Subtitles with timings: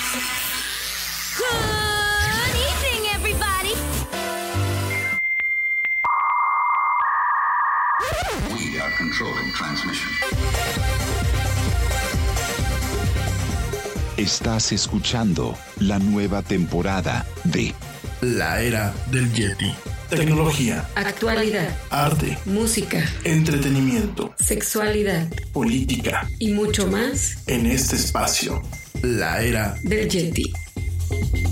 [0.00, 1.44] Good
[2.56, 3.74] evening, everybody.
[8.54, 10.10] We are controlling transmission.
[14.16, 17.74] Estás escuchando la nueva temporada de
[18.22, 19.74] La era del Yeti.
[20.08, 26.26] Tecnología, Actualidad, arte, música, entretenimiento, sexualidad política.
[26.38, 28.60] y mucho más En este espacio,
[29.02, 31.49] la era del Yeti.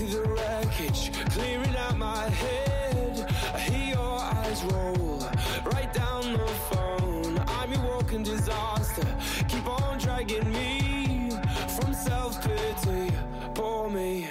[0.00, 3.26] Through the wreckage, clearing out my head.
[3.54, 5.28] I hear your eyes roll
[5.66, 7.38] right down the phone.
[7.46, 9.06] I'm your walking disaster.
[9.48, 11.30] Keep on dragging me
[11.76, 13.12] from self pity.
[13.54, 14.28] Pour me,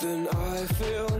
[0.00, 1.18] then I feel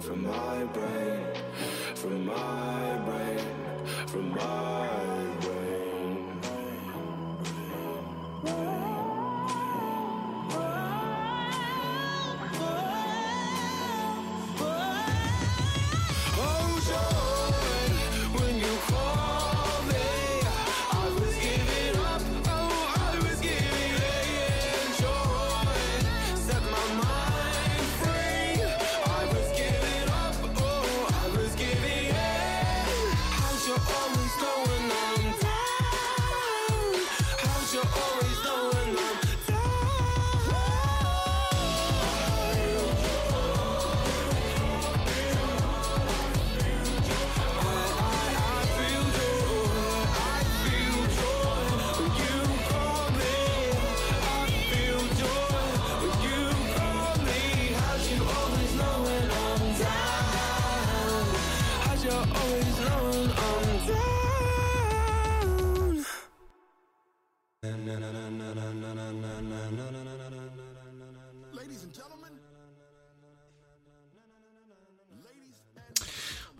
[0.00, 1.26] from my brain,
[1.94, 3.46] from my brain,
[4.06, 4.63] from my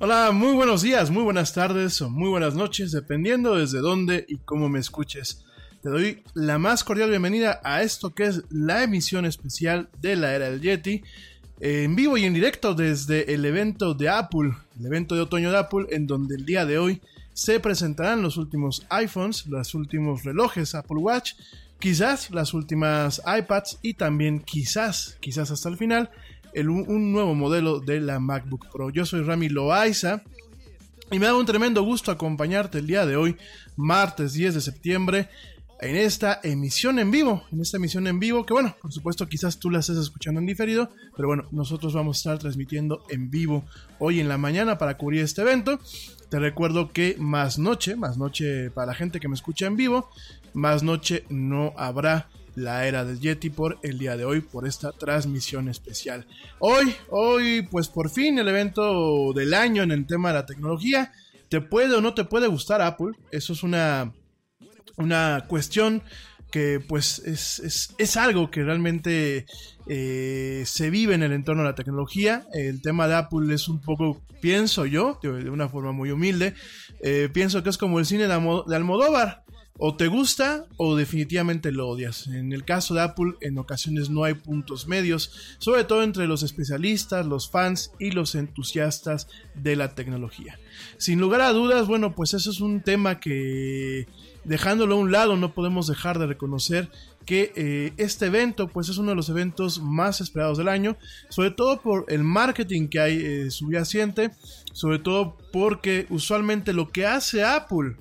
[0.07, 4.37] Hola, muy buenos días, muy buenas tardes o muy buenas noches, dependiendo desde dónde y
[4.37, 5.43] cómo me escuches.
[5.83, 10.35] Te doy la más cordial bienvenida a esto que es la emisión especial de la
[10.35, 11.03] era del Yeti,
[11.59, 15.57] en vivo y en directo desde el evento de Apple, el evento de otoño de
[15.57, 17.01] Apple, en donde el día de hoy
[17.33, 21.33] se presentarán los últimos iPhones, los últimos relojes Apple Watch,
[21.79, 26.11] quizás las últimas iPads y también quizás, quizás hasta el final,
[26.55, 28.91] el, un nuevo modelo de la MacBook Pro.
[28.91, 30.23] Yo soy Rami Loaiza
[31.11, 33.37] y me da un tremendo gusto acompañarte el día de hoy,
[33.77, 35.29] martes 10 de septiembre,
[35.81, 39.59] en esta emisión en vivo, en esta emisión en vivo, que bueno, por supuesto quizás
[39.59, 43.65] tú la estés escuchando en diferido, pero bueno, nosotros vamos a estar transmitiendo en vivo
[43.99, 45.79] hoy en la mañana para cubrir este evento.
[46.31, 50.09] Te recuerdo que más noche, más noche para la gente que me escucha en vivo,
[50.55, 54.93] más noche no habrá la era del Yeti por el día de hoy, por esta
[54.93, 56.27] transmisión especial.
[56.59, 61.13] Hoy, hoy, pues por fin el evento del año en el tema de la tecnología.
[61.49, 63.13] ¿Te puede o no te puede gustar Apple?
[63.31, 64.13] Eso es una,
[64.97, 66.03] una cuestión
[66.51, 69.45] que pues es, es, es algo que realmente
[69.87, 72.47] eh, se vive en el entorno de la tecnología.
[72.53, 76.55] El tema de Apple es un poco, pienso yo, de una forma muy humilde,
[77.03, 79.44] eh, pienso que es como el cine de, Almodóvar
[79.77, 82.29] o te gusta o definitivamente lo odias.
[82.29, 86.43] En el caso de Apple, en ocasiones no hay puntos medios, sobre todo entre los
[86.43, 90.61] especialistas, los fans y los entusiastas de la tecnología.
[90.97, 94.07] Sin lugar a dudas, bueno, pues eso es un tema que
[94.45, 96.91] dejándolo a un lado no podemos dejar de reconocer
[97.25, 100.97] que eh, este evento pues es uno de los eventos más esperados del año,
[101.31, 104.31] sobre todo por el marketing que hay eh, subyacente,
[104.73, 107.97] sobre todo porque usualmente lo que hace Apple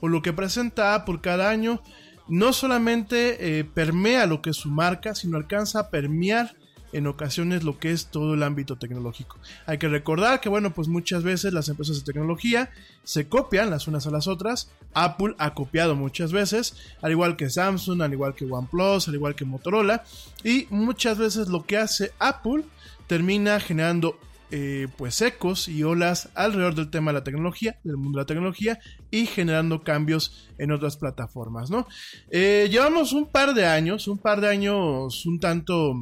[0.00, 1.80] o lo que presenta Apple cada año
[2.28, 6.56] no solamente eh, permea lo que es su marca, sino alcanza a permear
[6.92, 9.38] en ocasiones lo que es todo el ámbito tecnológico.
[9.66, 12.70] Hay que recordar que, bueno, pues muchas veces las empresas de tecnología
[13.04, 14.70] se copian las unas a las otras.
[14.94, 19.34] Apple ha copiado muchas veces, al igual que Samsung, al igual que OnePlus, al igual
[19.34, 20.04] que Motorola.
[20.42, 22.64] Y muchas veces lo que hace Apple
[23.06, 24.18] termina generando
[24.52, 28.26] eh, pues ecos y olas alrededor del tema de la tecnología, del mundo de la
[28.26, 28.78] tecnología
[29.10, 31.86] y generando cambios en otras plataformas, ¿no?
[32.30, 35.94] Eh, llevamos un par de años, un par de años un tanto,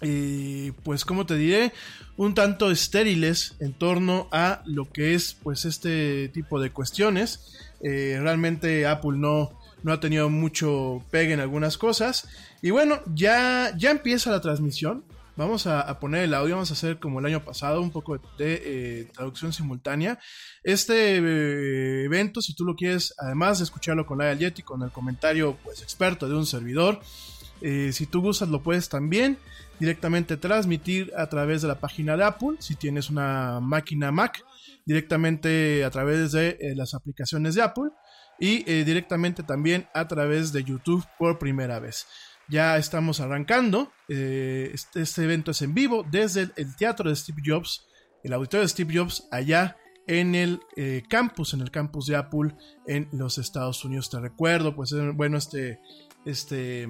[0.00, 1.72] eh, pues como te diré,
[2.16, 7.58] un tanto estériles en torno a lo que es pues este tipo de cuestiones.
[7.82, 12.28] realmente Apple no, no ha tenido mucho pegue en algunas cosas.
[12.60, 15.04] Y bueno, ya, ya empieza la transmisión.
[15.34, 18.62] Vamos a, poner el audio, vamos a hacer como el año pasado, un poco de
[18.64, 20.18] eh, traducción simultánea.
[20.62, 24.90] Este eh, evento, si tú lo quieres, además de escucharlo con la Yeti, con el
[24.90, 27.00] comentario pues experto de un servidor,
[27.62, 29.38] eh, si tú gustas lo puedes también
[29.80, 34.44] directamente transmitir a través de la página de Apple, si tienes una máquina Mac,
[34.84, 37.90] directamente a través de las aplicaciones de Apple
[38.38, 42.06] y directamente también a través de YouTube por primera vez.
[42.52, 43.90] Ya estamos arrancando.
[44.10, 47.86] Eh, este, este, evento es en vivo desde el, teatro de Steve Jobs,
[48.22, 52.54] el auditorio de Steve Jobs, allá en el eh, campus, en el campus de Apple
[52.86, 54.10] en los Estados Unidos.
[54.10, 55.80] Te recuerdo, pues bueno, este,
[56.26, 56.86] este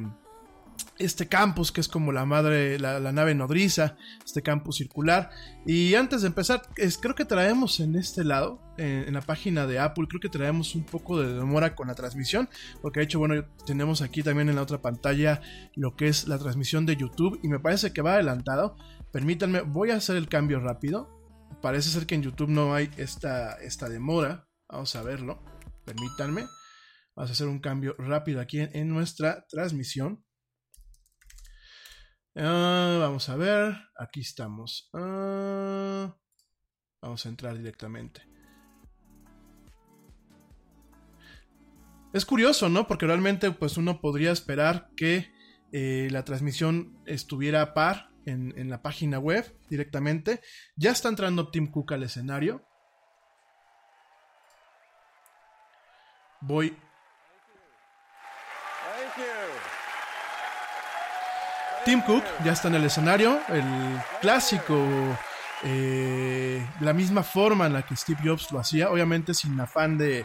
[0.98, 5.30] este campus que es como la madre, la, nave nodriza, este campus circular.
[5.66, 6.62] Y antes de empezar,
[7.00, 10.84] creo que traemos en este lado, en, la página de Apple, creo que traemos un
[10.84, 12.48] poco de demora con la transmisión,
[12.80, 15.40] porque de hecho, bueno, tenemos aquí también en la otra pantalla
[15.74, 18.76] lo que es la transmisión de YouTube y me parece que va adelantado.
[19.12, 21.08] Permítanme, voy a hacer el cambio rápido.
[21.60, 24.48] Parece ser que en YouTube no hay esta, esta demora.
[24.68, 25.42] Vamos a verlo.
[25.84, 26.46] Permítanme.
[27.14, 30.24] Vamos a hacer un cambio rápido aquí en nuestra transmisión.
[32.34, 33.76] Ah, vamos a ver.
[33.96, 34.88] Aquí estamos.
[34.94, 36.16] Ah,
[37.00, 38.22] vamos a entrar directamente.
[42.12, 42.86] Es curioso, ¿no?
[42.86, 45.32] Porque realmente pues uno podría esperar que
[45.72, 50.40] eh, la transmisión estuviera a par en, en, la página web directamente.
[50.76, 52.66] Ya está entrando Tim Cook al escenario.
[56.42, 56.76] Voy
[61.84, 63.64] Tim Cook ya está en el escenario, el
[64.20, 64.76] clásico,
[65.64, 70.24] eh, la misma forma en la que Steve Jobs lo hacía, obviamente sin afán de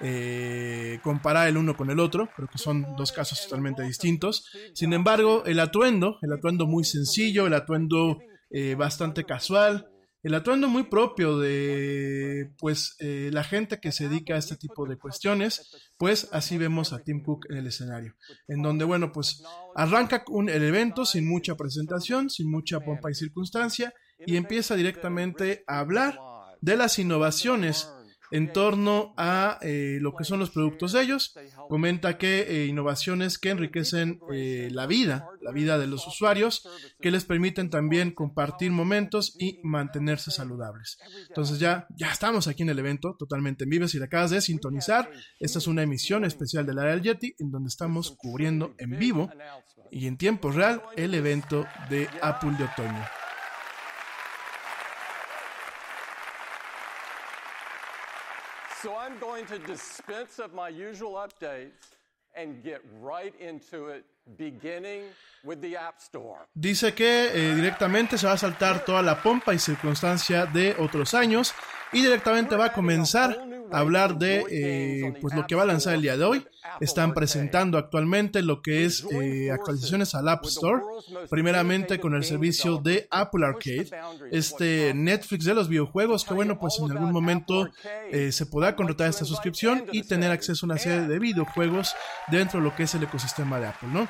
[0.00, 4.50] eh, comparar el uno con el otro, creo que son dos casos totalmente distintos.
[4.74, 8.18] Sin embargo, el atuendo, el atuendo muy sencillo, el atuendo
[8.50, 9.88] eh, bastante casual,
[10.22, 14.86] el atuendo muy propio de pues eh, la gente que se dedica a este tipo
[14.86, 18.14] de cuestiones, pues así vemos a Tim Cook en el escenario,
[18.48, 19.42] en donde bueno pues
[19.76, 23.94] arranca un, el evento sin mucha presentación, sin mucha pompa y circunstancia
[24.26, 26.18] y empieza directamente a hablar
[26.60, 27.88] de las innovaciones
[28.30, 31.34] en torno a eh, lo que son los productos de ellos.
[31.68, 36.68] Comenta que eh, innovaciones que enriquecen eh, la vida, la vida de los usuarios,
[37.00, 40.98] que les permiten también compartir momentos y mantenerse saludables.
[41.28, 43.88] Entonces ya, ya estamos aquí en el evento, totalmente en vivo.
[43.88, 47.50] Si le acabas de sintonizar, esta es una emisión especial del área del Yeti, en
[47.50, 49.30] donde estamos cubriendo en vivo
[49.90, 53.17] y en tiempo real el evento de Apple de otoño.
[59.18, 61.96] I'm going to dispense of my usual updates
[62.36, 64.04] and get right into it,
[66.54, 71.14] Dice que eh, directamente se va a saltar toda la pompa y circunstancia de otros
[71.14, 71.54] años
[71.92, 73.38] y directamente va a comenzar
[73.70, 76.46] a hablar de eh, pues lo que va a lanzar el día de hoy.
[76.80, 80.82] Están presentando actualmente lo que es eh, actualizaciones al App Store,
[81.30, 83.88] primeramente con el servicio de Apple Arcade,
[84.30, 87.68] este Netflix de los videojuegos, que bueno, pues en algún momento
[88.10, 91.94] se podrá contratar esta suscripción y tener acceso a una serie de videojuegos
[92.28, 94.08] dentro de lo que es el ecosistema de Apple, ¿no?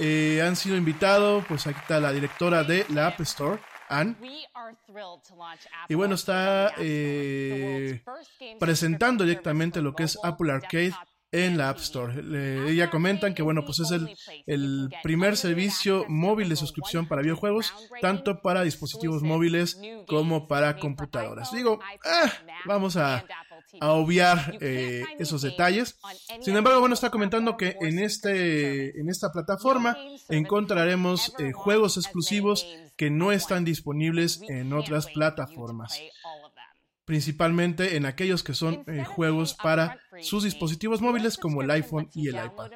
[0.00, 4.16] Eh, han sido invitados, pues aquí está la directora de la App Store, Anne.
[5.88, 8.02] Y bueno, está eh,
[8.58, 10.94] presentando directamente lo que es Apple Arcade
[11.32, 12.22] en la App Store.
[12.22, 14.16] Le- ella comentan que bueno, pues es el,
[14.46, 21.52] el primer servicio móvil de suscripción para videojuegos, tanto para dispositivos móviles como para computadoras.
[21.52, 22.32] Digo, ah,
[22.64, 23.24] vamos a,
[23.80, 25.98] a obviar eh, esos detalles.
[26.40, 29.96] Sin embargo, bueno, está comentando que en, este, en esta plataforma
[30.28, 36.00] encontraremos eh, juegos exclusivos que no están disponibles en otras plataformas
[37.10, 42.28] principalmente en aquellos que son eh, juegos para sus dispositivos móviles como el iPhone y
[42.28, 42.70] el iPad.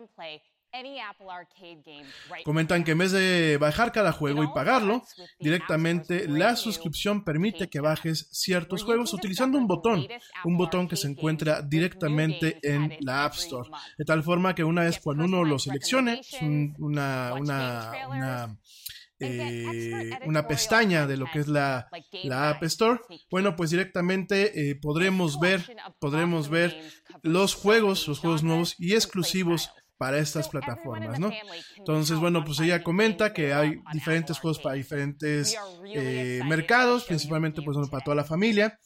[2.44, 5.02] Comentan que en vez de bajar cada juego y pagarlo,
[5.38, 10.06] directamente la suscripción permite que bajes ciertos juegos utilizando un botón,
[10.44, 13.70] un botón que se encuentra directamente en la App Store.
[13.96, 16.20] De tal forma que una vez cuando uno lo seleccione,
[16.78, 18.58] una, una, una,
[19.20, 21.88] eh, una pestaña de lo que es la,
[22.24, 23.00] la App Store,
[23.30, 25.64] bueno, pues directamente eh, podremos ver,
[26.00, 26.82] podremos ver
[27.22, 31.30] los juegos, los juegos nuevos y exclusivos para estas plataformas, ¿no?
[31.76, 35.56] Entonces, bueno, pues ella comenta que hay diferentes juegos para diferentes
[35.94, 38.78] eh, mercados, principalmente pues bueno, para toda la familia.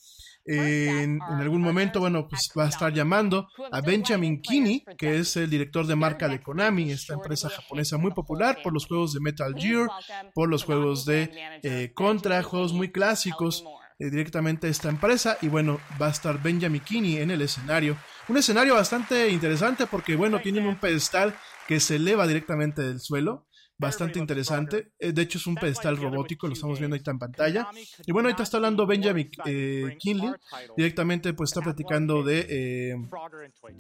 [0.50, 5.18] Eh, en, en algún momento, bueno, pues va a estar llamando a Benjamin Kinney, que
[5.18, 9.12] es el director de marca de Konami, esta empresa japonesa muy popular por los juegos
[9.12, 9.88] de Metal Gear,
[10.34, 11.30] por los juegos de
[11.62, 13.62] eh, Contra, juegos muy clásicos
[13.98, 15.36] directamente a esta empresa.
[15.42, 17.98] Y bueno, va a estar Benjamin Kinney en el escenario.
[18.28, 21.35] Un escenario bastante interesante porque, bueno, tienen un pedestal
[21.66, 23.47] que se eleva directamente del suelo.
[23.80, 24.90] Bastante interesante.
[24.99, 27.68] Eh, De hecho, es un pedestal robótico, lo estamos viendo ahorita en pantalla.
[28.04, 30.32] Y bueno, ahorita está hablando Benjamin eh, Kinley.
[30.76, 32.97] Directamente, pues está platicando de eh,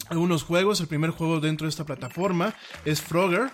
[0.08, 0.80] algunos juegos.
[0.80, 3.50] El primer juego dentro de esta plataforma es Frogger.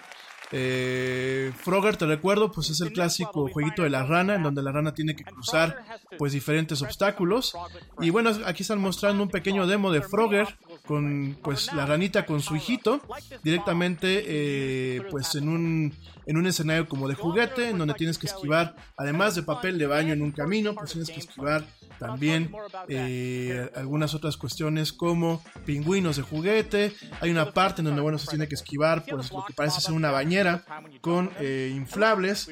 [0.53, 4.71] Eh, Frogger, te recuerdo, pues es el clásico jueguito de la rana, en donde la
[4.71, 5.83] rana tiene que cruzar
[6.19, 7.57] pues diferentes obstáculos.
[8.01, 12.41] Y bueno, aquí están mostrando un pequeño demo de Frogger con pues la ranita con
[12.43, 13.01] su hijito
[13.43, 15.95] directamente eh, pues en un
[16.27, 19.87] en un escenario como de juguete en donde tienes que esquivar además de papel de
[19.87, 21.65] baño en un camino pues tienes que esquivar
[21.99, 22.51] también
[22.89, 26.93] eh, algunas otras cuestiones como pingüinos de juguete.
[27.21, 29.95] Hay una parte en donde bueno se tiene que esquivar pues lo que parece ser
[29.95, 30.65] una bañera
[31.01, 32.51] con eh, inflables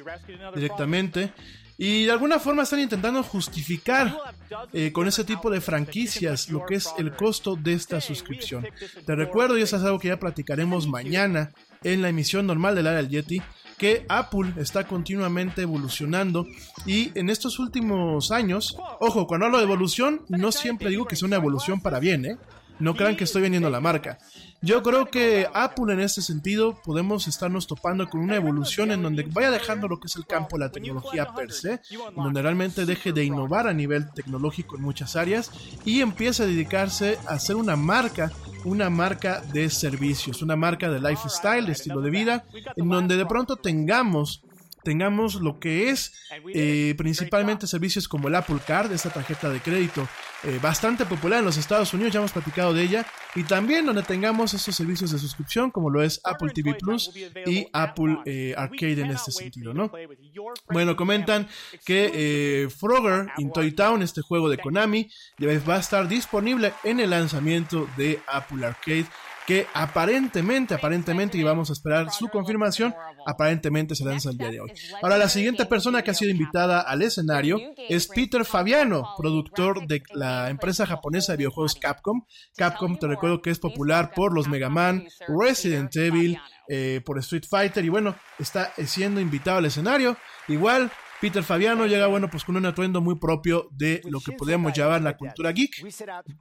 [0.54, 1.32] directamente
[1.78, 4.16] y de alguna forma están intentando justificar
[4.72, 8.66] eh, con ese tipo de franquicias lo que es el costo de esta suscripción.
[9.04, 11.52] Te recuerdo, y eso es algo que ya platicaremos mañana
[11.82, 13.42] en la emisión normal del área del Yeti,
[13.78, 16.46] que Apple está continuamente evolucionando
[16.86, 21.26] y en estos últimos años, ojo, cuando hablo de evolución, no siempre digo que sea
[21.26, 22.36] una evolución para bien, ¿eh?
[22.82, 24.18] No crean que estoy vendiendo la marca.
[24.60, 29.22] Yo creo que Apple en este sentido podemos estarnos topando con una evolución en donde
[29.22, 32.84] vaya dejando lo que es el campo de la tecnología per se, en donde realmente
[32.84, 35.52] deje de innovar a nivel tecnológico en muchas áreas
[35.84, 38.32] y empiece a dedicarse a ser una marca,
[38.64, 43.26] una marca de servicios, una marca de lifestyle, de estilo de vida, en donde de
[43.26, 44.42] pronto tengamos
[44.82, 46.12] tengamos lo que es
[46.54, 50.08] eh, principalmente servicios como el Apple Card, esta tarjeta de crédito
[50.44, 54.02] eh, bastante popular en los Estados Unidos, ya hemos platicado de ella, y también donde
[54.02, 57.10] tengamos estos servicios de suscripción como lo es Apple TV Plus
[57.46, 59.90] y Apple eh, Arcade en este sentido, ¿no?
[60.70, 61.48] Bueno, comentan
[61.84, 65.10] que Frogger in Toy Town, este juego de Konami,
[65.40, 69.06] va a estar disponible en el lanzamiento de Apple Arcade
[69.46, 72.94] que aparentemente, aparentemente, y vamos a esperar su confirmación,
[73.26, 74.72] aparentemente se lanza el día de hoy.
[75.02, 77.58] Ahora, la siguiente persona que ha sido invitada al escenario
[77.88, 82.24] es Peter Fabiano, productor de la empresa japonesa de videojuegos Capcom.
[82.56, 87.44] Capcom, te recuerdo que es popular por los Mega Man, Resident Evil, eh, por Street
[87.48, 90.16] Fighter, y bueno, está siendo invitado al escenario.
[90.48, 90.90] Igual,
[91.22, 95.02] Peter Fabiano llega, bueno, pues con un atuendo muy propio de lo que podríamos llamar
[95.02, 95.86] la cultura geek.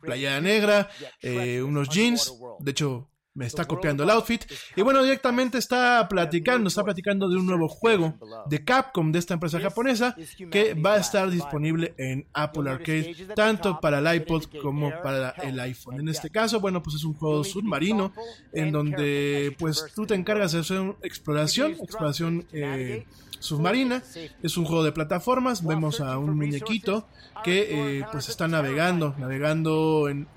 [0.02, 0.90] Playa negra,
[1.22, 4.44] eh, unos jeans, de hecho me está copiando el outfit.
[4.76, 9.36] Y bueno, directamente está platicando, está platicando de un nuevo juego de Capcom, de esta
[9.36, 10.16] empresa japonesa,
[10.50, 15.60] que va a estar disponible en Apple Arcade, tanto para el iPod como para el
[15.60, 16.00] iPhone.
[16.00, 18.14] En este caso, bueno, pues es un juego submarino,
[18.52, 23.06] en donde pues tú te encargas de hacer exploración, exploración eh,
[23.42, 24.02] submarina.
[24.42, 25.66] Es un juego de plataformas.
[25.66, 27.08] Vemos a un muñequito
[27.44, 30.28] que eh, pues está navegando, navegando en,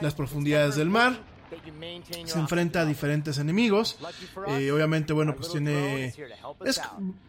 [0.00, 1.18] las profundidades del mar
[2.24, 3.98] se enfrenta a diferentes enemigos.
[4.48, 6.14] Eh, obviamente, bueno, pues tiene.
[6.64, 6.80] Es,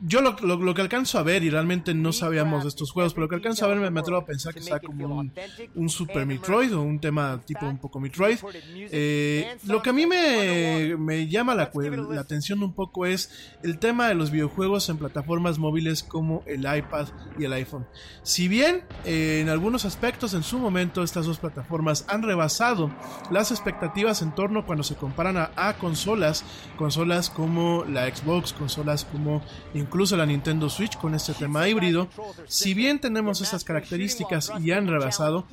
[0.01, 3.25] yo lo, lo, que alcanzo a ver, y realmente no sabíamos de estos juegos, pero
[3.25, 5.33] lo que alcanzo a ver me, atrevo a pensar que está como un,
[5.75, 8.39] un, Super Metroid o un tema tipo un poco Metroid.
[8.75, 13.79] Eh, lo que a mí me, me llama la, la, atención un poco es el
[13.79, 17.87] tema de los videojuegos en plataformas móviles como el iPad y el iPhone.
[18.23, 22.91] Si bien eh, en algunos aspectos en su momento estas dos plataformas han rebasado
[23.31, 26.43] las expectativas en torno cuando se comparan a, consolas,
[26.77, 29.41] consolas como la Xbox, consolas como
[29.73, 32.07] incluso la Nintendo Switch con este tema híbrido.
[32.47, 35.45] Si bien tenemos estas características y han rebasado,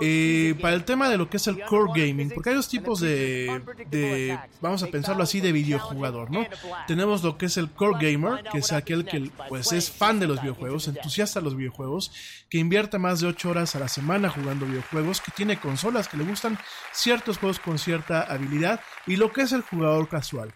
[0.00, 3.00] eh, para el tema de lo que es el core gaming, porque hay dos tipos
[3.00, 6.46] de, vamos a pensarlo así, de videojugador, ¿no?
[6.86, 10.26] Tenemos lo que es el core gamer, que es aquel que pues es fan de
[10.26, 12.12] los videojuegos, entusiasta de los videojuegos,
[12.50, 16.16] que invierte más de 8 horas a la semana jugando videojuegos, que tiene consolas, que
[16.16, 16.58] le gustan
[16.92, 20.52] ciertos juegos con cierta habilidad y lo que es el jugador casual.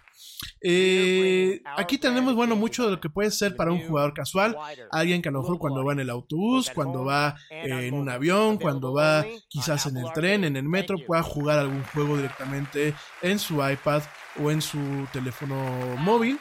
[0.61, 4.55] Eh, aquí tenemos, bueno, mucho de lo que puede ser para un jugador casual,
[4.91, 8.57] alguien que a lo mejor cuando va en el autobús, cuando va en un avión,
[8.57, 13.39] cuando va quizás en el tren, en el metro, pueda jugar algún juego directamente en
[13.39, 14.03] su iPad
[14.43, 15.55] o en su teléfono
[15.97, 16.39] móvil.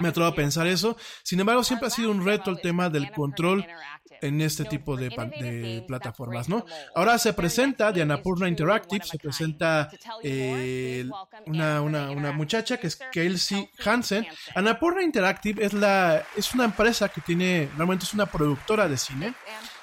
[0.00, 0.96] Me atrevo a pensar eso.
[1.24, 3.66] Sin embargo, siempre ha sido un reto el tema del control
[4.20, 5.10] en este tipo de,
[5.86, 6.64] plataformas, ¿no?
[6.94, 9.90] Ahora se presenta de Annapurna Interactive, se presenta
[10.22, 11.08] eh,
[11.46, 14.26] una, una, muchacha que es Kelsey Hansen.
[14.54, 19.34] Annapurna Interactive es, la, es una empresa que tiene, realmente es una productora de cine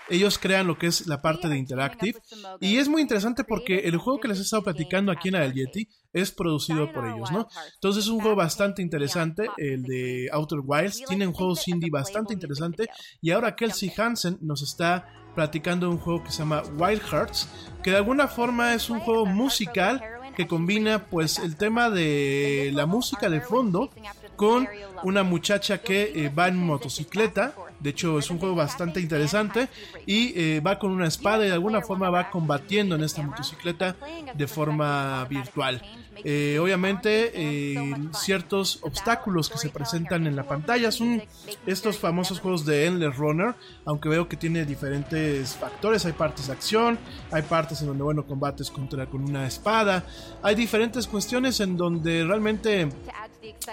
[0.10, 2.20] ellos crean lo que es la parte de Interactive.
[2.60, 5.54] Y es muy interesante porque el juego que les he estado platicando aquí en el
[5.54, 7.48] Yeti es producido por ellos, ¿no?
[7.74, 11.04] Entonces es un juego bastante interesante, el de Outer Wilds.
[11.06, 12.88] Tiene un juego indie bastante interesante.
[13.22, 17.50] Y ahora Kelsey Hansen nos está platicando un juego que se llama Wild Hearts,
[17.84, 20.02] que de alguna forma es un juego musical
[20.36, 23.89] que combina pues el tema de la música de fondo
[24.36, 24.68] con
[25.04, 29.68] una muchacha que eh, va en motocicleta de hecho, es un juego bastante interesante
[30.06, 33.96] y eh, va con una espada y de alguna forma va combatiendo en esta motocicleta
[34.34, 35.82] de forma virtual.
[36.24, 41.22] Eh, obviamente, eh, ciertos obstáculos que se presentan en la pantalla son
[41.66, 46.06] estos famosos juegos de Endless Runner, aunque veo que tiene diferentes factores.
[46.06, 46.98] Hay partes de acción,
[47.32, 50.04] hay partes en donde, bueno, combates contra con una espada.
[50.42, 52.90] Hay diferentes cuestiones en donde realmente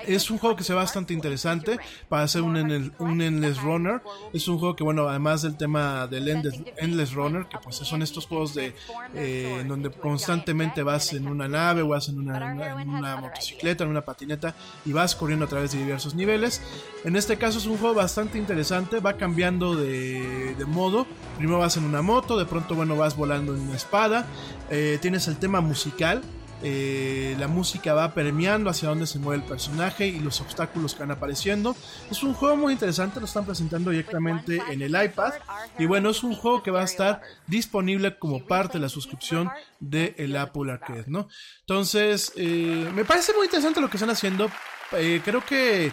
[0.06, 4.00] es un juego que se ve bastante interesante para hacer un, un Endless Runner.
[4.32, 8.26] Es un juego que, bueno, además del tema del Endless, Runner, que pues son estos
[8.26, 8.74] juegos de
[9.14, 13.90] eh, donde constantemente vas en una nave o vas en una, en una motocicleta, en
[13.90, 14.54] una patineta
[14.84, 16.62] y vas corriendo a través de diversos niveles.
[17.04, 21.06] En este caso es un juego bastante interesante, va cambiando de, de modo.
[21.36, 24.26] Primero vas en una moto, de pronto, bueno, vas volando en una espada.
[24.70, 26.22] Eh, tienes el tema musical
[26.64, 31.00] eh, la música va permeando hacia dónde se mueve el personaje y los obstáculos que
[31.00, 31.74] van apareciendo.
[32.10, 35.32] Es un juego muy interesante, lo están presentando directamente en el iPad.
[35.78, 39.50] Y bueno, es un juego que va a estar disponible como parte de la suscripción
[39.80, 41.28] del el Apple Arcade, ¿no?
[41.60, 44.48] Entonces, eh, me parece muy interesante lo que están haciendo.
[44.92, 45.90] Eh, creo que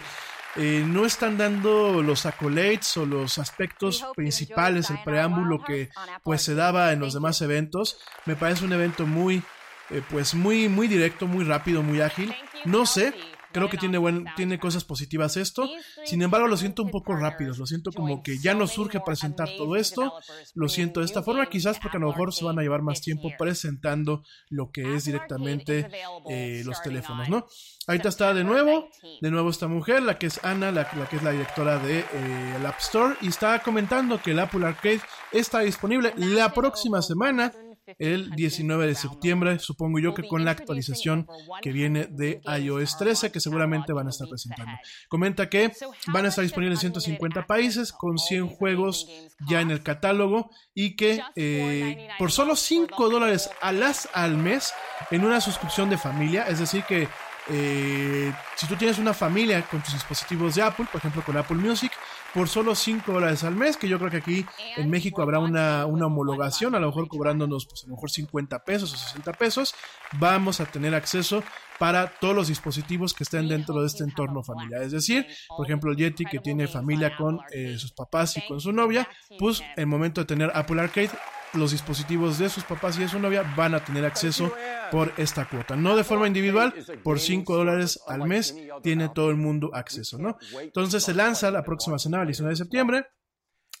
[0.56, 5.90] no están dando los accolades o los aspectos principales, el preámbulo que
[6.24, 7.98] pues se daba en los demás eventos.
[8.26, 9.44] Me parece un evento muy
[9.90, 12.34] eh, pues muy, muy directo, muy rápido, muy ágil.
[12.64, 13.14] No sé,
[13.52, 15.68] Creo que tiene, buen, tiene cosas positivas esto.
[16.04, 17.52] Sin embargo, lo siento un poco rápido.
[17.56, 20.12] Lo siento como que ya no surge presentar todo esto.
[20.54, 23.00] Lo siento de esta forma, quizás porque a lo mejor se van a llevar más
[23.00, 25.88] tiempo presentando lo que es directamente
[26.28, 27.46] eh, los teléfonos, ¿no?
[27.88, 28.88] Ahorita está de nuevo,
[29.20, 32.00] de nuevo esta mujer, la que es Ana, la, la que es la directora de
[32.00, 35.00] eh, el App Store, y está comentando que el Apple Arcade
[35.32, 37.52] está disponible la próxima semana
[37.98, 41.26] el 19 de septiembre, supongo yo que con la actualización
[41.62, 44.72] que viene de iOS 13 que seguramente van a estar presentando.
[45.08, 45.72] Comenta que
[46.08, 49.08] van a estar disponibles en 150 países con 100 juegos
[49.48, 54.72] ya en el catálogo y que eh, por solo 5 dólares al mes
[55.10, 57.08] en una suscripción de familia, es decir que
[57.48, 61.56] eh, si tú tienes una familia con tus dispositivos de Apple, por ejemplo con Apple
[61.56, 61.92] Music,
[62.34, 65.86] por solo 5 dólares al mes, que yo creo que aquí en México habrá una,
[65.86, 69.74] una homologación, a lo mejor cobrándonos pues a lo mejor 50 pesos o 60 pesos,
[70.18, 71.42] vamos a tener acceso
[71.78, 74.82] para todos los dispositivos que estén dentro de este entorno familiar.
[74.82, 78.60] Es decir, por ejemplo, el Yeti que tiene familia con eh, sus papás y con
[78.60, 81.10] su novia, pues el momento de tener Apple Arcade
[81.54, 84.52] los dispositivos de sus papás y de su novia van a tener acceso
[84.90, 85.76] por esta cuota.
[85.76, 90.36] No de forma individual, por 5 dólares al mes tiene todo el mundo acceso, ¿no?
[90.60, 93.06] Entonces se lanza la próxima semana, el 19 de septiembre.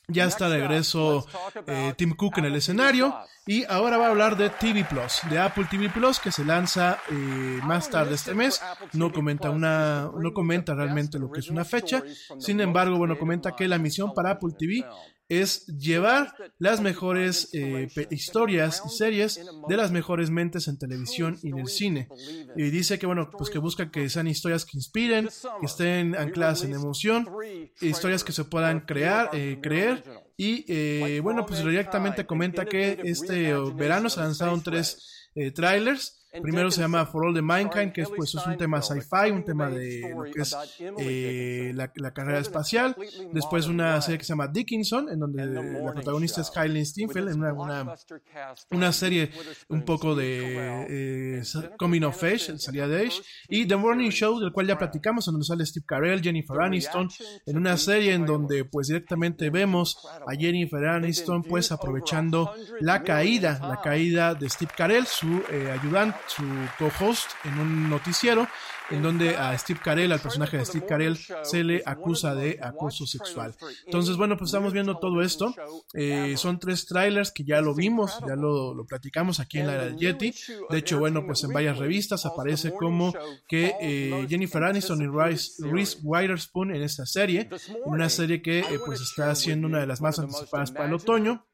[0.08, 1.24] Ya está de regreso
[1.68, 3.14] eh, Tim Cook en el escenario
[3.46, 6.98] y ahora va a hablar de TV Plus, de Apple TV Plus que se lanza
[7.10, 8.60] eh, más tarde este mes.
[8.92, 12.02] No comenta una, no comenta realmente lo que es una fecha.
[12.38, 14.84] Sin embargo, bueno, comenta que la misión para Apple TV
[15.30, 21.50] es llevar las mejores eh, historias y series de las mejores mentes en televisión y
[21.50, 22.08] en el cine.
[22.56, 25.28] Y dice que, bueno, pues que busca que sean historias que inspiren,
[25.60, 27.28] que estén ancladas en emoción,
[27.80, 30.02] historias que se puedan crear, eh, creer.
[30.36, 36.80] Y eh, bueno, pues directamente comenta que este verano se lanzaron tres trailers Primero se
[36.80, 40.12] llama For All the Mankind, que es, pues, es un tema sci-fi, un tema de
[40.14, 40.56] lo que es
[40.98, 42.96] eh, la, carrera espacial.
[43.32, 47.42] Después una serie que se llama Dickinson, en donde la protagonista es Kylie Steinfeld, en
[47.42, 47.96] una,
[48.70, 49.30] una, serie
[49.68, 51.42] un poco de eh,
[51.76, 53.22] Coming of Age, salida de Age.
[53.48, 57.08] Y The Morning Show, del cual ya platicamos, en donde sale Steve Carell, Jennifer Aniston,
[57.44, 63.58] en una serie en donde pues directamente vemos a Jennifer Aniston pues aprovechando la caída,
[63.66, 66.44] la caída de Steve Carell, su eh, ayudante su
[66.78, 68.46] co-host en un noticiero
[68.90, 73.06] en donde a Steve Carell, al personaje de Steve Carell, se le acusa de acoso
[73.06, 73.54] sexual.
[73.86, 75.54] Entonces, bueno, pues estamos viendo todo esto.
[75.94, 79.84] Eh, son tres trailers que ya lo vimos, ya lo, platicamos aquí en la era
[79.84, 80.34] del Yeti.
[80.68, 83.14] De hecho, bueno, pues en varias revistas aparece como
[83.46, 87.48] que eh, Jennifer Aniston y Reese Witherspoon en esta serie,
[87.84, 91.46] una serie que eh, pues está siendo una de las más anticipadas para el otoño.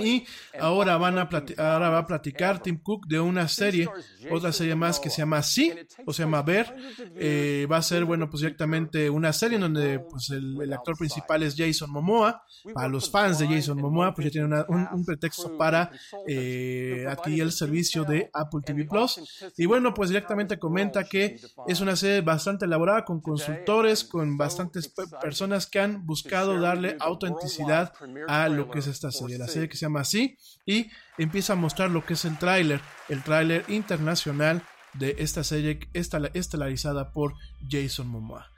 [0.00, 0.24] Y
[0.58, 3.88] ahora, van a ahora va a platicar Tim Cook de una serie,
[4.30, 5.72] otra serie más que se llama Sí,
[6.04, 6.74] o se llama Ver.
[7.14, 11.44] Eh, va a ser, bueno, pues directamente una serie en donde pues, el, actor principal
[11.44, 12.44] es Jason Momoa.
[12.74, 15.90] Para los fans de Jason Momoa, pues ya tienen un, pretexto para
[16.26, 19.52] eh, adquirir el servicio de Apple TV Plus.
[19.56, 24.92] Y bueno, pues directamente comenta que es una serie bastante elaborada con consultores, con bastantes
[25.20, 27.92] personas que han buscado darle autenticidad
[28.26, 30.36] a lo que es esta serie serie que se llama así
[30.66, 34.62] y empieza a mostrar lo que es el tráiler, el tráiler internacional
[34.94, 37.34] de esta serie estelarizada por
[37.68, 38.51] Jason Momoa.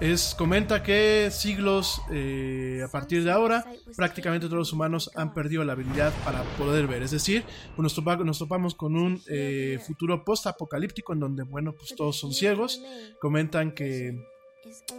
[0.00, 3.64] Es, comenta que siglos eh, a partir de ahora,
[3.96, 7.02] prácticamente todos los humanos han perdido la habilidad para poder ver.
[7.02, 7.44] Es decir,
[7.76, 12.82] nos, nos topamos con un eh, futuro post-apocalíptico en donde, bueno, pues todos son ciegos.
[13.20, 14.18] Comentan que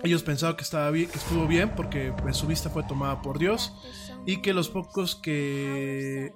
[0.04, 3.40] ellos pensaban que estaba bien, que estuvo bien porque pues, su vista fue tomada por
[3.40, 3.74] Dios
[4.26, 6.34] y que los pocos que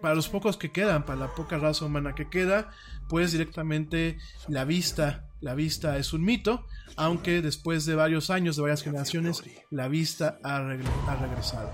[0.00, 2.70] para los pocos que quedan, para la poca raza humana que queda,
[3.08, 6.64] pues directamente la vista, la vista es un mito,
[6.96, 11.70] aunque después de varios años, de varias generaciones, la vista ha, regresado.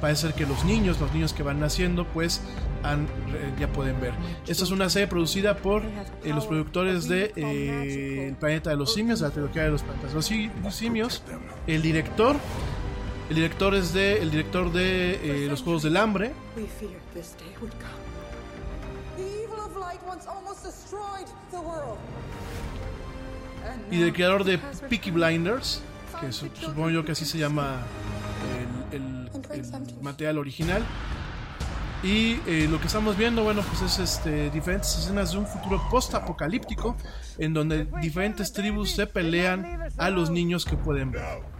[0.00, 2.42] Parece ser que los niños, los niños que van naciendo, pues
[2.82, 3.08] han,
[3.58, 4.14] ya pueden ver.
[4.46, 8.94] Esta es una serie producida por eh, los productores de eh, El planeta de los
[8.94, 10.16] simios, la trilogía de los planetas de
[10.62, 11.22] los simios.
[11.66, 12.36] El director
[13.28, 16.32] el director es de el director de eh, los Juegos del Hambre.
[23.90, 25.82] Y del creador de Peaky Blinders,
[26.20, 27.82] que supongo yo que así se llama
[28.92, 29.30] el,
[30.02, 30.84] material original.
[32.02, 35.82] Y eh, lo que estamos viendo, bueno, pues es este, diferentes escenas de un futuro
[35.90, 36.96] post-apocalíptico
[37.38, 41.55] en donde diferentes tribus se pelean a los niños que pueden ver.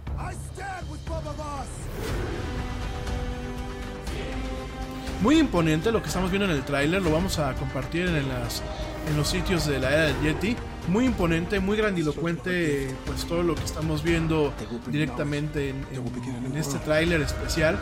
[5.21, 9.17] Muy imponente lo que estamos viendo en el tráiler, lo vamos a compartir en, en
[9.17, 10.55] los sitios de la era del Yeti.
[10.87, 14.53] Muy imponente, muy grandilocuente, pues todo lo que estamos viendo
[14.89, 17.77] directamente en, en- en este tráiler especial.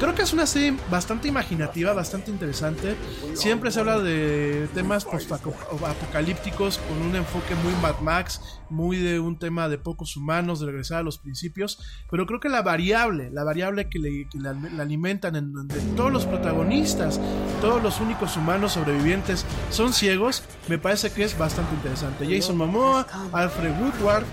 [0.00, 2.96] Creo que es una serie bastante imaginativa, bastante interesante.
[3.34, 8.40] Siempre se habla de temas post-apocalípticos con un enfoque muy Mad Max,
[8.70, 11.78] muy de un tema de pocos humanos, de regresar a los principios.
[12.10, 14.50] Pero creo que la variable, la variable que le, que la
[14.82, 17.20] alimentan, en donde todos los protagonistas,
[17.60, 22.26] todos los únicos humanos sobrevivientes son ciegos, me parece que es bastante interesante.
[22.26, 24.24] Jason Momoa, Alfred Woodward,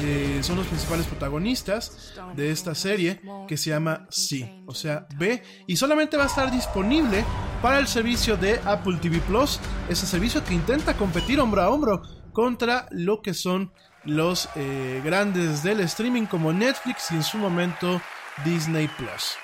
[0.00, 5.42] eh, son los principales protagonistas de esta serie que se llama Sí, o sea, B,
[5.66, 7.24] y solamente va a estar disponible
[7.60, 9.58] para el servicio de Apple TV Plus,
[9.88, 13.72] ese servicio que intenta competir hombro a hombro contra lo que son
[14.04, 18.00] los eh, grandes del streaming como Netflix y en su momento
[18.44, 19.36] Disney Plus.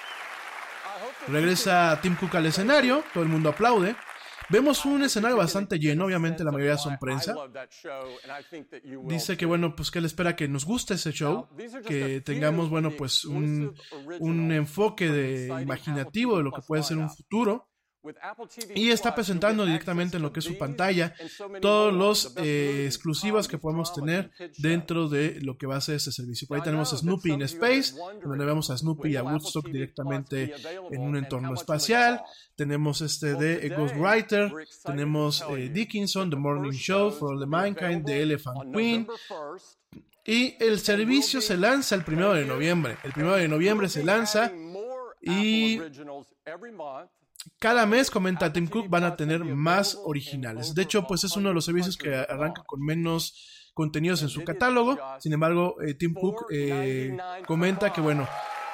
[1.27, 3.97] Regresa Tim Cook al escenario, todo el mundo aplaude.
[4.50, 7.35] Vemos un escenario bastante lleno, obviamente la mayoría son prensa.
[9.07, 11.48] Dice que bueno, pues que él espera que nos guste ese show,
[11.87, 13.74] que tengamos bueno, pues un,
[14.20, 17.68] un enfoque de imaginativo de lo que puede ser un futuro.
[18.75, 21.14] Y está presentando directamente en lo que es su pantalla
[21.61, 26.12] todos los eh, exclusivos que podemos tener dentro de lo que va a ser este
[26.12, 26.47] servicio.
[26.47, 30.55] Por ahí tenemos Snoopy in Space, donde vemos a Snoopy y a Woodstock directamente
[30.90, 32.23] en un entorno espacial.
[32.57, 34.53] Tenemos este de Ghostwriter,
[34.85, 39.07] tenemos eh, Dickinson, The Morning Show, For All the Mankind, The Elephant Queen.
[40.27, 42.97] Y el servicio se lanza el primero de noviembre.
[43.03, 44.51] El primero de noviembre se lanza
[45.21, 45.81] y
[47.59, 50.74] cada mes, comenta Tim Cook, van a tener más originales.
[50.74, 54.44] De hecho, pues es uno de los servicios que arranca con menos contenidos en su
[54.44, 54.98] catálogo.
[55.18, 58.28] Sin embargo, eh, Tim Cook eh, comenta que, bueno,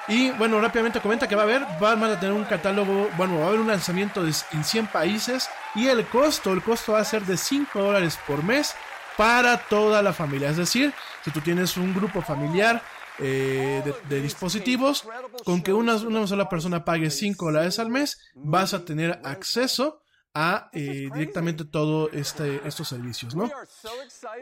[0.07, 3.45] y bueno, rápidamente comenta que va a haber, van a tener un catálogo, bueno, va
[3.45, 7.05] a haber un lanzamiento de, en 100 países y el costo, el costo va a
[7.05, 8.75] ser de 5 dólares por mes
[9.17, 10.49] para toda la familia.
[10.49, 12.81] Es decir, si tú tienes un grupo familiar
[13.21, 15.05] eh, de, dispositivos,
[15.45, 20.01] con que una, una, sola persona pague 5 dólares al mes, vas a tener acceso
[20.33, 23.51] a eh, directamente todo este, estos servicios, ¿no?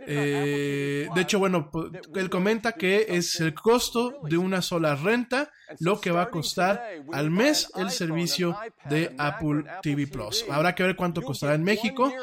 [0.05, 1.71] Eh, de hecho, bueno,
[2.13, 6.83] él comenta que es el costo de una sola renta lo que va a costar
[7.11, 8.55] al mes el servicio
[8.87, 10.45] de Apple TV Plus.
[10.49, 12.13] Habrá que ver cuánto costará en México.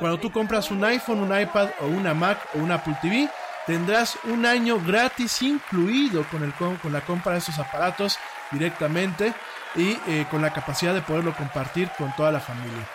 [0.00, 3.28] Cuando tú compras un iPhone, un iPad o una Mac o un Apple TV,
[3.66, 8.18] tendrás un año gratis incluido con, el, con la compra de estos aparatos
[8.50, 9.34] directamente
[9.74, 12.86] y eh, con la capacidad de poderlo compartir con toda la familia.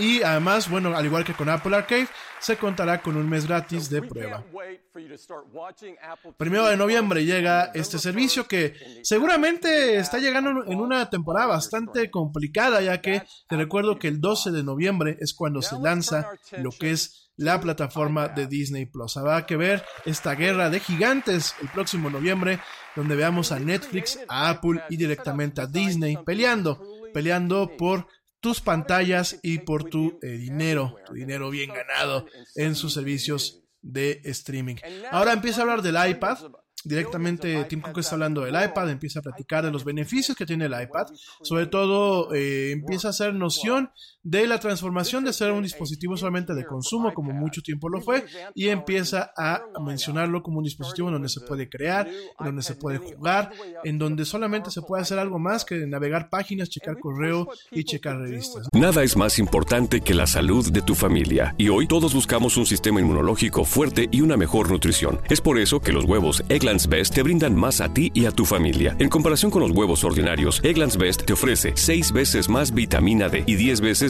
[0.00, 3.90] Y además, bueno, al igual que con Apple Arcade, se contará con un mes gratis
[3.90, 4.42] de prueba.
[6.38, 12.80] Primero de noviembre llega este servicio que seguramente está llegando en una temporada bastante complicada,
[12.80, 16.92] ya que te recuerdo que el 12 de noviembre es cuando se lanza lo que
[16.92, 19.16] es la plataforma de Disney Plus.
[19.16, 22.60] Habrá que ver esta guerra de gigantes el próximo noviembre,
[22.94, 26.78] donde veamos a Netflix, a Apple y directamente a Disney peleando,
[27.14, 28.06] peleando por
[28.40, 32.26] tus pantallas y por tu eh, dinero, tu dinero bien ganado
[32.56, 34.76] en sus servicios de streaming.
[35.10, 36.36] Ahora empieza a hablar del iPad.
[36.82, 40.64] Directamente Tim Cook está hablando del iPad, empieza a platicar de los beneficios que tiene
[40.66, 41.08] el iPad,
[41.42, 43.90] sobre todo eh, empieza a hacer noción
[44.22, 48.24] de la transformación de ser un dispositivo solamente de consumo, como mucho tiempo lo fue,
[48.54, 52.74] y empieza a mencionarlo como un dispositivo en donde se puede crear, en donde se
[52.74, 53.50] puede jugar,
[53.84, 58.18] en donde solamente se puede hacer algo más que navegar páginas, checar correo y checar
[58.18, 58.68] revistas.
[58.72, 62.66] Nada es más importante que la salud de tu familia, y hoy todos buscamos un
[62.66, 65.20] sistema inmunológico fuerte y una mejor nutrición.
[65.30, 68.32] Es por eso que los huevos Egglands Best te brindan más a ti y a
[68.32, 68.96] tu familia.
[68.98, 73.44] En comparación con los huevos ordinarios, Egglands Best te ofrece 6 veces más vitamina D
[73.46, 74.09] y 10 veces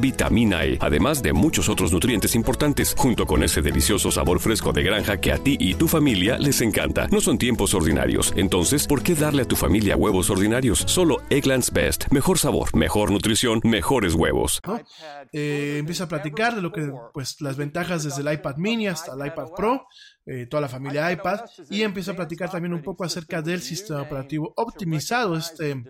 [0.00, 4.82] vitamina E, además de muchos otros nutrientes importantes, junto con ese delicioso sabor fresco de
[4.82, 7.08] granja que a ti y tu familia les encanta.
[7.08, 10.84] No son tiempos ordinarios, entonces, ¿por qué darle a tu familia huevos ordinarios?
[10.86, 12.04] Solo Egglands Best.
[12.10, 14.60] Mejor sabor, mejor nutrición, mejores huevos.
[15.32, 19.12] Eh, empieza a platicar de lo que, pues, las ventajas desde el iPad mini hasta
[19.14, 19.86] el iPad Pro.
[20.24, 24.02] Eh, toda la familia iPad y empieza a platicar también un poco acerca del sistema
[24.02, 25.82] operativo optimizado, este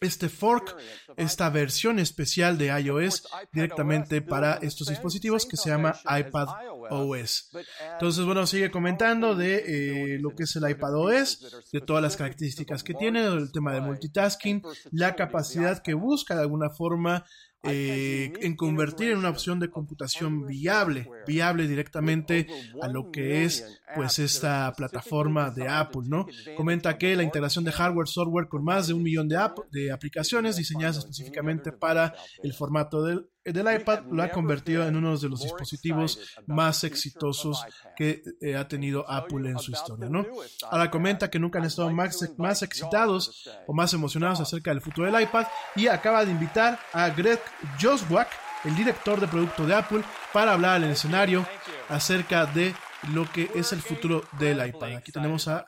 [0.00, 0.76] este fork,
[1.16, 6.48] esta versión especial de iOS directamente para estos dispositivos que se llama iPad
[6.90, 7.50] OS.
[7.92, 12.16] Entonces, bueno, sigue comentando de eh, lo que es el iPad OS, de todas las
[12.16, 17.24] características que tiene, el tema de multitasking, la capacidad que busca de alguna forma
[17.64, 22.46] eh, en convertir en una opción de computación viable, viable directamente
[22.80, 26.26] a lo que es pues esta plataforma de Apple, ¿no?
[26.56, 29.38] Comenta que la integración de hardware, software con más de un millón de,
[29.72, 35.16] de aplicaciones diseñadas específicamente para el formato del, del iPad lo ha convertido en uno
[35.16, 37.64] de los dispositivos más exitosos
[37.96, 40.26] que eh, ha tenido Apple en su historia, ¿no?
[40.70, 45.10] Ahora comenta que nunca han estado más, más excitados o más emocionados acerca del futuro
[45.10, 47.40] del iPad y acaba de invitar a Greg
[47.80, 48.28] Joswak,
[48.64, 51.46] el director de producto de Apple, para hablar al escenario
[51.88, 52.74] acerca de
[53.12, 54.96] lo que es el futuro del iPad.
[54.96, 55.66] Aquí tenemos a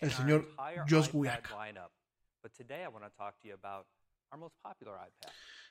[0.00, 0.48] el señor
[0.88, 1.10] Josh.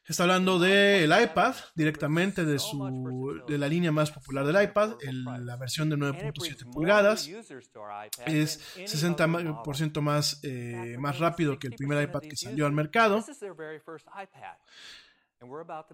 [0.07, 5.57] Está hablando del iPad, directamente de, su, de la línea más popular del iPad, la
[5.57, 7.27] versión de 9.7 pulgadas.
[8.25, 13.23] Es 60% más, eh, más rápido que el primer iPad que salió al mercado.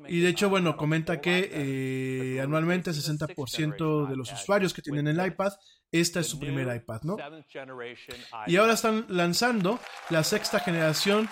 [0.08, 5.26] Y de hecho, bueno, comenta que eh, anualmente 60% de los usuarios que tienen el
[5.26, 5.54] iPad,
[5.92, 7.18] esta es su primer iPad, ¿no?
[8.48, 11.30] Y ahora están lanzando la sexta generación,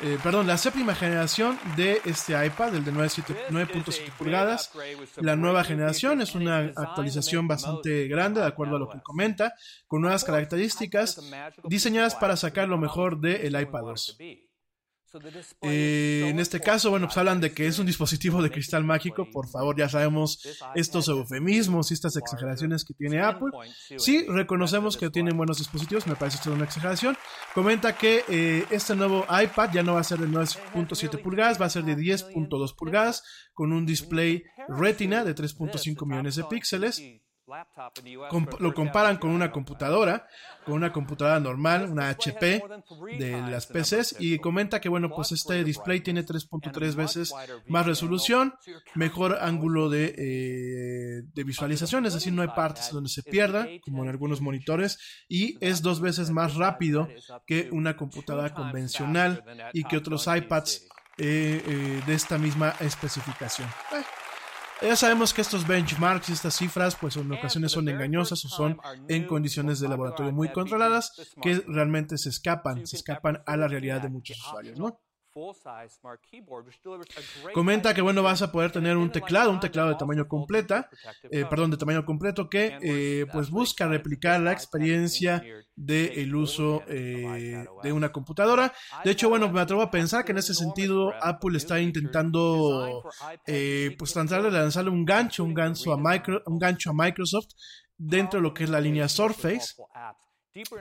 [0.00, 4.72] eh, perdón, la séptima generación de este iPad, el de 9.7 pulgadas.
[5.16, 9.54] La nueva generación es una actualización bastante grande, de acuerdo a lo que comenta,
[9.86, 11.20] con nuevas características
[11.64, 14.18] diseñadas para sacar lo mejor del iPad 2.
[15.62, 19.28] Eh, en este caso, bueno, pues hablan de que es un dispositivo de cristal mágico.
[19.30, 20.40] Por favor, ya sabemos
[20.74, 23.50] estos eufemismos y estas exageraciones que tiene Apple.
[23.98, 27.16] Sí, reconocemos que tienen buenos dispositivos, me parece esto una exageración.
[27.54, 31.66] Comenta que eh, este nuevo iPad ya no va a ser de 9.7 pulgadas, va
[31.66, 33.22] a ser de 10.2 pulgadas
[33.52, 37.02] con un display retina de 3.5 millones de píxeles
[38.58, 40.26] lo comparan con una computadora,
[40.64, 42.62] con una computadora normal, una HP
[43.18, 47.34] de las PCs y comenta que bueno, pues este display tiene 3.3 veces
[47.68, 48.54] más resolución,
[48.94, 54.02] mejor ángulo de, eh, de visualización, es decir, no hay partes donde se pierda, como
[54.02, 57.08] en algunos monitores, y es dos veces más rápido
[57.46, 60.88] que una computadora convencional y que otros iPads
[61.18, 63.68] eh, eh, de esta misma especificación.
[64.82, 68.78] Ya sabemos que estos benchmarks y estas cifras, pues en ocasiones son engañosas o son
[69.08, 74.02] en condiciones de laboratorio muy controladas que realmente se escapan, se escapan a la realidad
[74.02, 75.00] de muchos usuarios, ¿no?
[77.54, 80.90] Comenta que bueno vas a poder tener un teclado, un teclado de tamaño completa,
[81.30, 85.42] eh, perdón, de tamaño completo que eh, pues busca replicar la experiencia
[85.74, 88.72] del uso eh, de una computadora.
[89.04, 93.02] De hecho, bueno, me atrevo a pensar que en ese sentido Apple está intentando
[93.44, 97.48] pues tratar de lanzarle un gancho, un gancho a micro, un gancho a Microsoft
[97.96, 99.74] dentro de lo que es la línea Surface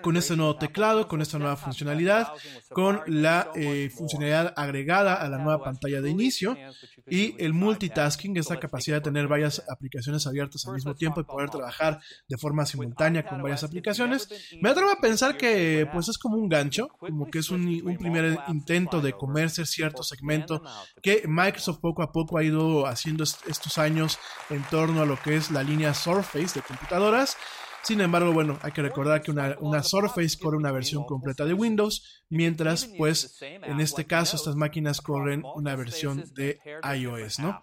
[0.02, 2.28] con este nuevo teclado, con esta nueva funcionalidad,
[2.74, 6.58] con la eh, funcionalidad agregada a la nueva pantalla de inicio
[7.08, 11.50] y el multitasking, esta capacidad de tener varias aplicaciones abiertas al mismo tiempo y poder
[11.50, 14.28] trabajar de forma simultánea con varias aplicaciones.
[14.62, 17.98] Me atrevo a pensar que pues es como un gancho, como que es un, un
[17.98, 20.62] primer intento de comerse cierto segmento
[21.02, 25.38] que Microsoft poco a poco ha ido haciendo estos años en torno a lo que
[25.38, 27.38] es la línea Surface de computadoras
[27.84, 32.24] sin embargo, bueno, hay que recordar que una, Surface corre una versión completa de Windows,
[32.30, 36.60] mientras, pues, en este caso, estas máquinas corren una versión de
[36.96, 37.62] iOS, ¿no?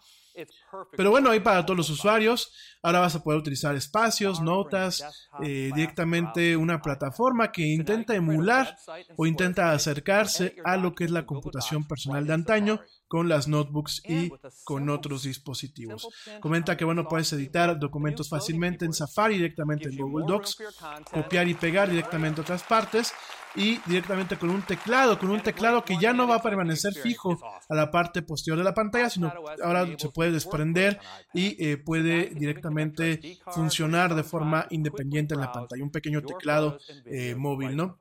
[0.96, 2.52] Pero bueno, ahí para todos los usuarios,
[2.82, 8.76] ahora vas a poder utilizar espacios, notas, eh, directamente una plataforma que intenta emular
[9.16, 14.02] o intenta acercarse a lo que es la computación personal de antaño con las notebooks
[14.06, 14.30] y
[14.64, 16.08] con otros dispositivos.
[16.40, 20.58] Comenta que bueno, puedes editar documentos fácilmente en Safari, directamente en Google Docs,
[21.10, 23.12] copiar y pegar directamente a otras partes
[23.54, 27.38] y directamente con un teclado, con un teclado que ya no va a permanecer fijo
[27.68, 29.32] a la parte posterior de la pantalla, sino
[29.62, 30.30] ahora se puede
[31.32, 37.34] y eh, puede directamente funcionar de forma independiente en la pantalla, un pequeño teclado eh,
[37.34, 37.96] móvil, ¿no?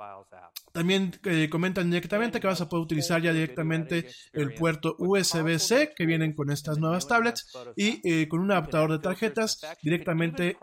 [0.78, 6.05] También eh, comentan directamente que vas a poder utilizar ya directamente el puerto USB-C que
[6.05, 10.55] vienen con estas nuevas tablets y con un adaptador de tarjetas directamente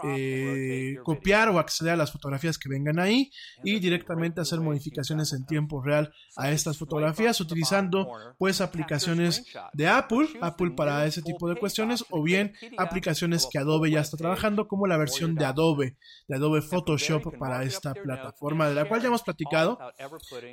[1.03, 3.33] copiar o acceder a las fotografías que vengan ahí
[3.65, 8.09] y directamente hacer modificaciones en tiempo real a estas fotografías utilizando
[8.39, 13.91] pues aplicaciones de Apple, Apple para ese tipo de cuestiones o bien aplicaciones que Adobe
[13.91, 15.97] ya está trabajando como la versión de Adobe,
[16.29, 19.79] de Adobe Photoshop para esta plataforma de la cual ya hemos platicado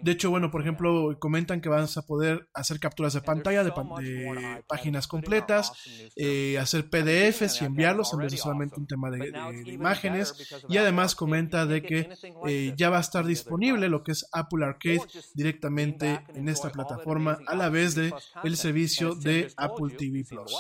[0.04, 3.72] De hecho, bueno, por ejemplo, comentan que vas a poder hacer capturas de pantalla de,
[3.72, 5.72] de páginas completas,
[6.16, 10.34] eh, hacer PDFs y enviarlos en vez de solamente un tema de, de imágenes.
[10.70, 12.10] Y además comenta de que
[12.48, 15.02] eh, ya va a estar disponible lo que es Apple Arcade
[15.34, 20.52] directamente en esta plataforma a la vez de el servicio de Apple TV Plus.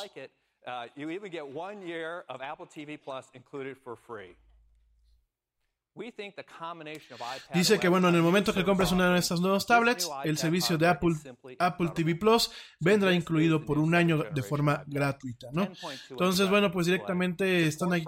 [7.53, 10.77] Dice que bueno, en el momento que compres una de estas nuevas tablets, el servicio
[10.77, 11.15] de Apple,
[11.59, 15.69] Apple TV Plus vendrá incluido por un año de forma gratuita, ¿no?
[16.09, 18.05] Entonces, bueno, pues directamente están aquí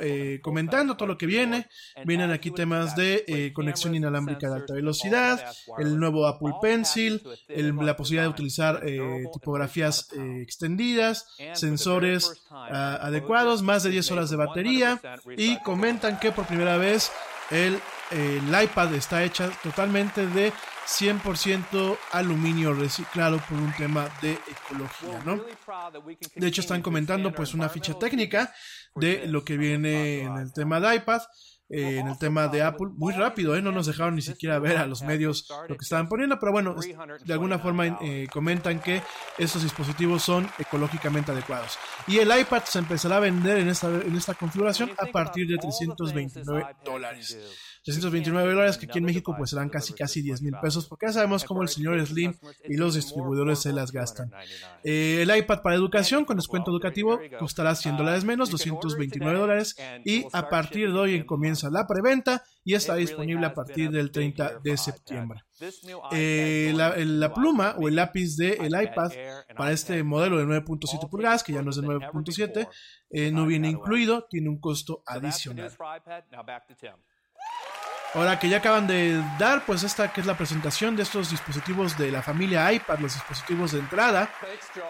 [0.00, 1.68] eh, comentando todo lo que viene.
[2.04, 7.96] Vienen aquí temas de eh, conexión inalámbrica de alta velocidad, el nuevo Apple Pencil, la
[7.96, 10.08] posibilidad de utilizar eh, tipografías
[10.40, 15.00] extendidas, sensores ah, adecuados, más de 10 horas de batería
[15.36, 17.12] y comentan que por primera vez
[17.50, 17.80] el,
[18.62, 20.52] iPad está hecha totalmente de
[20.86, 25.42] 100% aluminio reciclado por un tema de ecología, ¿no?
[26.34, 28.52] De hecho están comentando pues una ficha técnica
[28.94, 31.22] de lo que viene en el tema de iPad
[31.70, 33.60] eh, en el tema de Apple, muy rápido, ¿eh?
[33.60, 36.74] no nos dejaron ni siquiera ver a los medios lo que estaban poniendo, pero bueno,
[37.24, 39.02] de alguna forma eh, comentan que
[39.36, 41.78] estos dispositivos son ecológicamente adecuados.
[42.06, 45.58] Y el iPad se empezará a vender en esta, en esta configuración a partir de
[45.58, 47.36] 329 dólares.
[47.88, 51.14] 329 dólares que aquí en México pues serán casi casi 10 mil pesos porque ya
[51.14, 52.34] sabemos cómo el señor Slim
[52.68, 54.30] y los distribuidores se las gastan.
[54.84, 59.74] Eh, el iPad para educación con descuento educativo costará 100 dólares menos, 229 dólares
[60.04, 64.58] y a partir de hoy comienza la preventa y está disponible a partir del 30
[64.62, 65.40] de septiembre.
[66.12, 69.12] Eh, la, pluma o el lápiz del iPad
[69.56, 72.68] para este modelo de 9.7 pulgadas, que ya no es de 9.7,
[73.10, 75.72] eh, no viene incluido, tiene un costo adicional.
[78.14, 81.98] Ahora que ya acaban de dar, pues esta que es la presentación de estos dispositivos
[81.98, 84.30] de la familia iPad, los dispositivos de entrada.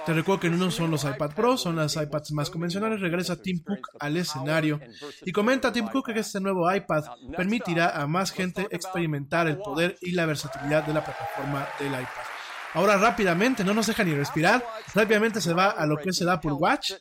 [0.06, 3.00] Te recuerdo que uno son los iPad Pro, son las iPads más convencionales.
[3.00, 4.80] Regresa Tim Cook al escenario
[5.24, 7.04] y comenta Tim Cook que este nuevo iPad
[7.36, 12.37] permitirá a más gente experimentar el poder y la versatilidad de la plataforma del iPad.
[12.74, 14.64] Ahora rápidamente, no nos deja ni respirar,
[14.94, 16.92] rápidamente se va a lo que es el Apple Watch.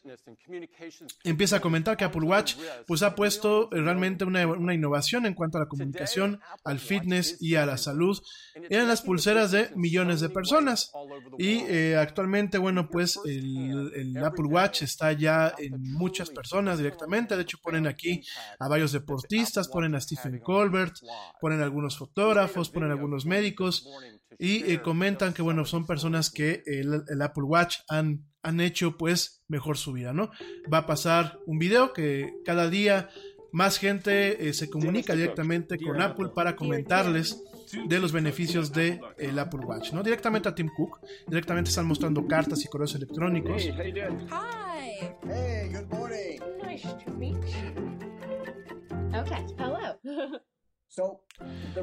[1.23, 2.55] Empieza a comentar que Apple Watch
[2.85, 7.65] pues ha puesto realmente una, innovación en cuanto a la comunicación, al fitness y a
[7.65, 8.21] la salud
[8.55, 10.91] en las pulseras de millones de personas.
[11.37, 17.35] Y eh, actualmente, bueno, pues el, el, Apple Watch está ya en muchas personas directamente.
[17.35, 18.23] De hecho, ponen aquí
[18.59, 20.95] a varios deportistas, ponen a Stephen Colbert,
[21.41, 23.87] ponen a algunos fotógrafos, ponen a algunos médicos
[24.39, 29.43] y eh, comentan que bueno son personas que el, Apple Watch han, han hecho pues
[29.47, 30.29] mejor su vida no
[30.71, 33.09] va a pasar un video que cada día
[33.51, 37.43] más gente eh, se comunica directamente con Apple para comentarles
[37.87, 40.99] de los beneficios de el Apple Watch no directamente a Tim Cook.
[41.27, 43.63] Directamente están mostrando cartas y correos electrónicos.
[43.65, 44.87] Hi.
[45.27, 46.39] Hey, good morning.
[46.63, 47.97] Nice to meet you.
[49.13, 49.97] Okay, hello.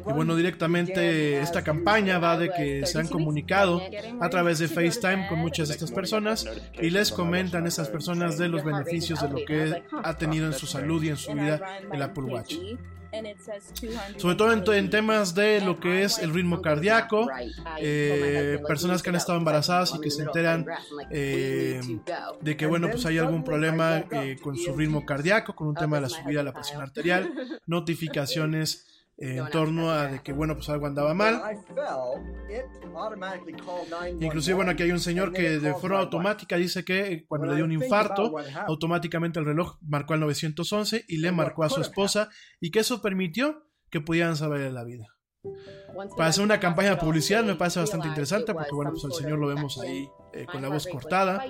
[0.06, 3.80] Y bueno, directamente esta campaña va de que se han comunicado
[4.20, 6.46] a través de FaceTime con muchas de estas personas
[6.80, 10.52] y les comentan a estas personas de los beneficios de lo que ha tenido en
[10.52, 11.60] su salud y en su vida
[11.92, 12.56] el Apple Watch.
[14.16, 17.28] Sobre todo en, temas de lo que es el ritmo cardíaco,
[17.78, 20.66] eh, personas que han estado embarazadas y que se enteran
[21.10, 21.80] eh,
[22.40, 25.96] de que, bueno, pues hay algún problema eh, con su ritmo cardíaco, con un tema
[25.96, 27.32] de la subida de la presión arterial,
[27.66, 28.86] notificaciones
[29.16, 31.40] en torno a de que bueno pues algo andaba mal.
[34.20, 37.64] Inclusive bueno aquí hay un señor que de forma automática dice que cuando le dio
[37.64, 38.34] un infarto
[38.66, 42.28] automáticamente el reloj marcó al 911 y le marcó a su esposa
[42.60, 45.06] y que eso permitió que pudieran saber la vida.
[46.16, 49.38] Para hacer una campaña de publicidad me parece bastante interesante porque bueno pues el señor
[49.38, 51.44] lo vemos ahí eh, con la voz cortada.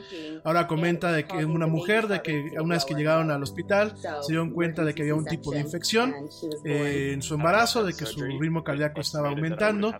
[0.44, 4.32] Ahora comenta de que una mujer, de que una vez que llegaron al hospital, se
[4.32, 6.14] dieron cuenta de que había un tipo de infección
[6.64, 9.94] eh, en su embarazo, de que su ritmo cardíaco estaba aumentando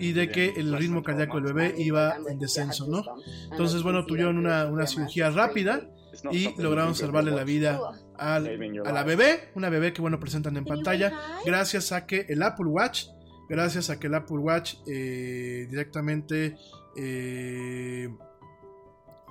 [0.00, 3.02] y de que el ritmo cardíaco del bebé iba en descenso, ¿no?
[3.50, 5.88] Entonces, bueno, tuvieron una, una cirugía rápida
[6.30, 7.80] y lograron salvarle la vida
[8.18, 11.12] a la bebé, una bebé que bueno presentan en pantalla,
[11.44, 13.06] gracias a que el Apple Watch,
[13.48, 16.56] gracias a que el Apple Watch eh, directamente
[16.96, 18.08] eh,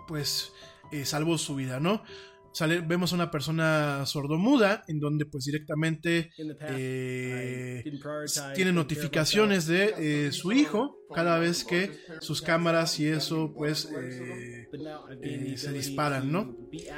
[0.08, 0.53] pues
[0.91, 2.03] eh, salvó su vida, ¿no?
[2.51, 6.32] Sale, vemos a una persona sordomuda en donde pues directamente
[6.70, 7.84] eh,
[8.56, 13.89] tiene notificaciones de eh, su hijo cada vez que sus cámaras y eso pues
[15.56, 16.56] se disparan, ¿no?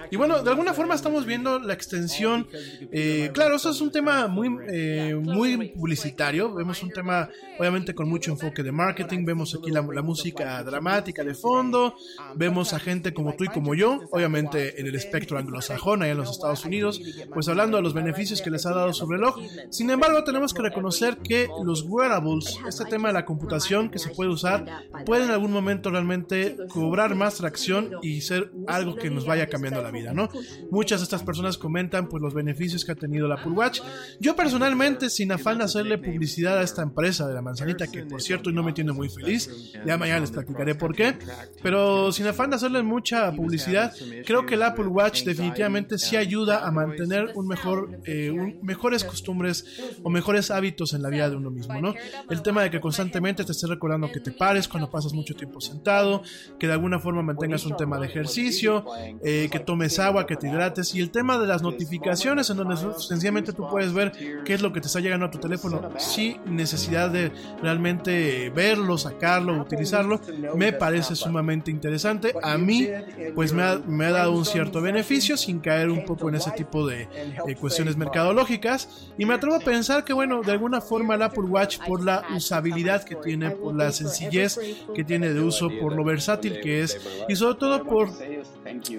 [0.10, 2.47] Y bueno, de alguna forma estamos viendo la extensión.
[2.91, 6.53] Eh, claro, eso es un tema muy, eh, muy publicitario.
[6.53, 7.30] Vemos un tema,
[7.60, 9.26] obviamente, con mucho enfoque de marketing.
[9.26, 11.95] Vemos aquí la, la música dramática de fondo.
[12.36, 16.18] Vemos a gente como tú y como yo, obviamente en el espectro anglosajón, allá en
[16.18, 17.01] los Estados Unidos,
[17.34, 19.38] pues hablando de los beneficios que les ha dado su reloj.
[19.70, 24.30] Sin embargo, tenemos que reconocer que los wearables, este tema de la computación se puede
[24.30, 24.66] usar,
[25.06, 29.82] puede en algún momento realmente cobrar más tracción y ser algo que nos vaya cambiando
[29.82, 30.30] la vida, ¿no?
[30.72, 33.82] Muchas de estas personas comentan pues los beneficios que ha tenido el Apple Watch.
[34.20, 38.22] Yo personalmente, sin afán de hacerle publicidad a esta empresa de la manzanita, que por
[38.22, 41.18] cierto no me tiene muy feliz, ya mañana les platicaré por qué,
[41.62, 43.93] pero sin afán de hacerle mucha publicidad,
[44.26, 49.04] creo que el Apple Watch definitivamente sí ayuda a mantener un mejor, eh, un, mejores
[49.04, 49.66] costumbres
[50.04, 51.93] o mejores hábitos en la vida de uno mismo, ¿no?
[52.30, 55.62] El tema de que constantemente te estés recordando que te pares cuando pasas mucho tiempo
[55.62, 56.22] sentado,
[56.60, 58.86] que de alguna forma mantengas un tema de ejercicio,
[59.24, 62.76] eh, que tomes agua, que te hidrates y el tema de las notificaciones en donde
[62.98, 64.12] sencillamente tú puedes ver
[64.44, 67.32] qué es lo que te está llegando a tu teléfono sin necesidad de
[67.62, 70.20] realmente verlo, sacarlo, utilizarlo,
[70.56, 72.34] me parece sumamente interesante.
[72.44, 72.88] A mí,
[73.36, 76.52] pues me ha, me ha dado un cierto beneficio sin caer un poco en ese
[76.52, 77.08] tipo de
[77.48, 81.44] eh, cuestiones mercadológicas y me atrevo a pensar que bueno, de alguna forma el Apple
[81.44, 84.60] Watch por la usabilidad que tiene, por la sencillez
[84.94, 87.00] que tiene de uso, por lo versátil que es
[87.30, 88.10] y sobre todo por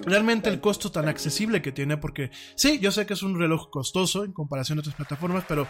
[0.04, 3.70] realmente el costo tan accesible que tiene porque sí, yo sé que es un reloj
[3.70, 5.66] costoso en comparación a otras plataformas, pero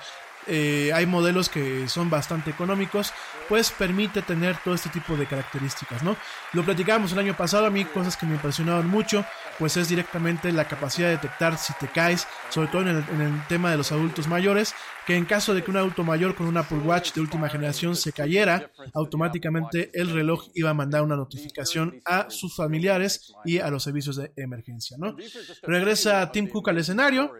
[0.50, 3.12] eh, hay modelos que son bastante económicos,
[3.50, 6.16] pues permite tener todo este tipo de características, ¿no?
[6.54, 9.26] Lo platicábamos el año pasado, a mí cosas que me impresionaron mucho,
[9.58, 13.20] pues es directamente la capacidad de detectar si te caes, sobre todo en el, en
[13.20, 14.74] el tema de los adultos mayores,
[15.08, 17.96] que en caso de que un adulto mayor con un Apple Watch de última generación
[17.96, 23.70] se cayera, automáticamente el reloj iba a mandar una notificación a sus familiares y a
[23.70, 25.16] los servicios de emergencia, ¿no?
[25.62, 27.32] Regresa Tim Cook al escenario,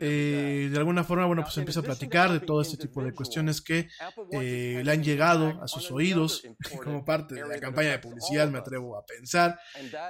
[0.00, 3.60] eh, de alguna forma, bueno, pues empieza a platicar de todo este tipo de cuestiones
[3.60, 3.90] que
[4.32, 6.42] eh, le han llegado a sus oídos
[6.82, 9.58] como parte de la campaña de publicidad, me atrevo a pensar.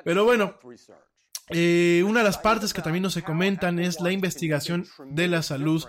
[0.04, 0.60] Pero bueno,
[1.50, 5.42] eh, una de las partes que también nos se comentan es la investigación de la
[5.42, 5.84] salud,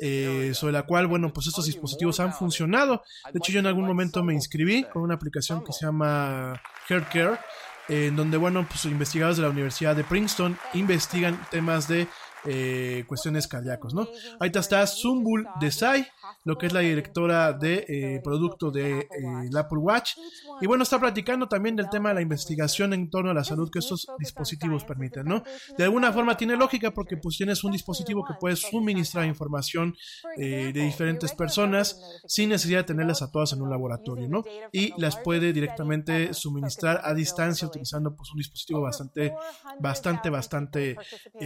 [0.00, 3.02] eh, sobre la cual, bueno, pues estos dispositivos han funcionado.
[3.32, 7.38] De hecho, yo en algún momento me inscribí con una aplicación que se llama HealthCare,
[7.88, 12.06] en donde, bueno, pues investigadores de la Universidad de Princeton investigan temas de
[12.44, 14.08] eh, cuestiones cardíacos, ¿no?
[14.40, 16.08] Ahorita está Zumbul Desai,
[16.44, 19.08] lo que es la directora de eh, producto de eh,
[19.48, 20.14] el Apple Watch.
[20.60, 23.70] Y bueno, está platicando también del tema de la investigación en torno a la salud
[23.70, 25.44] que estos dispositivos permiten, ¿no?
[25.78, 29.94] De alguna forma tiene lógica porque pues tienes un dispositivo que puede suministrar información
[30.36, 34.42] de diferentes personas sin necesidad de tenerlas a todas en un laboratorio, ¿no?
[34.72, 39.32] Y las puede directamente suministrar a distancia utilizando pues un dispositivo bastante,
[39.78, 40.96] bastante, bastante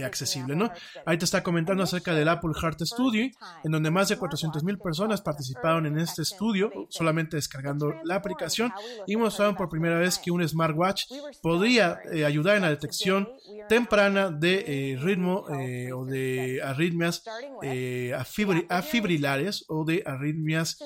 [0.03, 0.71] accesible, ¿no?
[1.05, 3.29] Ahí te está comentando acerca del Apple Heart Studio,
[3.63, 8.71] en donde más de 400 mil personas participaron en este estudio, solamente descargando la aplicación,
[9.05, 11.05] y mostraron por primera vez que un smartwatch
[11.41, 13.29] podría eh, ayudar en la detección
[13.69, 17.23] temprana de eh, ritmo eh, o de arritmias
[18.69, 20.79] afibrilares o de arritmias,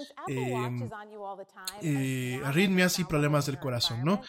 [2.44, 4.22] arritmias y problemas del corazón, ¿no?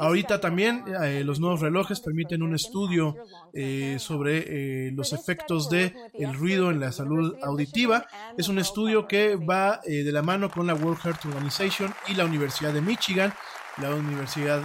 [0.00, 3.16] Ahorita también eh, los nuevos relojes permiten un estudio
[3.52, 8.06] eh, sobre eh, los efectos de el ruido en la salud auditiva.
[8.38, 12.24] Es un estudio que va de la mano con la World Heart Organization y la
[12.24, 13.34] Universidad de Michigan,
[13.76, 14.62] la universidad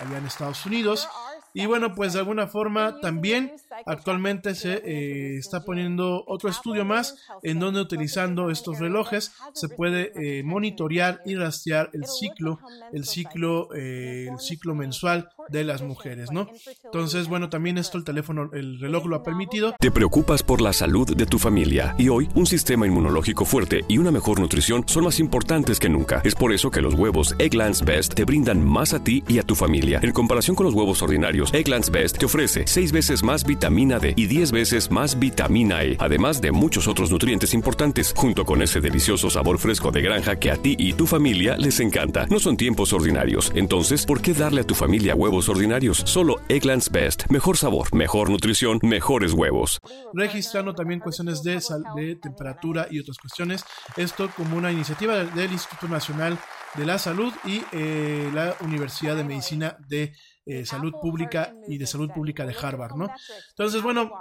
[0.00, 1.08] allá en Estados Unidos.
[1.56, 3.52] Y bueno, pues de alguna forma también
[3.86, 10.12] actualmente se eh, está poniendo otro estudio más en donde utilizando estos relojes se puede
[10.16, 12.58] eh, monitorear y rastrear el ciclo,
[12.92, 16.48] el ciclo, eh, el ciclo mensual de las mujeres, ¿no?
[16.84, 19.76] Entonces, bueno, también esto el teléfono, el reloj lo ha permitido.
[19.78, 23.98] Te preocupas por la salud de tu familia y hoy un sistema inmunológico fuerte y
[23.98, 26.20] una mejor nutrición son más importantes que nunca.
[26.24, 29.44] Es por eso que los huevos Egglands Best te brindan más a ti y a
[29.44, 30.00] tu familia.
[30.02, 34.14] En comparación con los huevos ordinarios, Egglands Best te ofrece 6 veces más vitamina D
[34.16, 38.80] y 10 veces más vitamina E, además de muchos otros nutrientes importantes, junto con ese
[38.80, 42.26] delicioso sabor fresco de granja que a ti y tu familia les encanta.
[42.30, 46.02] No son tiempos ordinarios, entonces, ¿por qué darle a tu familia huevos ordinarios?
[46.06, 47.24] Solo Egglands Best.
[47.28, 49.80] Mejor sabor, mejor nutrición, mejores huevos.
[50.12, 53.64] Registrando también cuestiones de, sal, de temperatura y otras cuestiones.
[53.96, 56.38] Esto como una iniciativa del Instituto Nacional
[56.76, 60.12] de la Salud y eh, la Universidad de Medicina de
[60.46, 63.08] eh, salud pública y de salud pública de Harvard, ¿no?
[63.50, 64.12] Entonces, bueno,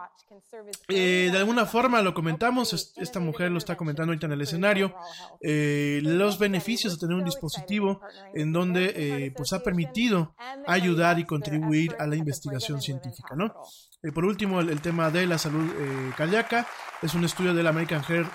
[0.88, 4.96] eh, de alguna forma lo comentamos, esta mujer lo está comentando ahorita en el escenario,
[5.42, 8.02] eh, los beneficios de tener un dispositivo
[8.34, 10.36] en donde eh, pues ha permitido
[10.68, 13.54] ayudar y contribuir a la investigación científica, ¿no?
[14.02, 15.70] Eh, por último, el, el, tema de la salud
[16.18, 16.68] cardíaca
[17.02, 18.32] es un estudio de la American Heart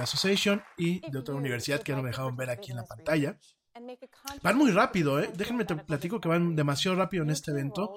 [0.00, 3.38] Association y de otra universidad que ya no me dejaron ver aquí en la pantalla.
[4.42, 5.30] Van muy rápido, ¿eh?
[5.36, 7.94] Déjenme te platico que van demasiado rápido en este evento.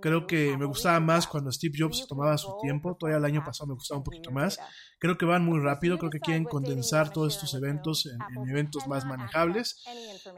[0.00, 2.96] Creo que me gustaba más cuando Steve Jobs tomaba su tiempo.
[2.96, 4.58] Todavía el año pasado me gustaba un poquito más.
[4.98, 5.98] Creo que van muy rápido.
[5.98, 9.84] Creo que quieren condensar todos estos eventos en, en eventos más manejables.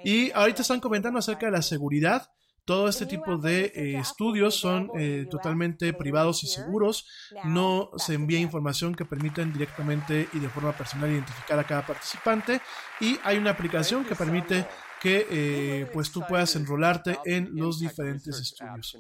[0.05, 2.31] Y ahorita están comentando acerca de la seguridad.
[2.69, 7.07] Todo este tipo de eh, estudios son eh, totalmente privados y seguros.
[7.45, 12.61] No se envía información que permiten directamente y de forma personal identificar a cada participante.
[13.01, 14.67] Y hay una aplicación que permite
[15.01, 18.99] que eh, pues tú puedas enrolarte en los diferentes estudios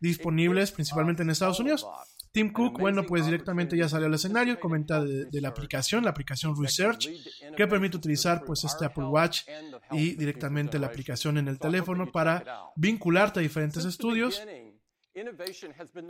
[0.00, 1.86] disponibles principalmente en Estados Unidos.
[2.32, 6.10] Tim Cook, bueno, pues directamente ya salió al escenario, comenta de, de, la aplicación, la
[6.10, 7.10] aplicación Research,
[7.54, 9.42] que permite utilizar pues este Apple Watch
[9.90, 14.42] y directamente la aplicación en el teléfono para vincularte a diferentes estudios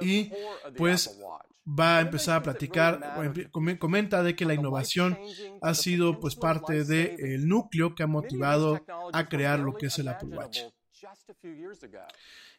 [0.00, 0.30] y
[0.76, 1.18] pues
[1.66, 3.00] va a empezar a platicar,
[3.78, 5.18] comenta de que la innovación
[5.60, 9.98] ha sido pues parte del de núcleo que ha motivado a crear lo que es
[9.98, 10.60] el Apple Watch.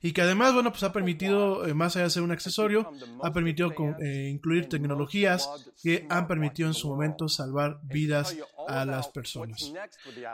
[0.01, 2.91] y que además, bueno, pues ha permitido, eh, más allá de ser un accesorio,
[3.21, 5.49] ha permitido con, eh, incluir tecnologías
[5.81, 8.35] que han permitido en su momento salvar vidas
[8.67, 9.71] a las personas.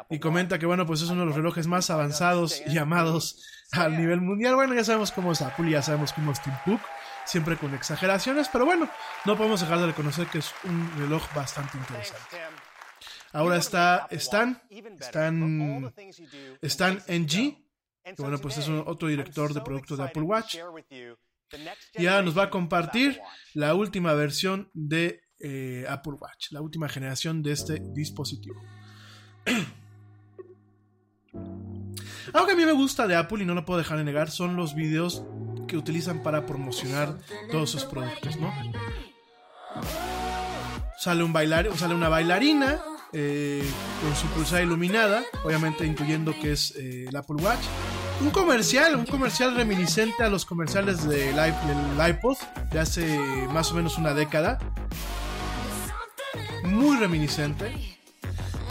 [0.09, 3.95] Y comenta que, bueno, pues es uno de los relojes más avanzados y amados al
[3.95, 4.55] nivel mundial.
[4.55, 6.81] Bueno, ya sabemos cómo es Apple, ya sabemos cómo es Tim Cook,
[7.29, 8.89] siempre con exageraciones, pero bueno,
[9.25, 12.37] no podemos dejar de reconocer que es un reloj bastante interesante.
[13.31, 14.59] Ahora está Stan,
[14.99, 15.93] Stan,
[16.61, 17.63] Stan NG,
[18.03, 20.57] que bueno, pues es otro director de productos de Apple Watch.
[21.93, 23.21] Y ahora nos va a compartir
[23.53, 28.59] la última versión de eh, Apple Watch, la última generación de este dispositivo.
[32.33, 34.29] Algo que a mí me gusta de Apple y no lo puedo dejar de negar
[34.29, 35.23] son los videos
[35.69, 37.17] que utilizan para promocionar
[37.51, 38.51] todos sus productos, ¿no?
[40.97, 42.81] Sale un bailar, sale una bailarina
[43.13, 43.63] eh,
[44.03, 47.61] con su pulsera iluminada, obviamente incluyendo que es eh, el Apple Watch.
[48.21, 52.37] Un comercial, un comercial reminiscente a los comerciales de del iPod
[52.71, 53.17] de hace
[53.53, 54.59] más o menos una década.
[56.63, 57.97] Muy reminiscente.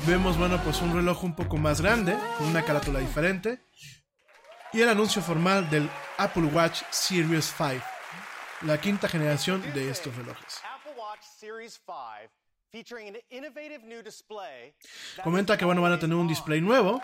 [0.06, 3.60] Vemos, bueno, pues un reloj un poco más grande, con una carátula diferente.
[4.72, 5.88] Y el anuncio formal del
[6.18, 7.82] Apple Watch Series 5,
[8.62, 10.60] la quinta generación de estos relojes.
[15.24, 17.00] Comenta que bueno, van a tener un display nuevo,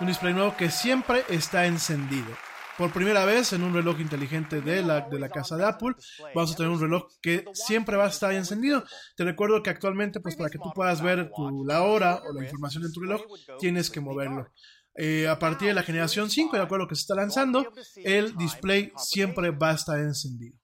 [0.00, 2.36] un display nuevo que siempre está encendido.
[2.76, 5.94] Por primera vez en un reloj inteligente de la, de la casa de Apple,
[6.34, 8.82] vamos a tener un reloj que siempre va a estar encendido.
[9.14, 12.42] Te recuerdo que actualmente, pues para que tú puedas ver tu, la hora o la
[12.42, 13.22] información en tu reloj,
[13.60, 14.50] tienes que moverlo.
[14.96, 17.64] Eh, a partir de la generación 5, de acuerdo a lo que se está lanzando,
[17.96, 20.58] el display siempre va a estar encendido.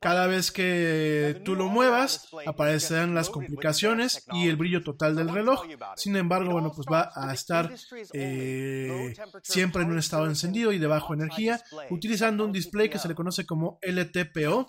[0.00, 5.64] Cada vez que tú lo muevas, aparecerán las complicaciones y el brillo total del reloj.
[5.96, 7.72] Sin embargo, bueno, pues va a estar
[8.12, 11.60] eh, siempre en un estado encendido y de baja energía,
[11.90, 14.66] utilizando un display que se le conoce como LTPO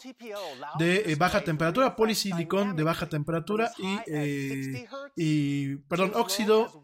[0.80, 6.84] de eh, baja temperatura, polisilicón de baja temperatura y, eh, y perdón, óxido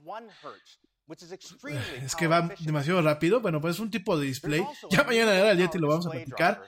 [2.04, 3.40] es que va demasiado rápido.
[3.40, 4.64] Bueno, pues es un tipo de display.
[4.90, 6.64] Ya mañana era el Yeti lo vamos a platicar.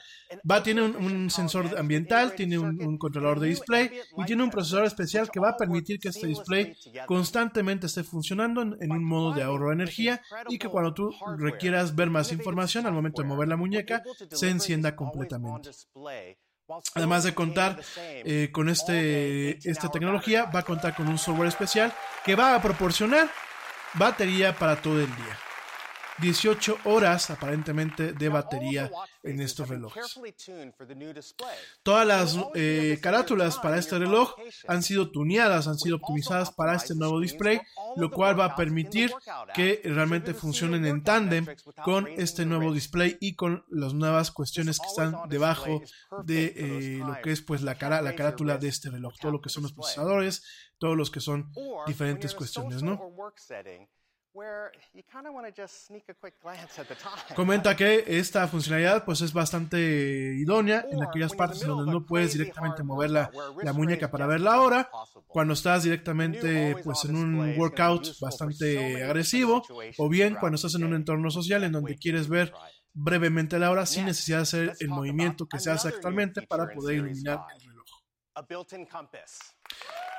[0.49, 4.51] Va, tiene un, un sensor ambiental, tiene un, un, controlador de display y tiene un
[4.51, 6.75] procesador especial que va a permitir que este display
[7.05, 11.11] constantemente esté funcionando en, en un modo de ahorro de energía y que cuando tú
[11.37, 15.71] requieras ver más información al momento de mover la muñeca se encienda completamente.
[16.95, 21.93] Además de contar eh, con este, esta tecnología, va a contar con un software especial
[22.25, 23.29] que va a proporcionar
[23.93, 25.37] batería para todo el día.
[26.19, 28.89] 18 horas aparentemente de batería
[29.23, 30.19] en estos relojes.
[31.83, 34.33] Todas las eh, carátulas para este reloj
[34.67, 37.59] han sido tuneadas, han sido optimizadas para este nuevo display,
[37.97, 39.11] lo cual va a permitir
[39.53, 41.45] que realmente funcionen en tándem
[41.83, 45.81] con este nuevo display y con las nuevas cuestiones que están debajo
[46.23, 49.41] de eh, lo que es pues la cara, la carátula de este reloj, todo lo
[49.41, 50.43] que son los procesadores,
[50.77, 51.51] todos los que son
[51.85, 52.99] diferentes cuestiones, ¿no?
[57.35, 62.83] Comenta que esta funcionalidad pues es bastante idónea en aquellas partes donde no puedes directamente
[62.83, 63.31] mover la,
[63.63, 64.91] la muñeca para ver la hora,
[65.25, 69.63] cuando estás directamente pues en un workout bastante agresivo
[69.97, 72.53] o bien cuando estás en un entorno social en donde quieres ver
[72.93, 76.97] brevemente la hora sin necesidad de hacer el movimiento que se hace actualmente para poder
[76.97, 77.66] iluminar el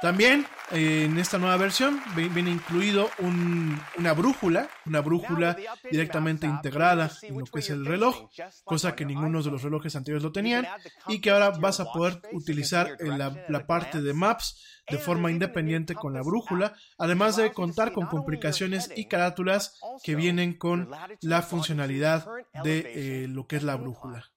[0.01, 5.57] También eh, en esta nueva versión viene incluido un, una brújula, una brújula
[5.91, 8.31] directamente integrada en lo que es el reloj,
[8.65, 10.69] cosa que ninguno de los relojes anteriores lo tenían,
[11.09, 15.33] y que ahora vas a poder utilizar en la, la parte de Maps de forma
[15.33, 20.89] independiente con la brújula, además de contar con complicaciones y carátulas que vienen con
[21.23, 22.25] la funcionalidad
[22.63, 24.31] de eh, lo que es la brújula.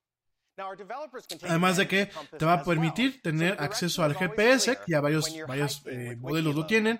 [1.43, 5.83] Además de que te va a permitir tener acceso al GPS, que ya varios, varios
[5.85, 6.99] eh, modelos lo tienen,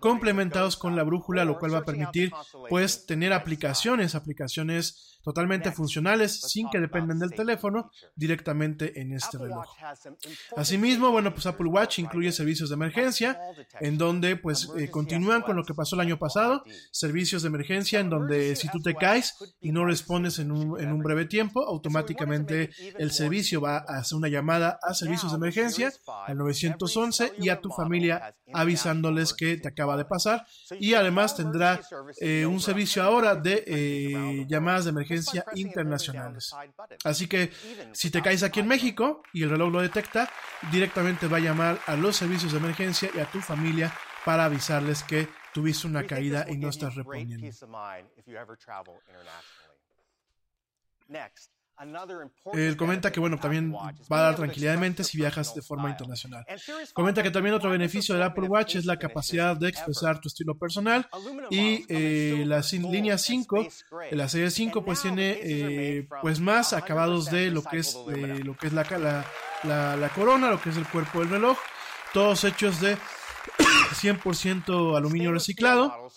[0.00, 2.32] complementados con la brújula, lo cual va a permitir
[2.68, 9.66] pues tener aplicaciones, aplicaciones totalmente funcionales sin que dependan del teléfono directamente en este reloj.
[10.56, 13.38] Asimismo, bueno, pues Apple Watch incluye servicios de emergencia
[13.80, 18.00] en donde pues eh, continúan con lo que pasó el año pasado, servicios de emergencia
[18.00, 21.64] en donde si tú te caes y no respondes en un, en un breve tiempo,
[21.66, 25.92] automáticamente el servicio va a hacer una llamada a servicios de emergencia
[26.26, 30.46] al 911 y a tu familia avisándoles que te acaba de pasar
[30.78, 31.80] y además tendrá
[32.20, 35.11] eh, un servicio ahora de eh, llamadas de emergencia
[35.54, 36.54] internacionales.
[37.04, 37.52] Así que
[37.92, 40.30] si te caes aquí en México y el reloj lo detecta,
[40.70, 43.92] directamente va a llamar a los servicios de emergencia y a tu familia
[44.24, 47.46] para avisarles que tuviste una caída y no estás reponiendo.
[52.52, 55.90] Él comenta que, bueno, también va a dar tranquilidad de mente si viajas de forma
[55.90, 56.44] internacional.
[56.92, 60.56] Comenta que también otro beneficio del Apple Watch es la capacidad de expresar tu estilo
[60.56, 61.08] personal
[61.50, 63.66] y eh, la línea 5,
[64.12, 67.96] la serie 5, pues tiene eh, pues más acabados de lo que es,
[68.44, 69.24] lo que es la,
[69.64, 71.58] la, la corona, lo que es el cuerpo del reloj,
[72.12, 72.96] todos hechos de
[73.92, 76.08] 100% aluminio reciclado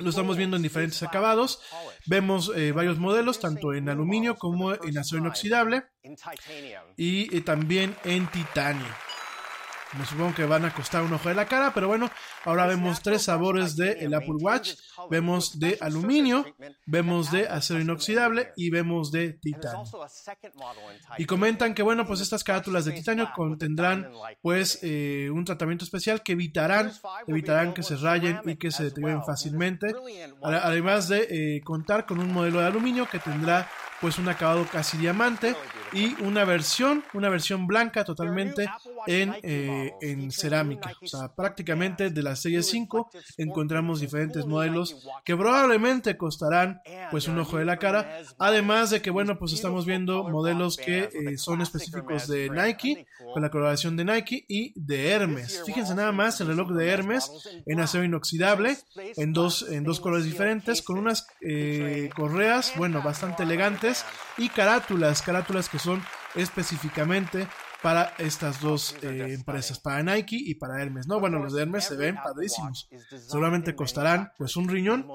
[0.00, 1.60] lo estamos viendo en diferentes acabados.
[2.06, 5.84] Vemos eh, varios modelos, tanto en aluminio como en acero inoxidable
[6.96, 9.11] y también en titanio.
[9.98, 12.10] Me supongo que van a costar un ojo de la cara, pero bueno,
[12.44, 14.74] ahora vemos tres sabores de el Apple Watch.
[15.10, 16.46] Vemos de aluminio,
[16.86, 19.82] vemos de acero inoxidable y vemos de titanio.
[21.18, 26.22] Y comentan que bueno, pues estas carátulas de titanio contendrán pues eh, un tratamiento especial
[26.22, 26.90] que evitarán,
[27.26, 29.94] evitarán que se rayen y que se deterioren fácilmente.
[30.42, 33.68] Además de eh, contar con un modelo de aluminio que tendrá
[34.00, 35.54] pues un acabado casi diamante
[35.92, 38.68] y una versión, una versión blanca totalmente
[39.06, 40.92] en, eh, en cerámica.
[41.02, 46.80] O sea, prácticamente de la serie 5 encontramos diferentes modelos que probablemente costarán
[47.10, 48.22] pues un ojo de la cara.
[48.38, 53.42] Además de que, bueno, pues estamos viendo modelos que eh, son específicos de Nike, con
[53.42, 55.62] la colaboración de Nike y de Hermes.
[55.64, 57.30] Fíjense nada más el reloj de Hermes
[57.66, 58.76] en acero inoxidable,
[59.16, 64.04] en dos, en dos colores diferentes, con unas eh, correas, bueno, bastante elegantes
[64.38, 66.02] y carátulas, carátulas que son
[66.34, 67.48] específicamente
[67.82, 71.08] para estas dos eh, empresas, para Nike y para Hermes.
[71.08, 72.88] No, bueno, los de Hermes se ven padrísimos.
[73.10, 75.06] Seguramente costarán pues un riñón.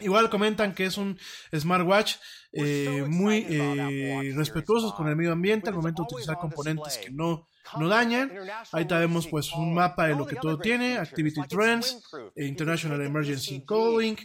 [0.00, 1.18] Igual comentan que es un
[1.54, 2.16] smartwatch
[2.52, 7.48] eh, muy eh, respetuosos con el medio ambiente al momento de utilizar componentes que no
[7.78, 8.32] no dañan.
[8.72, 12.02] Ahí tenemos pues un mapa de lo que todo tiene, Activity Trends,
[12.34, 14.16] eh, International Emergency Calling,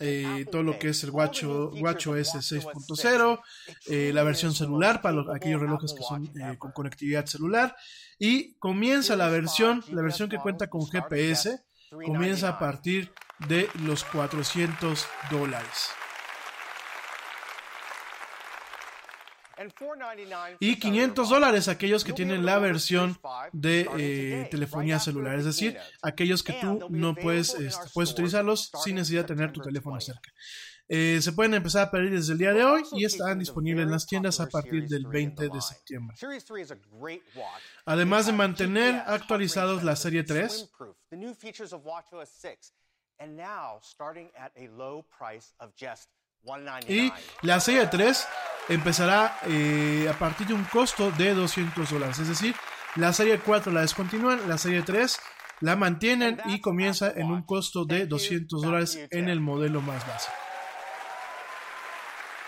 [0.00, 3.40] eh, todo lo que es el WatchOS 6.0,
[3.88, 7.76] eh, la versión celular para aquellos relojes que son con conectividad celular
[8.18, 11.60] y comienza la versión, la versión que cuenta con GPS,
[12.04, 13.12] comienza a partir
[13.48, 15.90] de los 400 dólares.
[20.60, 23.18] Y 500 dólares aquellos que tienen la versión
[23.52, 28.96] de eh, telefonía celular, es decir, aquellos que tú no puedes, este, puedes utilizarlos sin
[28.96, 30.30] necesidad de tener tu teléfono cerca.
[30.88, 33.90] Eh, se pueden empezar a pedir desde el día de hoy y están disponibles en
[33.90, 36.16] las tiendas a partir del 20 de septiembre.
[37.84, 40.70] Además de mantener actualizados la serie 3,
[46.88, 48.28] y la serie 3
[48.68, 52.18] empezará eh, a partir de un costo de 200 dólares.
[52.18, 52.54] Es decir,
[52.96, 55.18] la serie 4 la descontinúan, la serie 3
[55.60, 60.45] la mantienen y comienza en un costo de 200 dólares en el modelo más básico.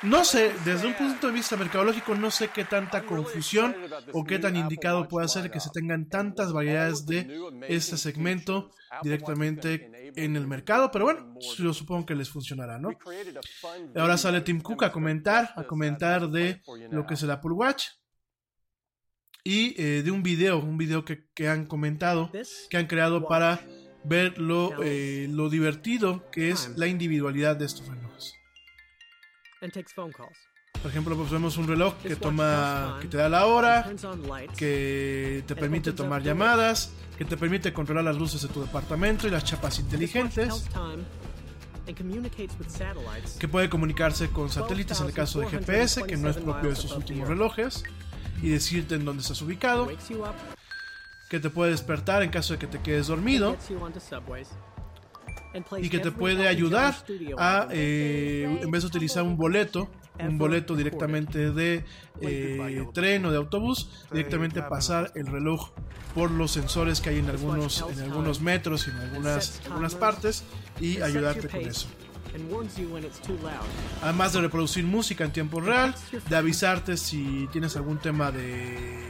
[0.03, 3.75] No sé, desde un punto de vista mercadológico, no sé qué tanta confusión
[4.13, 7.29] o qué tan indicado puede ser que se tengan tantas variedades de
[7.69, 8.71] este segmento
[9.03, 12.91] directamente en el mercado, pero bueno, yo supongo que les funcionará, ¿no?
[13.97, 17.89] Ahora sale Tim Cook a comentar, a comentar de lo que es el Apple Watch
[19.45, 22.31] y eh, de un video, un video que, que, han comentado,
[22.71, 23.61] que han creado para
[24.05, 27.89] ver lo, eh, lo divertido que es la individualidad de estos
[30.81, 33.91] Por ejemplo, pues vemos un reloj que toma, que te da la hora,
[34.57, 39.31] que te permite tomar llamadas, que te permite controlar las luces de tu departamento y
[39.31, 40.69] las chapas inteligentes,
[43.41, 46.75] que puede comunicarse con satélites en el caso de GPS, que no es propio de
[46.75, 47.83] estos últimos relojes,
[48.41, 49.89] y decirte en dónde estás ubicado,
[51.29, 53.57] que te puede despertar en caso de que te quedes dormido
[55.81, 56.95] y que te puede ayudar
[57.39, 59.89] a, eh, en vez de utilizar un boleto,
[60.19, 61.85] un boleto directamente de
[62.21, 65.71] eh, tren o de autobús, directamente pasar el reloj
[66.15, 70.45] por los sensores que hay en algunos, en algunos metros y en algunas, algunas partes
[70.81, 71.89] y ayudarte con eso.
[74.03, 75.95] Además de reproducir música en tiempo real,
[76.29, 79.09] de avisarte si tienes algún tema de,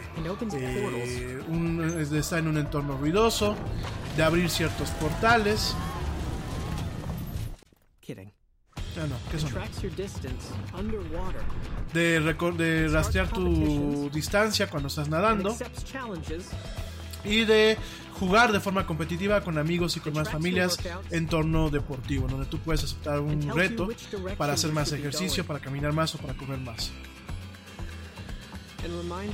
[0.94, 3.56] eh, un, de estar en un entorno ruidoso,
[4.16, 5.74] de abrir ciertos portales.
[9.00, 9.52] Ah, no, ¿qué son?
[11.92, 15.56] De, de rastrear tu distancia cuando estás nadando.
[17.24, 17.76] y de
[18.18, 20.78] jugar de forma competitiva con amigos y con más familias
[21.10, 23.88] en torno deportivo, donde tú puedes aceptar un reto
[24.36, 26.90] para hacer más ejercicio, para caminar más o para correr más.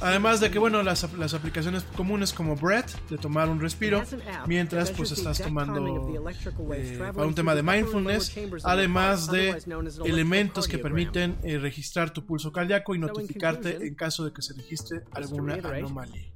[0.01, 4.03] Además de que, bueno, las, las, aplicaciones comunes como Breath, de tomar un respiro,
[4.47, 6.14] mientras pues estás tomando
[6.72, 8.34] eh, para un tema de mindfulness,
[8.64, 9.62] además de
[10.05, 14.55] elementos que permiten eh, registrar tu pulso cardíaco y notificarte en caso de que se
[14.55, 16.32] registre alguna anomalía.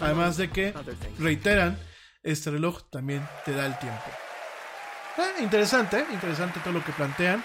[0.00, 0.74] Además de que,
[1.18, 1.78] reiteran,
[2.22, 4.04] este reloj también te da el tiempo.
[5.18, 7.44] Eh, interesante, interesante todo lo que plantean.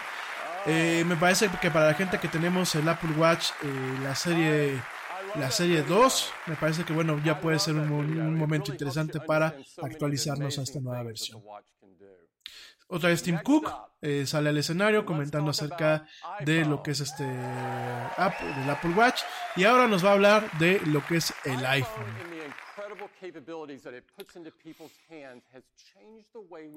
[0.66, 4.82] Eh, me parece que para la gente que tenemos el Apple Watch, eh, la serie
[5.36, 10.58] la serie 2, me parece que bueno, ya puede ser un, momento interesante para actualizarnos
[10.58, 11.44] a esta nueva versión.
[12.88, 16.08] Otra vez Tim Cook eh, sale al escenario comentando acerca
[16.40, 17.24] de lo que es este
[18.18, 19.22] app del Apple Watch
[19.56, 22.39] y ahora nos va a hablar de lo que es el iPhone.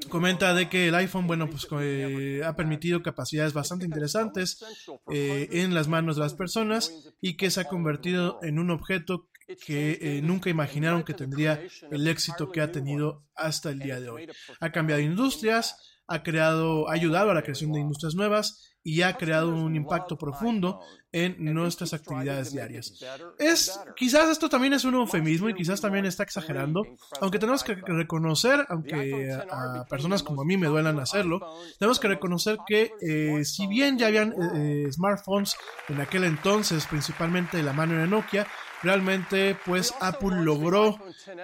[0.08, 4.62] Comenta de que el iPhone, bueno, pues eh, ha permitido capacidades bastante interesantes
[5.10, 9.28] eh, en las manos de las personas y que se ha convertido en un objeto
[9.66, 11.60] que eh, nunca imaginaron que tendría
[11.90, 14.28] el éxito que ha tenido hasta el día de hoy.
[14.60, 19.16] Ha cambiado industrias, ha creado, ha ayudado a la creación de industrias nuevas y ha
[19.16, 20.80] creado un impacto profundo
[21.12, 23.04] en nuestras actividades diarias.
[23.38, 26.86] Es, quizás esto también es un eufemismo y quizás también está exagerando,
[27.20, 31.40] aunque tenemos que reconocer, aunque a, personas como a mí me duelan hacerlo,
[31.78, 35.56] tenemos que reconocer que eh, si bien ya habían eh, eh, smartphones
[35.88, 38.46] en aquel entonces, principalmente de la mano de Nokia,
[38.82, 40.98] realmente pues Apple logró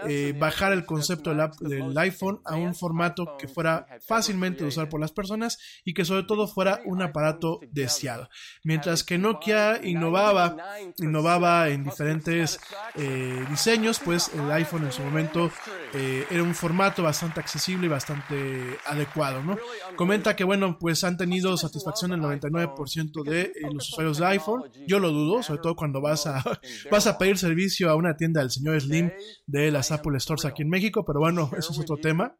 [0.08, 5.00] eh, bajar el concepto del, iPhone a un formato que fuera fácilmente de usar por
[5.00, 8.28] las personas y que sobre todo fuera un aparato deseado.
[8.64, 10.56] Mientras que Nokia innovaba,
[10.98, 12.60] innovaba en diferentes
[12.94, 15.50] eh, diseños, pues el iPhone en su momento
[15.94, 19.42] eh, era un formato bastante accesible y bastante adecuado.
[19.42, 19.58] ¿no?
[19.96, 24.64] Comenta que bueno, pues han tenido satisfacción el 99% de los usuarios de iPhone.
[24.86, 26.42] Yo lo dudo, sobre todo cuando vas a,
[26.90, 29.10] vas a pedir servicio a una tienda del señor Slim
[29.46, 32.34] de las Apple Stores aquí en México, pero bueno, eso es otro tema.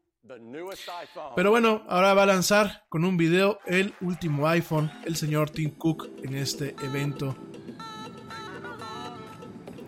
[1.35, 5.71] Pero bueno, ahora va a lanzar con un video el último iPhone, el señor Tim
[5.71, 7.35] Cook en este evento.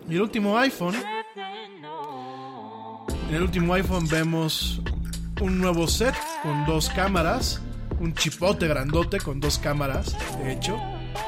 [0.08, 0.96] Y el último iPhone,
[3.28, 4.82] en el último iPhone vemos
[5.40, 7.62] un nuevo set con dos cámaras,
[8.00, 10.78] un chipote grandote con dos cámaras, de hecho.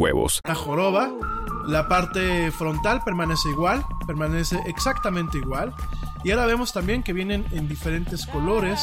[0.00, 0.40] huevos.
[0.44, 1.12] La joroba,
[1.66, 5.74] la parte frontal permanece igual, permanece exactamente igual.
[6.24, 8.80] Y ahora vemos también que vienen en diferentes colores.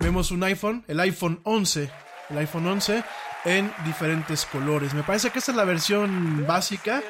[0.00, 1.90] Vemos un iPhone, el iPhone 11,
[2.30, 3.04] el iPhone 11
[3.44, 4.92] en diferentes colores.
[4.94, 7.02] Me parece que esta es la versión básica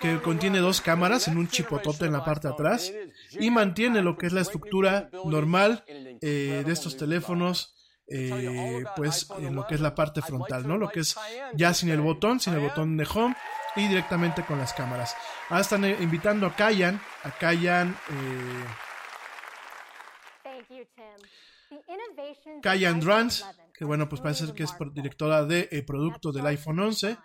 [0.00, 2.92] que contiene dos cámaras en un chipotote en la parte de atrás
[3.38, 7.74] y mantiene lo que es la estructura normal eh, de estos teléfonos.
[8.10, 10.76] Eh, pues en lo que es la parte frontal, ¿no?
[10.76, 11.16] Lo que es
[11.54, 13.36] ya sin el botón, sin el botón de home
[13.76, 15.16] y directamente con las cámaras.
[15.48, 18.64] Ahora están eh, invitando a Kayan, a Kayan, eh,
[22.62, 26.80] Kayan Drans, que bueno, pues parece ser que es directora de eh, producto del iPhone
[26.80, 27.16] 11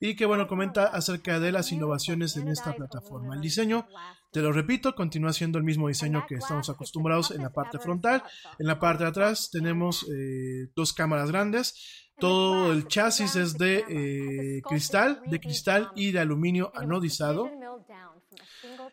[0.00, 3.34] y que bueno, comenta acerca de las innovaciones en esta plataforma.
[3.34, 3.86] El diseño,
[4.32, 8.22] te lo repito, continúa siendo el mismo diseño que estamos acostumbrados en la parte frontal.
[8.58, 12.10] En la parte de atrás tenemos eh, dos cámaras grandes.
[12.18, 17.50] Todo el chasis es de eh, cristal, de cristal y de aluminio anodizado.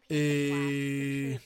[0.10, 1.40] Eh,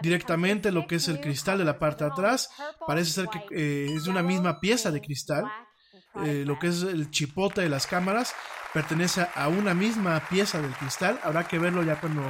[0.00, 2.50] directamente lo que es el cristal de la parte de atrás
[2.86, 5.44] parece ser que es de una misma pieza de cristal.
[6.24, 8.34] Eh, lo que es el chipote de las cámaras
[8.74, 11.20] pertenece a una misma pieza del cristal.
[11.22, 12.22] Habrá que verlo ya cuando,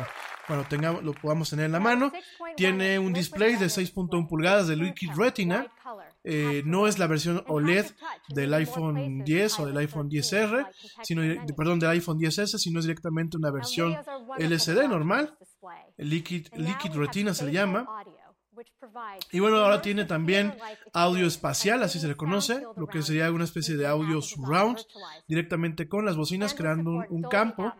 [0.47, 2.13] cuando tengamos, lo podamos tener en la mano.
[2.57, 5.67] Tiene un display de 6.1 pulgadas de Liquid Retina.
[6.23, 7.87] Eh, no es la versión OLED
[8.29, 10.69] del iPhone 10 o del iPhone 10R,
[11.03, 11.23] sino,
[11.57, 13.97] perdón, del iPhone 10S, sino es directamente una versión
[14.39, 15.37] LCD normal.
[15.97, 17.87] Liquid, Liquid Retina se le llama.
[19.31, 20.55] Y bueno, ahora tiene también
[20.93, 24.79] audio espacial, así se le conoce, lo que sería una especie de audio surround,
[25.29, 27.73] directamente con las bocinas, creando un, un campo.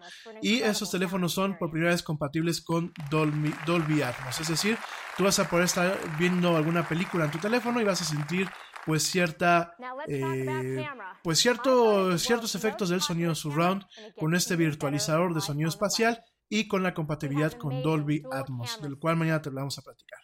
[0.43, 4.41] Y esos teléfonos son por primera vez compatibles con Dolby, Dolby Atmos.
[4.41, 4.79] Es decir,
[5.17, 8.49] tú vas a poder estar viendo alguna película en tu teléfono y vas a sentir
[8.87, 9.75] pues cierta
[10.09, 10.87] eh,
[11.23, 13.85] pues cierto, ciertos efectos del sonido surround
[14.19, 19.17] con este virtualizador de sonido espacial y con la compatibilidad con Dolby Atmos, del cual
[19.17, 20.19] mañana te vamos a platicar.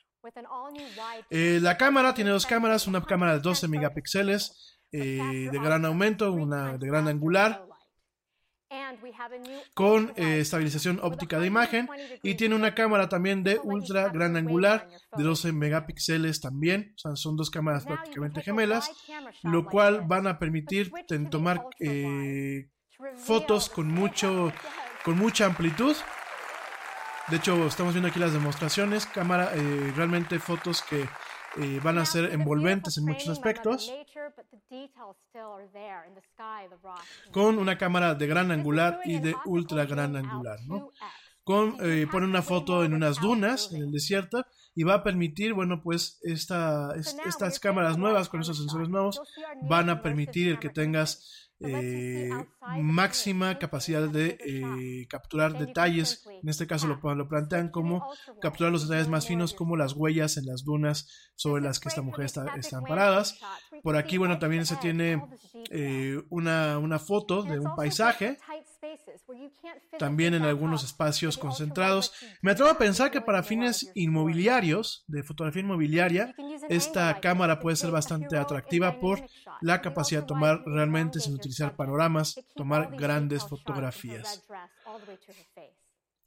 [1.30, 6.32] Eh, la cámara tiene dos cámaras, una cámara de 12 megapíxeles eh, de gran aumento,
[6.32, 7.66] una de gran angular,
[9.74, 11.88] con eh, estabilización óptica de imagen
[12.22, 17.16] y tiene una cámara también de ultra gran angular de 12 megapíxeles también, o sea,
[17.16, 18.90] son dos cámaras prácticamente gemelas,
[19.42, 20.90] lo cual van a permitir
[21.30, 21.64] tomar
[23.16, 24.52] fotos con mucho
[25.06, 25.94] con mucha amplitud.
[27.28, 31.08] De hecho, estamos viendo aquí las demostraciones, cámara, eh, realmente fotos que
[31.56, 33.92] eh, van a ser envolventes en muchos aspectos,
[37.32, 40.92] con una cámara de gran angular y de ultra gran angular, ¿no?
[41.46, 44.44] Con, eh, pone una foto en unas dunas en el desierto
[44.74, 49.20] y va a permitir, bueno, pues esta, es- estas cámaras nuevas con esos sensores nuevos
[49.62, 52.28] van a permitir el que tengas eh,
[52.82, 56.26] máxima capacidad de eh, capturar detalles.
[56.42, 58.04] En este caso lo, lo plantean como
[58.42, 62.02] capturar los detalles más finos, como las huellas en las dunas sobre las que esta
[62.02, 63.38] mujer está, están paradas.
[63.84, 65.22] Por aquí, bueno, también se tiene
[65.70, 68.36] eh, una, una foto de un paisaje.
[69.98, 72.12] También en algunos espacios concentrados.
[72.42, 76.34] Me atrevo a pensar que para fines inmobiliarios, de fotografía inmobiliaria,
[76.68, 79.24] esta cámara puede ser bastante atractiva por
[79.60, 84.44] la capacidad de tomar realmente sin utilizar panoramas, tomar grandes fotografías.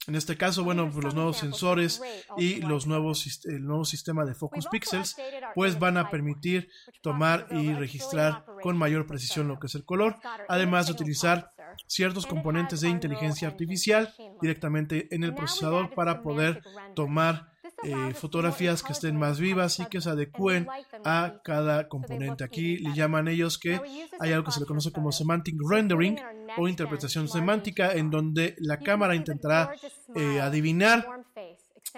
[0.06, 2.00] En este caso, bueno, pues los nuevos sensores
[2.38, 5.16] y los nuevos, el nuevo sistema de Focus Pixels,
[5.54, 6.70] pues van a permitir
[7.02, 10.16] tomar y registrar con mayor precisión lo que es el color,
[10.48, 11.52] además de utilizar
[11.86, 16.62] ciertos componentes de inteligencia artificial directamente en el procesador para poder
[16.94, 17.50] tomar
[17.82, 20.66] eh, fotografías que estén más vivas y que se adecúen
[21.04, 22.44] a cada componente.
[22.44, 23.80] Aquí le llaman ellos que
[24.18, 26.18] hay algo que se le conoce como semantic rendering
[26.58, 29.72] o interpretación semántica en donde la cámara intentará
[30.14, 31.19] eh, adivinar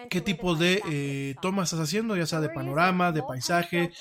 [0.09, 3.93] qué tipo de eh, toma estás haciendo, ya sea de panorama, de paisaje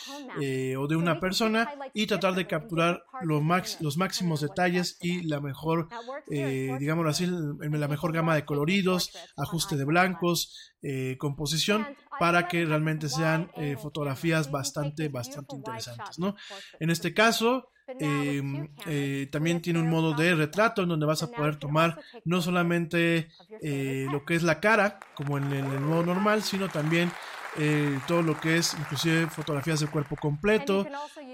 [0.42, 5.24] eh, o de una persona, y tratar de capturar lo max- los máximos detalles y
[5.28, 5.88] la mejor,
[6.32, 11.88] eh, digámoslo así, la mejor gama de coloridos, ajuste de blancos, eh, composición,
[12.20, 16.36] para que realmente sean eh, fotografías bastante, bastante interesantes, ¿no?
[16.80, 17.70] En este caso,
[18.00, 22.42] eh, eh, también tiene un modo de retrato en donde vas a poder tomar no
[22.42, 23.30] solamente
[23.62, 27.12] eh, lo que es la cara, como en el, modo normal, sino también
[27.58, 30.88] eh, todo lo que es inclusive fotografías del cuerpo completo,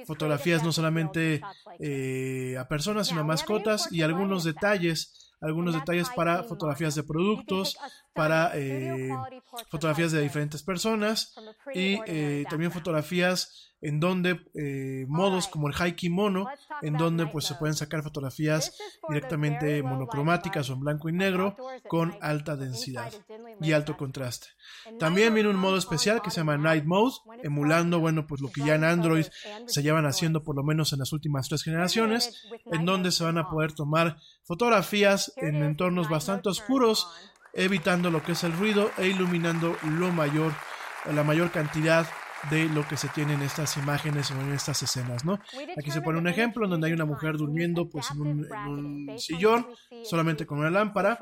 [0.06, 1.42] fotografías no solamente
[1.80, 7.78] eh, a personas, sino a mascotas y algunos detalles algunos detalles para fotografías de productos,
[8.18, 9.16] para eh,
[9.70, 11.36] fotografías de diferentes personas
[11.74, 16.48] y eh, también fotografías en donde eh, modos como el high kimono,
[16.82, 18.76] en donde pues se pueden sacar fotografías
[19.08, 21.56] directamente monocromáticas o en blanco y negro
[21.88, 23.14] con alta densidad
[23.62, 24.48] y alto contraste.
[25.00, 28.66] También viene un modo especial que se llama Night Mode, emulando bueno pues lo que
[28.66, 29.28] ya en Android
[29.68, 33.38] se llevan haciendo por lo menos en las últimas tres generaciones, en donde se van
[33.38, 37.08] a poder tomar fotografías en entornos bastante oscuros,
[37.58, 40.54] evitando lo que es el ruido e iluminando lo mayor,
[41.12, 42.08] la mayor cantidad
[42.50, 45.40] de lo que se tiene en estas imágenes o en estas escenas, ¿no?
[45.78, 48.68] Aquí se pone un ejemplo en donde hay una mujer durmiendo pues en un, en
[48.68, 49.68] un sillón
[50.04, 51.20] solamente con una lámpara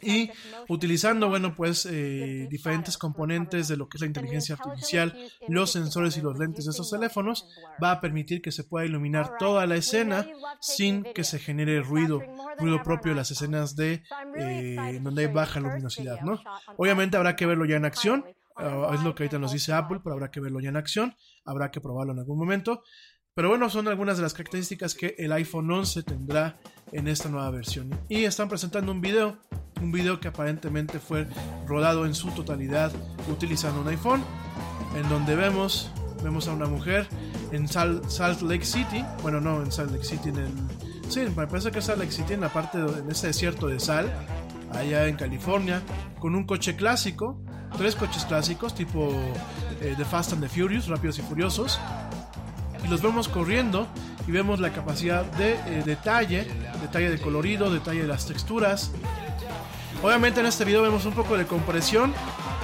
[0.00, 0.30] y
[0.68, 5.16] utilizando, bueno, pues eh, diferentes componentes de lo que es la inteligencia artificial,
[5.48, 7.48] los sensores y los lentes de estos teléfonos,
[7.82, 10.26] va a permitir que se pueda iluminar toda la escena
[10.60, 12.22] sin que se genere ruido,
[12.58, 14.02] ruido propio de las escenas de
[14.36, 16.40] eh, donde hay baja luminosidad, ¿no?
[16.76, 18.24] Obviamente habrá que verlo ya en acción,
[18.58, 21.14] Uh, es lo que ahorita nos dice Apple, pero habrá que verlo ya en acción,
[21.44, 22.82] habrá que probarlo en algún momento.
[23.34, 26.56] Pero bueno, son algunas de las características que el iPhone 11 tendrá
[26.90, 27.90] en esta nueva versión.
[28.08, 29.36] Y están presentando un video,
[29.82, 31.26] un video que aparentemente fue
[31.66, 32.92] rodado en su totalidad
[33.30, 34.24] utilizando un iPhone,
[34.96, 35.92] en donde vemos,
[36.24, 37.06] vemos a una mujer
[37.52, 40.52] en Sal, Salt Lake City, bueno, no en Salt Lake City, en el...
[41.10, 43.66] Sí, me parece que es Salt Lake City, en la parte, de, en ese desierto
[43.66, 44.10] de sal,
[44.72, 45.82] allá en California,
[46.20, 47.44] con un coche clásico,
[47.76, 49.12] tres coches clásicos tipo
[49.80, 51.80] eh, The Fast and the Furious, Rápidos y Furiosos.
[52.84, 53.86] Y los vemos corriendo
[54.26, 56.46] y vemos la capacidad de eh, detalle,
[56.80, 58.92] detalle de colorido, detalle de las texturas.
[60.02, 62.12] Obviamente en este video vemos un poco de compresión,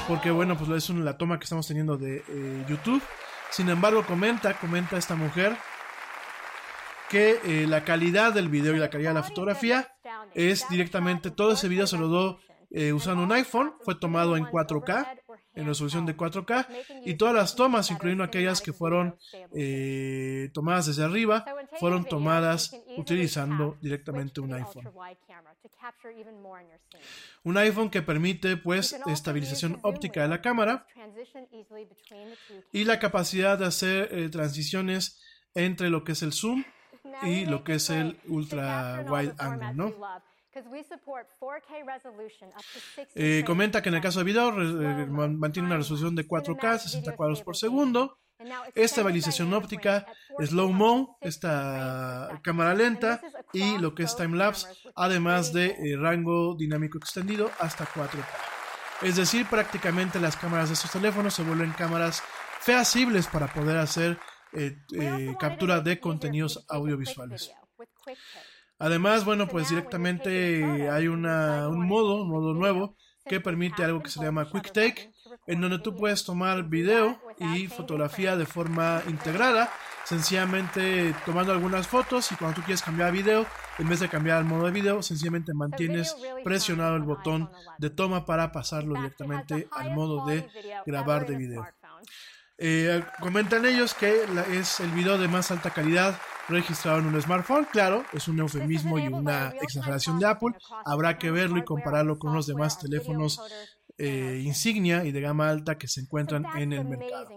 [0.06, 3.02] porque bueno, pues es una, la toma que estamos teniendo de eh, YouTube.
[3.50, 5.56] Sin embargo, comenta, comenta esta mujer
[7.08, 9.94] que eh, la calidad del video y la calidad de la fotografía
[10.34, 12.38] es directamente, todo ese video se lo dio
[12.74, 15.20] eh, usando un iPhone, fue tomado en 4K,
[15.54, 16.66] en resolución de 4K,
[17.04, 19.16] y todas las tomas, incluyendo aquellas que fueron
[19.54, 21.44] eh, tomadas desde arriba,
[21.78, 24.90] fueron tomadas utilizando directamente un iPhone.
[27.44, 30.86] Un iPhone que permite pues estabilización óptica de la cámara
[32.72, 35.20] y la capacidad de hacer eh, transiciones
[35.54, 36.64] entre lo que es el zoom
[37.22, 39.92] y lo que es el ultra wide angle, ¿no?
[43.14, 47.16] Eh, comenta que en el caso de video eh, mantiene una resolución de 4K, 60
[47.16, 48.18] cuadros por segundo.
[48.74, 50.06] Estabilización óptica,
[50.38, 53.20] slow mo, esta cámara lenta
[53.52, 58.26] y lo que es time lapse, además de eh, rango dinámico extendido hasta 4K.
[59.02, 62.22] Es decir, prácticamente las cámaras de estos teléfonos se vuelven cámaras
[62.60, 64.18] feasibles para poder hacer
[64.52, 64.76] eh,
[65.38, 67.52] captura de contenidos audiovisuales.
[68.82, 74.10] Además, bueno, pues directamente hay una, un modo, un modo nuevo que permite algo que
[74.10, 75.12] se llama Quick Take,
[75.46, 79.70] en donde tú puedes tomar video y fotografía de forma integrada,
[80.02, 83.46] sencillamente tomando algunas fotos y cuando tú quieres cambiar a video,
[83.78, 88.26] en vez de cambiar al modo de video, sencillamente mantienes presionado el botón de toma
[88.26, 90.48] para pasarlo directamente al modo de
[90.84, 91.64] grabar de video.
[92.64, 96.16] Eh, comentan ellos que la, es el video de más alta calidad
[96.48, 97.66] registrado en un smartphone.
[97.72, 100.54] Claro, es un eufemismo y una exageración de Apple.
[100.84, 103.40] Habrá que verlo y compararlo con los demás teléfonos
[103.98, 107.28] eh, insignia y de gama alta que se encuentran en el mercado.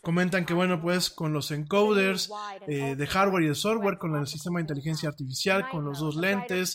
[0.00, 2.30] Comentan que, bueno, pues con los encoders
[2.66, 6.16] eh, de hardware y de software, con el sistema de inteligencia artificial, con los dos
[6.16, 6.74] lentes,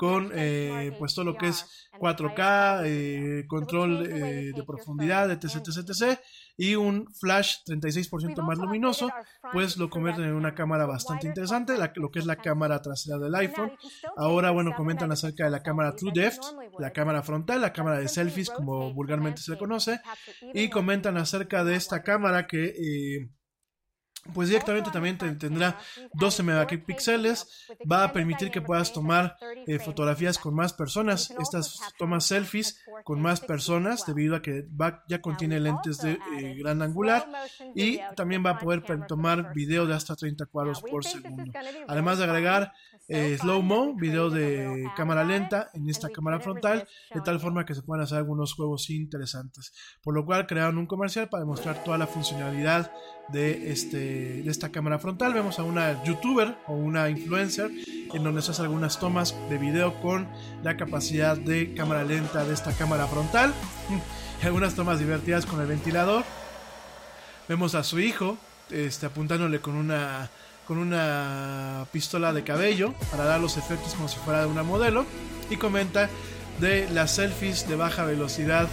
[0.00, 5.90] con eh, pues todo lo que es 4K, eh, control eh, de profundidad, etc, etc,
[5.90, 6.18] etc,
[6.56, 9.10] y un flash 36% más luminoso,
[9.52, 13.18] pues lo convierten en una cámara bastante interesante, la, lo que es la cámara trasera
[13.18, 13.72] del iPhone.
[14.16, 16.46] Ahora, bueno, comentan acerca de la cámara True Depth,
[16.78, 20.00] la cámara frontal, la cámara de selfies, como vulgarmente se le conoce,
[20.54, 23.28] y comentan acerca de esta cámara que
[24.32, 25.78] pues directamente también tendrá
[26.14, 29.36] 12 megapíxeles, va a permitir que puedas tomar
[29.66, 34.66] eh, fotografías con más personas, estas tomas selfies con más personas debido a que
[35.08, 37.26] ya contiene lentes de eh, gran angular
[37.74, 41.52] y también va a poder tomar video de hasta 30 cuadros por segundo.
[41.88, 42.72] Además de agregar
[43.12, 47.74] eh, slow mo, video de cámara lenta en esta cámara frontal, de tal forma que
[47.74, 49.72] se puedan hacer algunos juegos interesantes.
[50.00, 52.92] Por lo cual crearon un comercial para demostrar toda la funcionalidad
[53.28, 55.34] de, este, de esta cámara frontal.
[55.34, 57.72] Vemos a una youtuber o una influencer
[58.14, 60.28] en donde se hace algunas tomas de video con
[60.62, 63.52] la capacidad de cámara lenta de esta cámara frontal.
[64.44, 66.22] algunas tomas divertidas con el ventilador.
[67.48, 68.38] Vemos a su hijo
[68.70, 70.30] este, apuntándole con una,
[70.70, 75.04] con una pistola de cabello para dar los efectos como si fuera de una modelo.
[75.50, 76.08] Y comenta
[76.60, 78.68] de las selfies de baja velocidad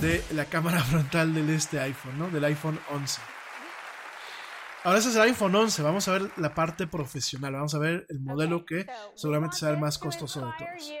[0.00, 2.30] de la cámara frontal del este iPhone, ¿no?
[2.30, 3.20] Del iPhone 11.
[4.84, 5.82] Ahora ese es el iPhone 11.
[5.82, 7.54] Vamos a ver la parte profesional.
[7.54, 8.86] Vamos a ver el modelo que
[9.16, 10.92] seguramente será el más costoso de todos.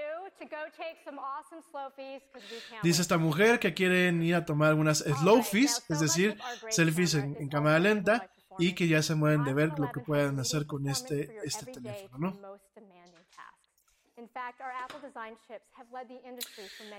[2.82, 6.36] Dice esta mujer que quieren ir a tomar algunas slow fees, es decir,
[6.68, 8.28] selfies en, en, cámara lenta
[8.58, 12.18] y que ya se mueven de ver lo que pueden hacer con este, este teléfono,
[12.18, 12.58] ¿no?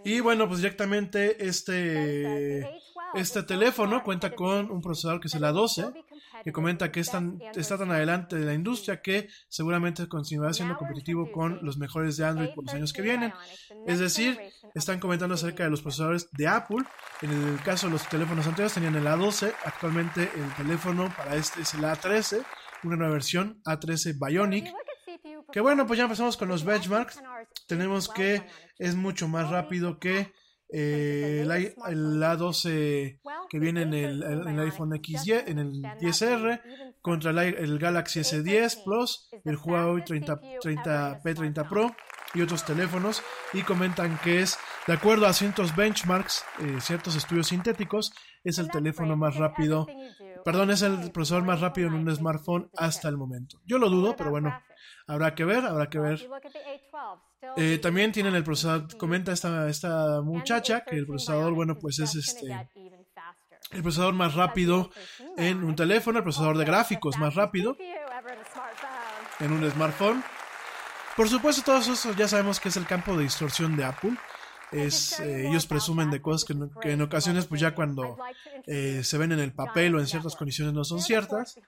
[0.04, 2.80] Y bueno, pues directamente este,
[3.16, 6.06] este teléfono cuenta con un procesador que es el A12,
[6.44, 11.60] que comenta que está tan adelante de la industria que seguramente continuará siendo competitivo con
[11.64, 13.34] los mejores de Android por los años que vienen.
[13.88, 14.40] Es decir,
[14.76, 16.84] están comentando acerca de los procesadores de Apple.
[17.24, 21.62] En el caso de los teléfonos anteriores tenían el A12, actualmente el teléfono para este
[21.62, 22.46] es el A13,
[22.84, 24.72] una nueva versión A13 Bionic
[25.52, 27.22] que bueno, pues ya empezamos con los benchmarks.
[27.68, 28.44] Tenemos que
[28.78, 30.34] es mucho más rápido que
[30.70, 33.20] eh, el, A12
[33.50, 36.62] que viene en el, iPhone XY, en el 10R,
[37.02, 41.96] contra el, Galaxy S10 Plus, el Huawei 30, 30, P30 Pro
[42.34, 43.24] y otros teléfonos.
[43.54, 44.58] Y comentan que es,
[44.88, 48.12] de acuerdo a ciertos benchmarks, eh, ciertos estudios sintéticos,
[48.44, 49.88] es el teléfono más rápido.
[50.44, 53.62] Perdón, es el procesador más rápido en un smartphone hasta el momento.
[53.66, 54.58] Yo lo dudo, pero bueno,
[55.08, 56.20] Habrá que ver, habrá que ver.
[57.56, 62.16] Eh, también tienen el procesador, comenta esta, esta muchacha que el procesador, bueno, pues es
[62.16, 62.48] este
[63.72, 64.92] el procesador más rápido
[65.36, 67.76] en un teléfono, el procesador de gráficos más rápido
[69.40, 70.24] en un smartphone.
[71.16, 74.18] Por supuesto, todos eso ya sabemos que es el campo de distorsión de Apple
[74.72, 78.18] es, eh, ellos presumen de cosas que, en ocasiones pues ya cuando
[78.66, 81.60] eh, se ven en el papel o en ciertas condiciones no son ciertas.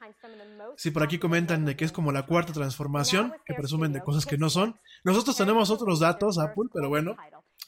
[0.75, 4.25] Si por aquí comentan de que es como la cuarta transformación, que presumen de cosas
[4.25, 4.79] que no son.
[5.03, 7.15] Nosotros tenemos otros datos, Apple, pero bueno,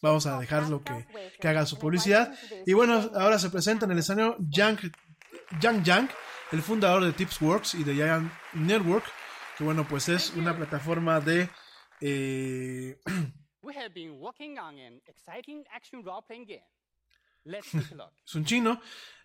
[0.02, 1.08] vamos a dejarlo que,
[1.40, 2.34] que haga su publicidad.
[2.66, 4.92] Y bueno, ahora se presenta en el escenario Yang
[5.60, 6.10] Yang,
[6.52, 9.06] el fundador de Tipsworks y de Giant Network,
[9.58, 11.50] que bueno, pues es una plataforma de...
[12.00, 13.00] Eh,
[18.26, 18.80] es un chino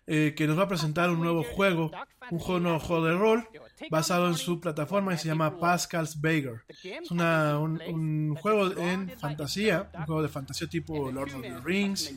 [0.09, 1.91] eh, que nos va a presentar un nuevo juego,
[2.31, 3.49] un juego, nuevo juego de rol
[3.89, 6.63] basado en su plataforma y se llama Pascal's Beggar.
[6.69, 12.13] Es una, un, juego en fantasía, un juego de fantasía tipo Lord of the Rings,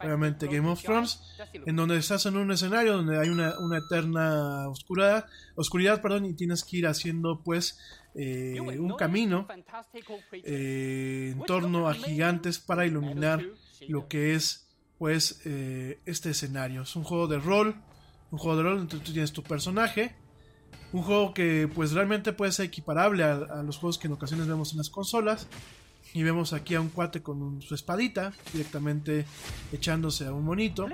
[0.00, 1.20] obviamente Game of Thrones,
[1.52, 5.26] en donde estás en un escenario donde hay una, una eterna oscuridad,
[5.56, 7.80] oscuridad perdón, y tienes que ir haciendo pues
[8.14, 9.48] eh, un camino
[10.32, 13.44] eh, en torno a gigantes para iluminar
[13.88, 14.68] lo que es
[14.98, 16.82] pues eh, este escenario.
[16.82, 17.74] Es un juego de rol,
[18.30, 20.14] un juego de rol donde tú tienes tu personaje,
[20.92, 24.72] un juego que pues realmente puede ser equiparable a, los juegos que en ocasiones vemos
[24.72, 25.48] en las consolas.
[26.12, 29.24] Y vemos aquí a un cuate con su espadita directamente
[29.72, 30.86] echándose a un monito.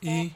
[0.00, 0.32] Y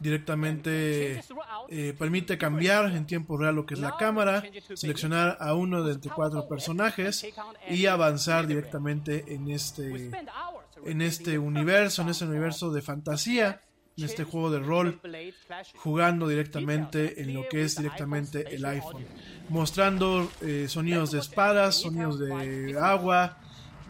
[0.00, 1.22] directamente
[1.68, 4.42] eh, permite cambiar en tiempo real lo que es la cámara,
[4.74, 7.26] seleccionar a uno de entre cuatro personajes
[7.68, 10.10] y avanzar directamente en este,
[10.84, 13.60] en este universo, en este universo de fantasía,
[13.96, 15.00] en este juego de rol,
[15.76, 19.04] jugando directamente en lo que es directamente el iPhone,
[19.50, 23.38] mostrando eh, sonidos de espadas, sonidos de agua,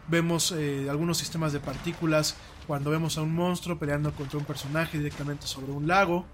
[0.07, 2.35] vemos eh, algunos sistemas de partículas
[2.67, 6.25] cuando vemos a un monstruo peleando contra un personaje directamente sobre un lago.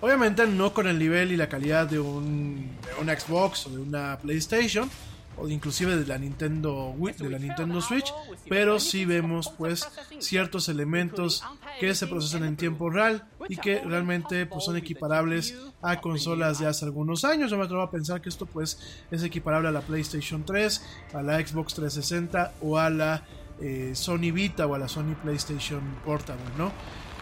[0.00, 3.78] Obviamente no con el nivel y la calidad de un, de una Xbox o de
[3.78, 4.90] una PlayStation
[5.38, 8.12] o inclusive de la Nintendo de la Nintendo Switch,
[8.48, 11.44] pero sí vemos pues ciertos elementos
[11.78, 16.66] que se procesan en tiempo real y que realmente pues son equiparables a consolas de
[16.66, 17.50] hace algunos años.
[17.50, 20.82] Yo me atrevo a pensar que esto pues es equiparable a la PlayStation 3,
[21.14, 23.22] a la Xbox 360 o a la
[23.60, 26.72] eh, Sony Vita o a la Sony PlayStation Portable, ¿no?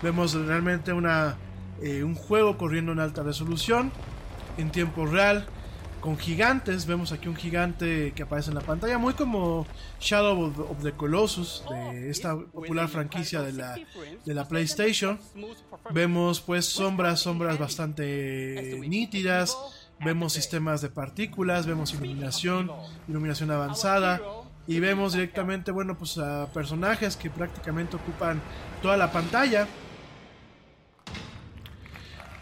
[0.02, 1.36] Vemos realmente una,
[1.80, 3.92] eh, un juego corriendo en alta resolución,
[4.58, 5.46] en tiempo real,
[6.00, 6.86] con gigantes.
[6.86, 9.66] Vemos aquí un gigante que aparece en la pantalla, muy como
[10.00, 13.76] Shadow of, the Colossus, de esta popular franquicia de la,
[14.24, 15.18] de la PlayStation.
[15.90, 19.56] Vemos pues sombras, sombras bastante nítidas,
[20.04, 22.70] vemos sistemas de partículas, vemos iluminación,
[23.08, 24.20] iluminación avanzada
[24.66, 28.40] y vemos directamente, bueno, pues a personajes que prácticamente ocupan
[28.82, 29.66] toda la pantalla.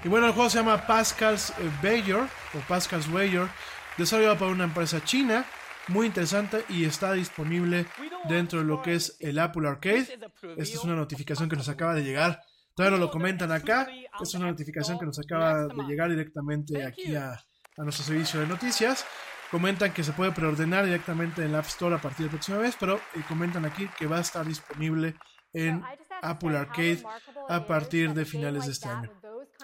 [0.05, 3.49] Y bueno, el juego se llama Pascal's Bayor o Pascal's Wager,
[3.97, 5.45] desarrollado por una empresa china,
[5.89, 7.87] muy interesante y está disponible
[8.29, 10.19] dentro de lo que es el Apple Arcade.
[10.57, 12.41] Esta es una notificación que nos acaba de llegar.
[12.75, 13.89] Todavía no lo comentan acá.
[14.21, 18.47] Es una notificación que nos acaba de llegar directamente aquí a, a nuestro servicio de
[18.47, 19.05] noticias.
[19.53, 22.57] Comentan que se puede preordenar directamente en la App Store a partir de la próxima
[22.57, 25.15] vez, pero eh, comentan aquí que va a estar disponible
[25.53, 25.85] en
[26.23, 27.03] Apple Arcade
[27.51, 29.11] a partir de finales de este año.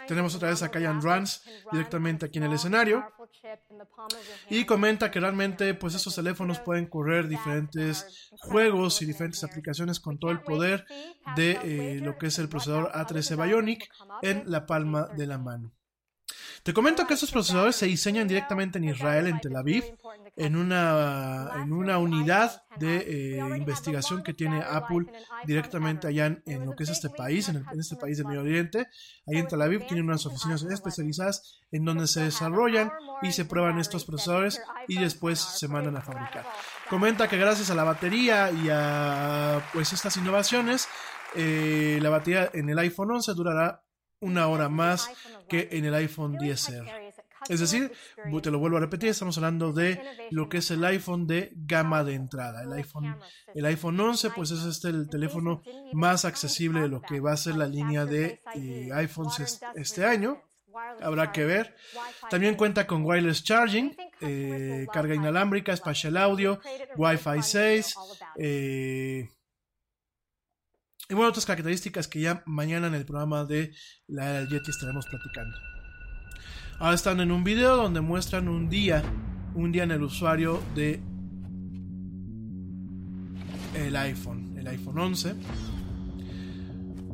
[0.07, 1.43] Tenemos otra vez a Kyan Runs
[1.73, 3.03] directamente aquí en el escenario.
[4.51, 10.19] Y comenta que realmente pues esos teléfonos pueden correr diferentes juegos y diferentes aplicaciones con
[10.19, 10.85] todo el poder
[11.35, 13.91] de eh, lo que es el procesador A13 Bionic
[14.21, 15.73] en la palma de la mano.
[16.69, 19.85] Te comento que estos procesadores se diseñan directamente en Israel, en Tel Aviv,
[20.37, 25.07] en una, en una unidad de eh, investigación que tiene Apple
[25.47, 28.87] directamente allá en, lo que es este país, en, en, este país del Medio Oriente.
[29.27, 32.93] Ahí en Tel Aviv tienen unas oficinas especializadas en donde se desarrollan
[33.23, 36.45] y se prueban estos procesadores y después se mandan a fabricar.
[36.91, 40.87] Comenta que gracias a la batería y a pues estas innovaciones,
[41.35, 43.88] eh, la batería en el iPhone 11 durará
[44.21, 45.11] una hora más
[45.49, 47.15] que en el iPhone 10R.
[47.49, 47.93] Es decir,
[48.43, 50.01] te lo vuelvo a repetir, estamos hablando de
[50.31, 52.63] lo que es el iPhone de gama de entrada.
[52.63, 53.17] El iPhone,
[53.55, 55.63] el iPhone 11, pues es este el teléfono
[55.93, 60.43] más accesible de lo que va a ser la línea de eh, iPhones este año.
[61.01, 61.75] Habrá que ver.
[62.31, 66.61] También cuenta con wireless charging, eh, carga inalámbrica, spatial audio,
[66.97, 67.95] Wi-Fi 6.
[68.37, 69.29] Eh,
[71.11, 73.73] y bueno, otras características que ya mañana en el programa de
[74.09, 75.57] la era estaremos platicando.
[76.79, 79.03] Ahora están en un video donde muestran un día,
[79.55, 81.01] un día en el usuario de
[83.75, 85.35] el iPhone, el iPhone 11.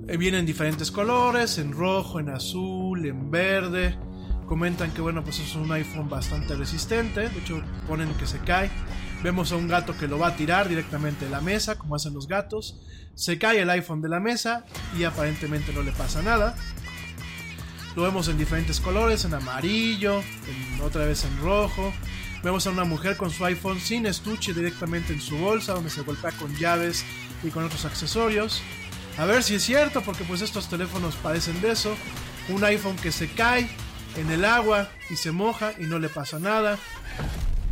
[0.09, 3.97] Eh, vienen en diferentes colores, en rojo, en azul, en verde.
[4.47, 7.29] Comentan que bueno, pues es un iPhone bastante resistente.
[7.29, 8.71] De hecho, ponen que se cae.
[9.23, 12.13] Vemos a un gato que lo va a tirar directamente de la mesa, como hacen
[12.13, 12.81] los gatos.
[13.15, 14.65] Se cae el iPhone de la mesa
[14.99, 16.57] y aparentemente no le pasa nada.
[17.97, 20.23] Lo vemos en diferentes colores, en amarillo,
[20.83, 21.93] otra vez en rojo.
[22.43, 26.03] Vemos a una mujer con su iPhone sin estuche directamente en su bolsa, donde se
[26.03, 27.05] golpea con llaves
[27.43, 28.63] y con otros accesorios.
[29.17, 31.97] A ver si es cierto, porque pues estos teléfonos padecen de eso.
[32.49, 33.71] Un iPhone que se cae
[34.17, 36.79] en el agua y se moja y no le pasa nada.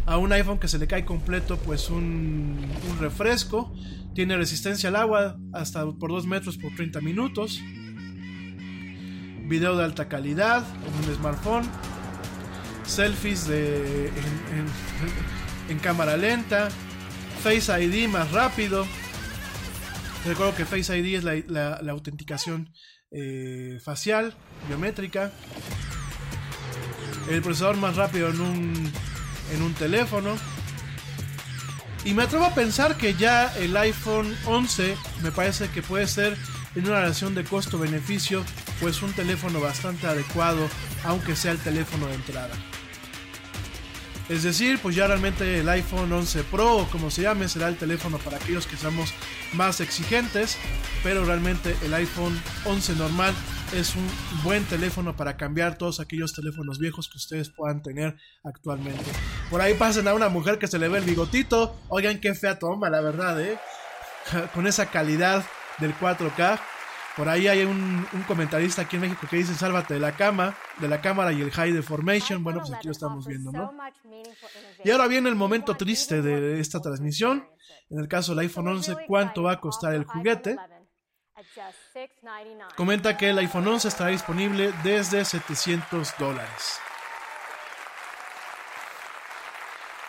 [0.06, 3.72] A un iPhone que se le cae completo, pues un, un refresco.
[4.14, 7.62] Tiene resistencia al agua hasta por 2 metros por 30 minutos
[9.52, 11.68] video de alta calidad en un smartphone,
[12.86, 14.10] selfies de,
[15.68, 16.70] en, cámara lenta,
[17.42, 18.86] Face ID más rápido.
[20.24, 22.72] Recuerdo que Face ID es la, autenticación
[23.10, 24.34] eh, facial,
[24.68, 25.32] biométrica.
[27.28, 28.92] El procesador más rápido en un,
[29.52, 30.34] en un teléfono.
[32.04, 36.36] Y me atrevo a pensar que ya el iPhone 11 me parece que puede ser
[36.74, 38.44] en una relación de costo-beneficio,
[38.80, 40.68] pues un teléfono bastante adecuado,
[41.04, 42.54] aunque sea el teléfono de entrada.
[44.28, 47.76] Es decir, pues ya realmente el iPhone 11 Pro o como se llame será el
[47.76, 49.12] teléfono para aquellos que seamos
[49.52, 50.56] más exigentes,
[51.02, 53.34] pero realmente el iPhone 11 normal
[53.74, 54.06] es un
[54.44, 59.04] buen teléfono para cambiar todos aquellos teléfonos viejos que ustedes puedan tener actualmente.
[59.50, 62.58] Por ahí pasen a una mujer que se le ve el bigotito, oigan qué fea
[62.58, 63.58] toma, la verdad, ¿eh?
[64.54, 65.44] Con esa calidad
[65.78, 66.60] del 4K.
[67.16, 70.88] Por ahí hay un, comentarista aquí en México que dice sálvate de la cama, de
[70.88, 72.42] la cámara y el high deformation.
[72.42, 73.72] Bueno, pues aquí lo estamos viendo, ¿no?
[74.82, 77.46] Y ahora viene el momento triste de esta transmisión.
[77.90, 80.56] En el caso del iPhone 11, ¿cuánto va a costar el juguete?
[82.76, 86.80] Comenta que el iPhone 11 estará disponible desde 700 dólares.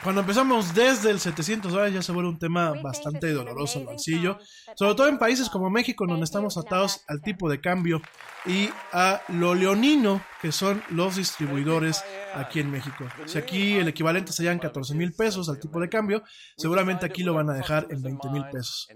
[0.03, 4.37] Cuando empezamos desde el 700 dólares ya se vuelve un tema bastante doloroso al bolsillo,
[4.75, 8.01] sobre todo en países como México donde estamos atados al tipo de cambio
[8.45, 12.03] y a lo leonino que son los distribuidores
[12.35, 13.05] aquí en México.
[13.25, 16.21] Si aquí el equivalente serían 14 mil pesos al tipo de cambio,
[16.57, 18.89] seguramente aquí lo van a dejar en 20 mil pesos.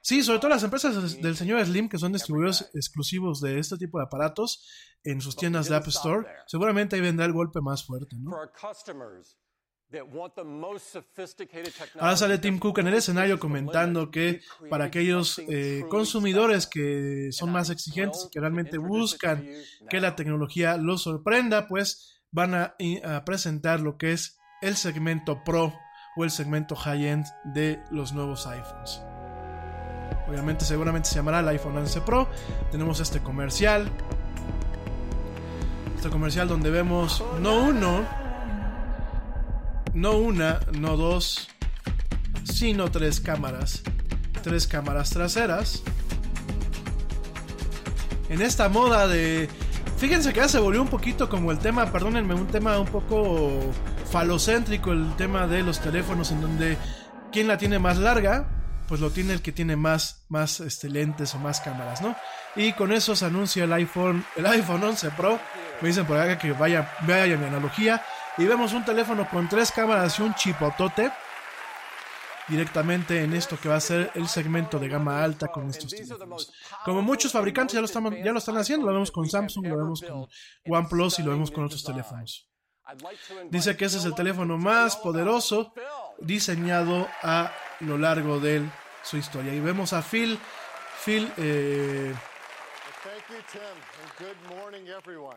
[0.00, 3.98] Sí, sobre todo las empresas del señor Slim que son distribuidores exclusivos de este tipo
[3.98, 4.66] de aparatos
[5.04, 8.32] en sus tiendas de App Store, seguramente ahí vendrá el golpe más fuerte, ¿no?
[11.98, 14.40] Ahora sale Tim Cook en el escenario comentando que
[14.70, 19.46] para aquellos eh, consumidores que son más exigentes y que realmente buscan
[19.88, 22.74] que la tecnología los sorprenda, pues van a,
[23.04, 25.74] a presentar lo que es el segmento Pro
[26.16, 29.02] o el segmento high-end de los nuevos iPhones.
[30.28, 32.28] Obviamente, seguramente se llamará el iPhone 11 Pro.
[32.70, 33.90] Tenemos este comercial.
[35.96, 38.04] Este comercial donde vemos no uno,
[39.94, 41.48] no una, no dos,
[42.44, 43.82] sino tres cámaras.
[44.42, 45.82] Tres cámaras traseras.
[48.28, 49.48] En esta moda de...
[49.98, 53.60] Fíjense que ya se volvió un poquito como el tema, perdónenme, un tema un poco
[54.10, 56.76] falocéntrico, el tema de los teléfonos en donde
[57.30, 58.46] quién la tiene más larga,
[58.88, 62.16] pues lo tiene el que tiene más, más este, lentes o más cámaras, ¿no?
[62.56, 65.38] Y con eso se anuncia el iPhone, el iPhone 11 Pro.
[65.80, 68.02] Me dicen por acá que vaya, vaya mi analogía.
[68.38, 71.12] Y vemos un teléfono con tres cámaras y un chipotote
[72.48, 76.52] directamente en esto que va a ser el segmento de gama alta con estos teléfonos.
[76.84, 79.76] Como muchos fabricantes ya lo, están, ya lo están haciendo, lo vemos con Samsung, lo
[79.76, 80.26] vemos con
[80.66, 82.48] OnePlus y lo vemos con otros teléfonos.
[83.50, 85.72] Dice que ese es el teléfono más poderoso
[86.18, 88.68] diseñado a lo largo de
[89.02, 89.54] su historia.
[89.54, 90.38] Y vemos a Phil,
[91.04, 92.14] Phil, eh,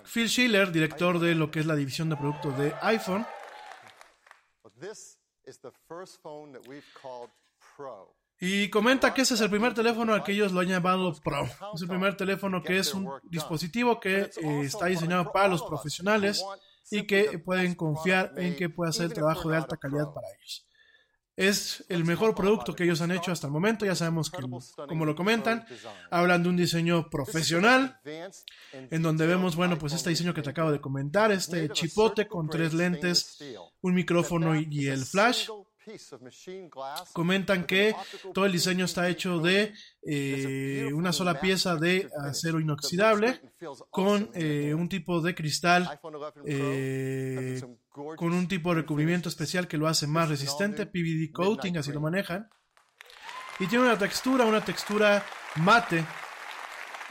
[0.05, 3.25] Phil Schiller, director de lo que es la división de productos de iPhone.
[8.39, 11.45] Y comenta que ese es el primer teléfono al que ellos lo han llamado Pro.
[11.73, 16.43] Es el primer teléfono que es un dispositivo que eh, está diseñado para los profesionales
[16.91, 20.64] y que pueden confiar en que puede hacer trabajo de alta calidad para ellos.
[21.37, 23.85] Es el mejor producto que ellos han hecho hasta el momento.
[23.85, 24.41] Ya sabemos que,
[24.87, 25.65] como lo comentan,
[26.09, 27.99] hablan de un diseño profesional,
[28.73, 32.49] en donde vemos, bueno, pues este diseño que te acabo de comentar, este chipote con
[32.49, 33.37] tres lentes,
[33.81, 35.49] un micrófono y el flash.
[37.13, 37.95] Comentan que
[38.33, 43.41] todo el diseño está hecho de eh, una sola pieza de acero inoxidable
[43.89, 45.99] con eh, un tipo de cristal
[46.45, 51.91] eh, con un tipo de recubrimiento especial que lo hace más resistente, PVD coating, así
[51.91, 52.49] lo manejan.
[53.59, 55.25] Y tiene una textura, una textura
[55.55, 56.03] mate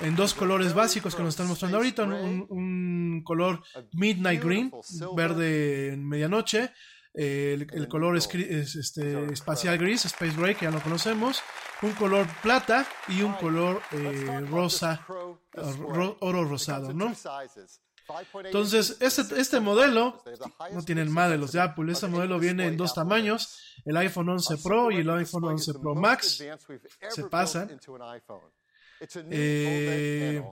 [0.00, 4.70] en dos colores básicos que nos están mostrando ahorita, un, un color midnight green,
[5.16, 6.70] verde en medianoche,
[7.14, 11.42] el, color es, este, espacial gris, Space Gray, que ya lo conocemos,
[11.82, 17.12] un color plata y un color eh, rosa, oro rosado, ¿no?
[18.44, 20.22] Entonces, este, este modelo,
[20.72, 24.28] no tienen mal de los de Apple, este modelo viene en dos tamaños, el iPhone
[24.28, 26.42] 11 Pro y el iPhone 11 Pro Max,
[27.08, 27.80] se pasan.
[29.30, 30.42] Eh,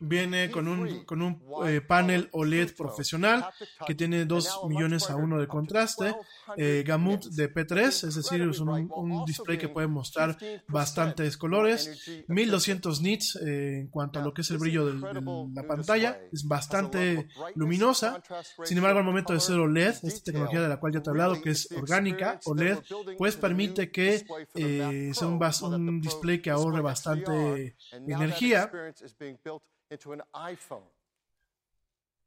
[0.00, 3.46] Viene con un, con un eh, panel OLED profesional
[3.86, 6.14] que tiene 2 millones a 1 de contraste,
[6.56, 10.36] eh, gamut de P3, es decir, es un, display que puede mostrar
[10.66, 15.20] bastantes colores, 1200 nits eh, en cuanto a lo que es el brillo de,
[15.54, 18.22] la pantalla, es bastante luminosa,
[18.64, 21.12] sin embargo al momento de ser OLED, esta tecnología de la cual ya te he
[21.12, 22.78] hablado, que es orgánica, OLED,
[23.16, 24.24] pues permite que
[25.14, 25.40] sea un,
[25.72, 28.70] un display que ahorre bastante energía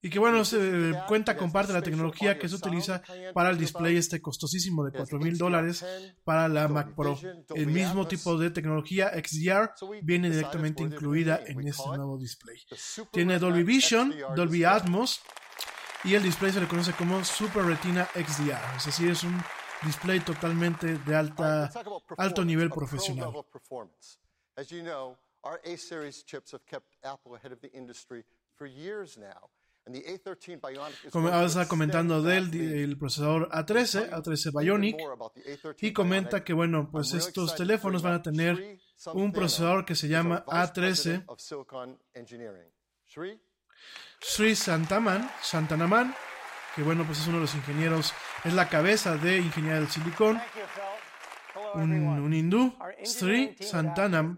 [0.06, 3.02] y que bueno, se cuenta con parte de la tecnología que se utiliza
[3.34, 5.86] para el display este costosísimo de 4 mil dólares
[6.26, 7.18] para la Mac Pro.
[7.56, 9.72] El mismo tipo de tecnología XDR
[10.02, 12.58] viene directamente incluida en este nuevo display.
[13.14, 15.22] Tiene Dolby Vision, Dolby Atmos
[16.04, 18.76] y el display se le conoce como Super Retina XDR.
[18.76, 19.42] Es decir, es un
[19.84, 21.72] display totalmente de alta,
[22.18, 23.32] alto nivel profesional.
[25.44, 28.24] Our A series chips have kept Apple ahead of the industry
[28.56, 29.50] for years now.
[31.12, 34.98] Como estaba comentando del el procesador A13, A13 Bionic,
[35.82, 38.80] y comenta que bueno, pues estos teléfonos van a tener
[39.14, 41.26] un procesador que se llama A13
[44.22, 46.16] Sri Santaman, Santanaman,
[46.76, 48.14] que bueno, pues es uno de los ingenieros,
[48.46, 50.40] es la cabeza de ingeniería del silicón
[51.76, 52.74] un, hindú,
[53.04, 54.38] Sri Santanam.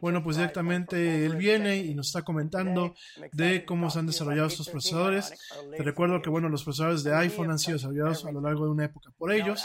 [0.00, 2.94] Bueno, pues directamente él viene y nos está comentando
[3.32, 5.32] de cómo se han desarrollado estos procesadores.
[5.76, 8.70] Te recuerdo que, bueno, los procesadores de iPhone han sido desarrollados a lo largo de
[8.70, 9.64] una época por ellos.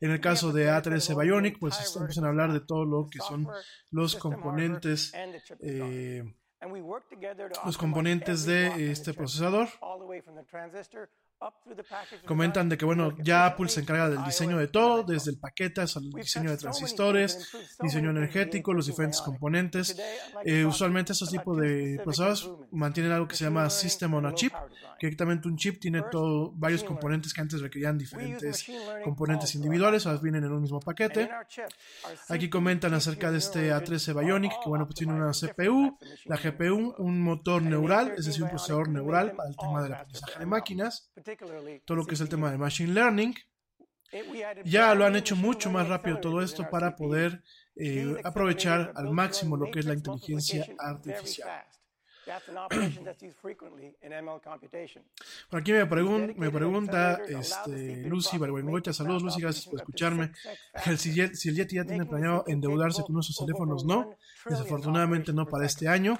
[0.00, 3.48] En el caso de A13 Bionic, pues empiezan a hablar de todo lo que son
[3.90, 5.12] los componentes.
[5.60, 6.24] Eh,
[7.64, 9.68] los componentes de este procesador
[12.26, 15.80] Comentan de que, bueno, ya Apple se encarga del diseño de todo, desde el paquete
[15.82, 17.50] hasta el diseño de transistores,
[17.80, 19.96] diseño energético, los diferentes componentes.
[20.44, 24.52] Eh, usualmente estos tipos de procesadores mantienen algo que se llama System on a Chip,
[24.98, 28.66] que directamente un chip tiene todo, varios componentes que antes requerían diferentes
[29.02, 31.28] componentes individuales, ahora vienen en un mismo paquete.
[32.28, 36.94] Aquí comentan acerca de este A13 Bionic, que bueno, pues tiene una CPU, la GPU,
[36.98, 41.10] un motor neural, es decir, un procesador neural para el tema del aprendizaje de máquinas,
[41.84, 43.34] todo lo que es el tema de Machine Learning.
[44.64, 47.42] Ya lo han hecho mucho más rápido todo esto para poder
[47.74, 51.64] eh, aprovechar al máximo lo que es la inteligencia artificial.
[55.50, 60.32] Por aquí me, pregun me pregunta este, Lucy Barbengoita, saludos Lucy, gracias por escucharme.
[60.96, 64.16] si, el, si el Yeti ya tiene planeado endeudarse con nuestros teléfonos, no.
[64.46, 66.18] Desafortunadamente no para este año.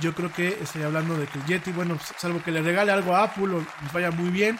[0.00, 3.14] Yo creo que estoy hablando de que el Yeti, bueno, salvo que le regale algo
[3.14, 4.58] a Apple o les vaya muy bien,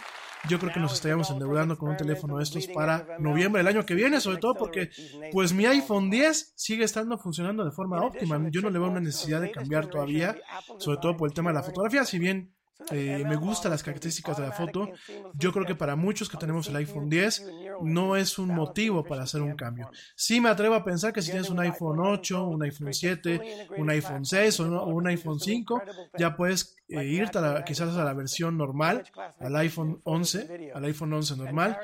[0.48, 3.86] yo creo que nos estaríamos endeudando con un teléfono de estos para noviembre del año
[3.86, 4.90] que viene, sobre todo porque
[5.32, 8.40] pues mi iPhone 10 sigue estando funcionando de forma óptima.
[8.51, 10.36] Yo no le veo una necesidad de cambiar todavía,
[10.78, 12.55] sobre todo por el tema de la fotografía, si bien
[12.90, 14.90] eh, me gustan las características de la foto.
[15.34, 17.46] Yo creo que para muchos que tenemos el iPhone 10
[17.82, 19.90] no es un motivo para hacer un cambio.
[20.14, 23.90] Sí me atrevo a pensar que si tienes un iPhone 8, un iPhone 7, un
[23.90, 25.82] iPhone 6 o, un iPhone 5,
[26.18, 29.04] ya puedes eh, irte quizás a la versión normal,
[29.40, 31.78] al iPhone 11, al iPhone 11 normal.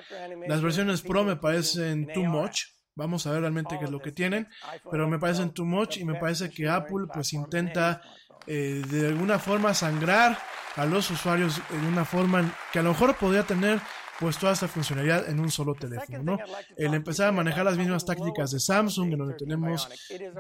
[0.47, 2.65] Las versiones Pro me parecen too much.
[2.95, 4.49] Vamos a ver realmente qué es lo que tienen,
[4.91, 8.03] pero me parecen too much y me parece que Apple pues intenta
[8.47, 10.39] eh, de alguna forma sangrar
[10.77, 13.81] a los usuarios de una forma que a lo mejor podría tener
[14.19, 16.39] pues toda esta funcionalidad en un solo teléfono, ¿no?
[16.77, 19.89] El empezar a manejar las mismas tácticas de Samsung, en donde tenemos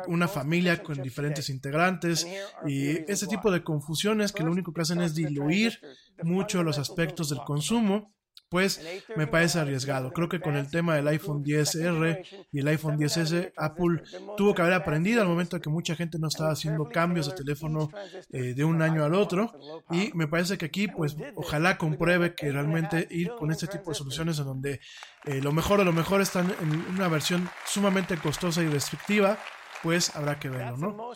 [0.08, 2.26] una familia con diferentes integrantes
[2.66, 5.80] y ese tipo de confusiones que lo único que hacen es diluir
[6.22, 8.12] mucho los aspectos del consumo
[8.48, 8.80] pues
[9.16, 10.12] me parece arriesgado.
[10.12, 14.02] Creo que con el tema del iPhone 10R y el iPhone 10S, Apple
[14.36, 17.34] tuvo que haber aprendido al momento de que mucha gente no estaba haciendo cambios de
[17.34, 17.90] teléfono
[18.30, 19.52] eh, de un año al otro.
[19.90, 23.94] Y me parece que aquí, pues, ojalá compruebe que realmente ir con este tipo de
[23.94, 24.80] soluciones en donde
[25.24, 29.38] eh, lo mejor de lo mejor están en una versión sumamente costosa y restrictiva
[29.82, 31.10] pues habrá que verlo, ¿no?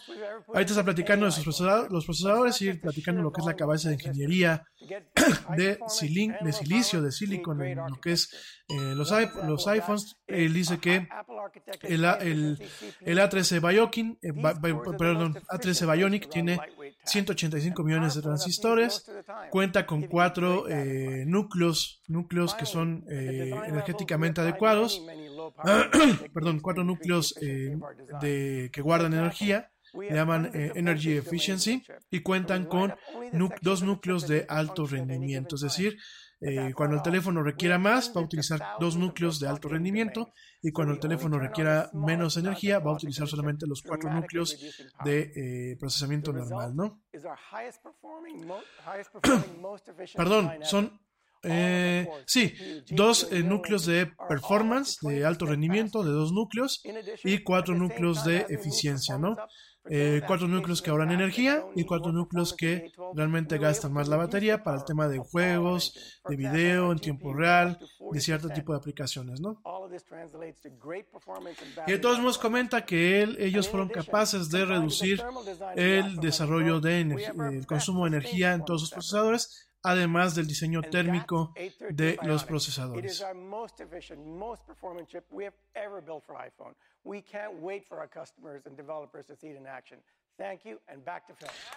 [0.48, 4.64] Ahorita está platicando de los procesadores y platicando lo que es la cabeza de ingeniería
[5.56, 5.78] de,
[6.40, 9.12] de silicio, de silicon, en lo que es eh, los,
[9.46, 10.16] los iPhones.
[10.26, 11.08] Él dice que
[11.82, 12.58] el, el,
[13.00, 14.32] el A13 Bionic, eh,
[14.98, 16.58] perdón, A13 Bionic tiene
[17.04, 19.10] 185 millones de transistores,
[19.50, 25.02] cuenta con cuatro eh, núcleos, núcleos que son energéticamente adecuados,
[26.34, 32.94] perdón, cuatro núcleos de, que guardan energía le llaman eh, Energy Efficiency y cuentan con
[33.60, 35.98] dos núcleos de alto rendimiento, es decir,
[36.40, 40.72] eh, cuando el teléfono requiera más, va a utilizar dos núcleos de alto rendimiento y
[40.72, 44.58] cuando el teléfono requiera menos energía, va a utilizar solamente los cuatro núcleos
[45.04, 47.00] de eh, procesamiento normal, ¿no?
[50.16, 51.00] Perdón, son
[52.26, 52.54] sí,
[52.90, 56.82] dos núcleos de performance, de alto rendimiento, de dos núcleos,
[57.24, 59.36] y cuatro núcleos de eficiencia, ¿no?
[59.90, 64.62] Eh, cuatro núcleos que ahorran energía y cuatro núcleos que realmente gastan más la batería
[64.62, 67.80] para el tema de juegos, de video en tiempo real,
[68.12, 69.60] de cierto tipo de aplicaciones, ¿no?
[71.86, 75.20] Y de todos modos comenta que él, ellos fueron capaces de reducir
[75.74, 81.52] el desarrollo de el consumo de energía en todos sus procesadores además del diseño térmico
[81.90, 83.24] de los procesadores.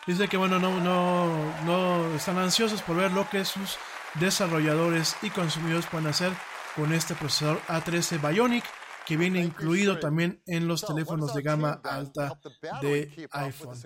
[0.08, 3.78] Dice que bueno, no, no, no están ansiosos por ver lo que sus
[4.16, 6.32] desarrolladores y consumidores pueden hacer
[6.76, 8.66] con este procesador A13 Bionic
[9.06, 12.40] que viene incluido también en los teléfonos de gama alta
[12.82, 13.78] de iPhone.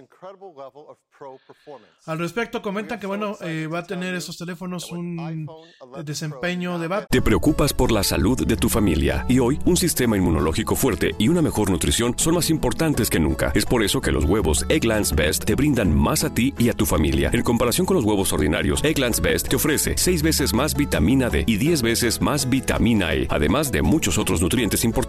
[2.06, 5.48] Al respecto, comentan que bueno, eh, va a tener esos teléfonos un
[6.06, 7.08] desempeño de batería.
[7.10, 11.28] Te preocupas por la salud de tu familia y hoy un sistema inmunológico fuerte y
[11.28, 13.52] una mejor nutrición son más importantes que nunca.
[13.54, 16.74] Es por eso que los huevos Egglands Best te brindan más a ti y a
[16.74, 17.30] tu familia.
[17.34, 21.44] En comparación con los huevos ordinarios, Egglands Best te ofrece 6 veces más vitamina D
[21.46, 25.09] y 10 veces más vitamina E, además de muchos otros nutrientes importantes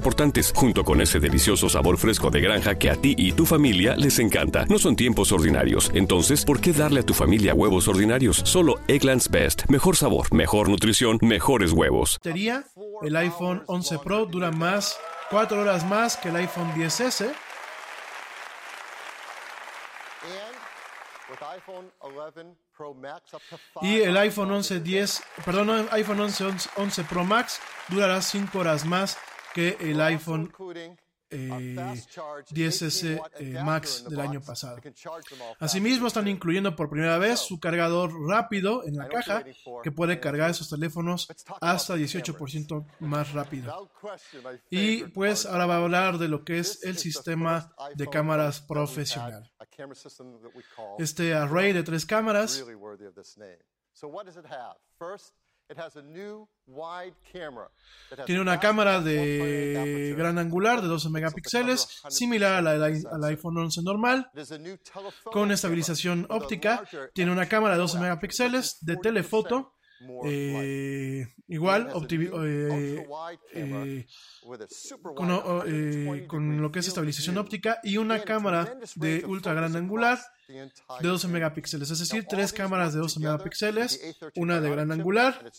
[0.53, 4.19] junto con ese delicioso sabor fresco de granja que a ti y tu familia les
[4.19, 4.65] encanta.
[4.65, 8.41] No son tiempos ordinarios, entonces, ¿por qué darle a tu familia huevos ordinarios?
[8.43, 9.69] Solo Eggland's Best.
[9.69, 12.19] Mejor sabor, mejor nutrición, mejores huevos.
[12.23, 12.63] batería,
[13.03, 14.97] el iPhone 11 Pro dura más,
[15.29, 17.31] 4 horas más que el iPhone 10S.
[23.81, 28.85] Y el iPhone 11 10, perdón, iPhone 11, 11, 11 Pro Max durará 5 horas
[28.85, 29.17] más
[29.53, 30.51] que el iPhone
[31.31, 31.75] eh,
[32.51, 34.77] 10S eh, Max del año pasado.
[35.59, 39.45] Asimismo, están incluyendo por primera vez su cargador rápido en la caja
[39.81, 41.29] que puede cargar esos teléfonos
[41.61, 43.89] hasta 18% más rápido.
[44.69, 49.49] Y pues ahora va a hablar de lo que es el sistema de cámaras profesional.
[50.99, 52.61] Este array de tres cámaras
[58.25, 63.81] tiene una cámara de gran angular de 12 megapíxeles, similar a la del iPhone 11
[63.83, 64.29] normal,
[65.23, 66.83] con estabilización óptica.
[67.13, 69.73] Tiene una cámara de 12 megapíxeles de telefoto.
[70.25, 73.05] Eh, igual eh,
[73.53, 74.07] eh,
[75.15, 75.29] con,
[75.67, 81.07] eh, con lo que es estabilización óptica y una cámara de ultra gran angular de
[81.07, 85.51] 12 megapíxeles, es decir, tres cámaras de 12 megapíxeles, una de gran angular,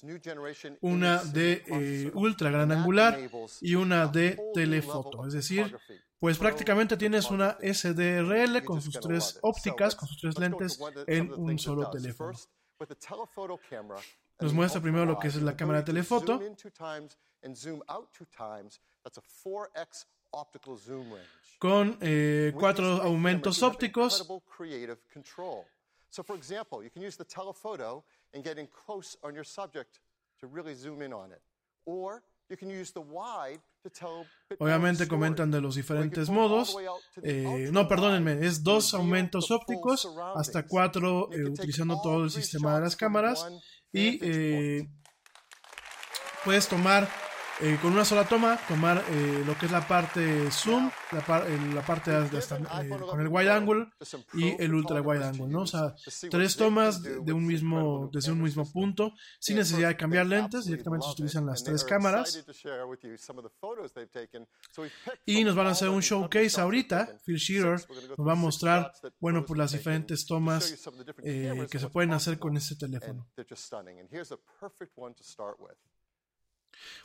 [0.81, 3.19] una de ultra gran angular
[3.60, 5.77] y una de telefoto, es decir,
[6.19, 11.59] pues prácticamente tienes una SDRL con sus tres ópticas, con sus tres lentes en un
[11.59, 12.32] solo teléfono.
[14.43, 16.40] Nos muestra primero lo que es la cámara de telefoto.
[21.59, 24.27] Con eh, cuatro aumentos ópticos.
[26.10, 28.05] So, for example, you can use the telephoto
[28.35, 30.01] and get in close on your subject
[30.40, 31.40] to really zoom in on it.
[31.86, 35.74] Or you can use the wide to tell a bit more Obviamente comentan de los
[35.74, 36.77] diferentes modos.
[37.23, 40.06] Eh, no, perdónenme, es dos aumentos ópticos
[40.36, 43.47] hasta cuatro eh, utilizando todo el sistema de las cámaras.
[43.93, 44.89] Y eh,
[46.44, 47.09] puedes tomar
[47.61, 51.45] eh, con una sola toma, tomar eh, lo que es la parte zoom, la, par-
[51.49, 53.87] eh, la parte de hasta, eh, con el wide angle
[54.35, 55.62] y el ultra wide angle, ¿no?
[55.62, 55.95] O sea,
[56.31, 61.05] tres tomas de, un mismo, desde un mismo punto, sin necesidad de cambiar lentes, directamente
[61.07, 62.33] se utilizan las tres cámaras.
[65.27, 67.19] Y nos van a hacer un showcase ahorita.
[67.24, 67.81] Phil Shearer
[68.19, 70.65] nos va a mostrar, bueno, pues las diferentes tomas
[71.24, 73.27] eh, que se pueden hacer con este teléfono.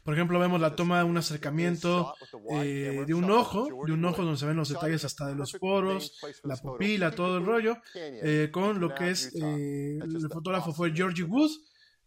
[0.04, 2.14] Por ejemplo, vemos la toma de un acercamiento
[2.52, 5.54] eh, de un ojo, de un ojo donde se ven los detalles hasta de los
[5.54, 10.94] poros, la pupila, todo el rollo, eh, con lo que es, eh, el fotógrafo fue
[10.94, 11.52] Georgie Wood,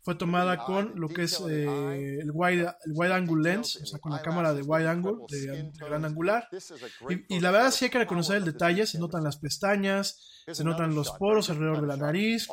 [0.03, 3.99] fue tomada con lo que es eh, el, wide, el wide angle lens, o sea,
[3.99, 6.49] con la cámara de wide angle, de, de gran angular.
[7.11, 10.65] Y, y la verdad sí hay que reconocer el detalle, se notan las pestañas, se
[10.65, 12.49] notan los poros alrededor de la nariz,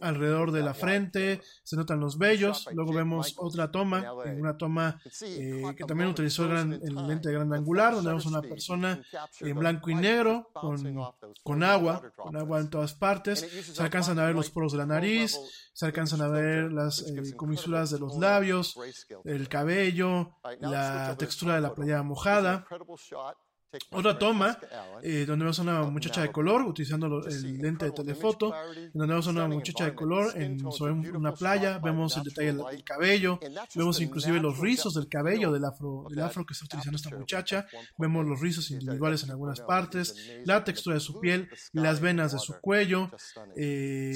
[0.00, 2.66] alrededor de la frente, se notan los vellos.
[2.72, 4.02] Luego vemos otra toma,
[4.38, 8.26] una toma eh, que también utilizó el, gran- el lente de gran angular, donde vemos
[8.26, 9.00] una persona
[9.40, 10.76] en blanco y negro, con,
[11.42, 13.40] con agua, con agua en todas partes.
[13.40, 15.38] Se alcanzan a ver los poros de la nariz,
[15.72, 18.76] se alcanzan a ver las eh, comisuras de los labios,
[19.24, 22.64] el cabello, la textura de la playera mojada.
[23.92, 24.58] Otra toma,
[25.02, 29.12] eh, donde vemos a una muchacha de color utilizando el lente de telefoto, en donde
[29.14, 32.56] vemos a una muchacha de color en, sobre un- una playa, vemos el detalle del,
[32.70, 33.38] del cabello,
[33.76, 37.66] vemos inclusive los rizos del cabello del afro, del afro que está utilizando esta muchacha,
[37.96, 40.14] vemos los rizos individuales en algunas partes,
[40.46, 43.08] la textura de su piel, las venas de su cuello,
[43.56, 44.14] eh,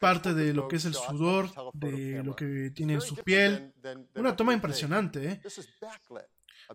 [0.00, 3.72] parte de lo que es el sudor, de lo que tiene en su piel.
[4.16, 5.40] Una toma impresionante, ¿eh?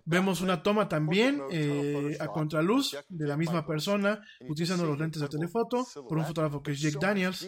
[0.06, 5.28] Vemos una toma también eh, a contraluz de la misma persona utilizando los lentes de
[5.28, 7.48] telefoto por un fotógrafo que es Jake Daniels,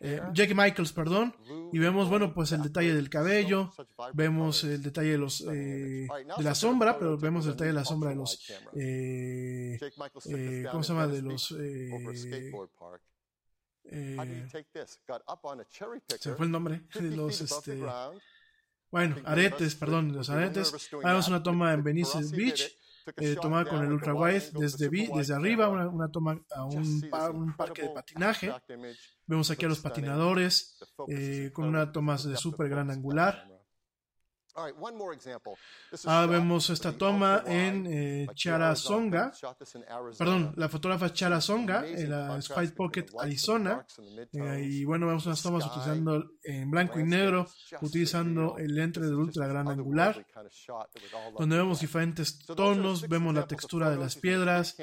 [0.00, 1.34] eh, Jake Michaels, perdón,
[1.72, 3.72] y vemos bueno pues el detalle del cabello,
[4.12, 7.84] vemos el detalle de los eh, de la sombra, pero vemos el detalle de la
[7.84, 9.78] sombra de los eh,
[10.26, 11.06] eh, ¿cómo se llama?
[11.06, 11.54] de los
[16.18, 17.80] se fue el nombre de 50 los este
[18.90, 20.90] bueno, aretes, perdón, los aretes.
[21.04, 22.76] Vemos una toma en Venice Beach,
[23.16, 27.82] eh, tomada con el ultra wide desde, desde arriba, una, una toma a un parque
[27.82, 28.52] de patinaje.
[29.26, 30.78] Vemos aquí a los patinadores
[31.08, 33.46] eh, con una toma de súper gran angular.
[36.04, 39.32] Ahora vemos esta toma en eh, Charasonga,
[40.18, 43.86] perdón, la fotógrafa es Chara Songa, en la Spice Pocket, Arizona.
[44.32, 47.46] Eh, y bueno, vemos unas tomas utilizando en blanco y negro,
[47.80, 50.26] utilizando el lente del ultra gran angular,
[51.38, 54.76] donde vemos diferentes tonos, vemos la textura de las piedras.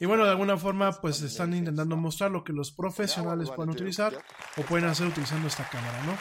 [0.00, 4.12] Y bueno, de alguna forma, pues están intentando mostrar lo que los profesionales pueden utilizar
[4.56, 6.16] o pueden hacer utilizando esta cámara, ¿no?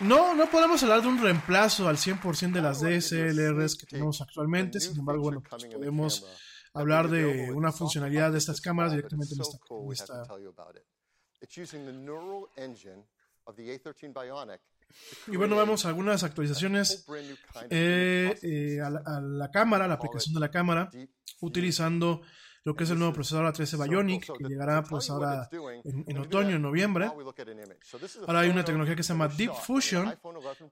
[0.00, 4.80] No, no podemos hablar de un reemplazo al 100% de las DSLRs que tenemos actualmente,
[4.80, 6.26] sin embargo, bueno, pues podemos
[6.74, 10.24] hablar de una funcionalidad de estas cámaras directamente en esta, en esta
[15.26, 17.06] y bueno, vemos algunas actualizaciones
[17.70, 20.90] eh, eh, a, la, a, cámara, la aplicación de la cámara,
[21.40, 22.22] utilizando
[22.64, 25.48] lo que es el nuevo procesador A13 Bionic, que llegará pues ahora
[25.84, 27.10] en, en, otoño, en noviembre.
[28.26, 30.18] Ahora hay una tecnología que se llama Deep Fusion,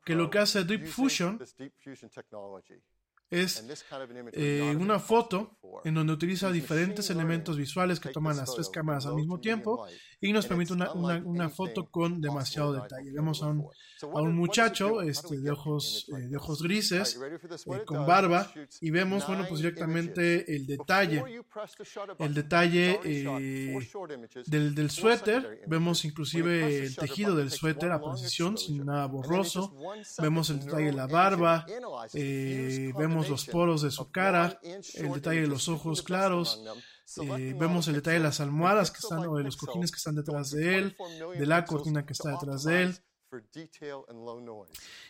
[0.04, 1.40] que lo que hace Deep Fusion
[3.30, 3.64] es
[4.32, 9.14] eh, una foto en donde utiliza diferentes elementos visuales que toman las tres cámaras al
[9.14, 9.86] mismo tiempo
[10.20, 13.10] y nos permite una, una, una foto con demasiado detalle.
[13.10, 13.66] Vemos a un,
[14.02, 19.26] a un muchacho este, de, ojos, eh, de ojos grises, eh, con barba, y vemos,
[19.26, 21.24] bueno, pues directamente el detalle,
[22.18, 23.88] el detalle eh,
[24.46, 29.74] del, del suéter, vemos inclusive el tejido del suéter a precisión, sin nada borroso,
[30.18, 31.64] vemos el detalle de la barba,
[32.12, 34.60] eh, vemos los poros de su cara,
[34.94, 36.62] el detalle de los ojos claros,
[37.18, 40.14] eh, vemos el detalle de las almohadas que están, o de los cojines que están
[40.14, 40.96] detrás de él,
[41.38, 42.98] de la cortina que está detrás de él.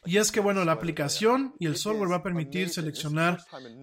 [0.05, 3.43] Y es que, bueno, la aplicación y el software va a permitir seleccionar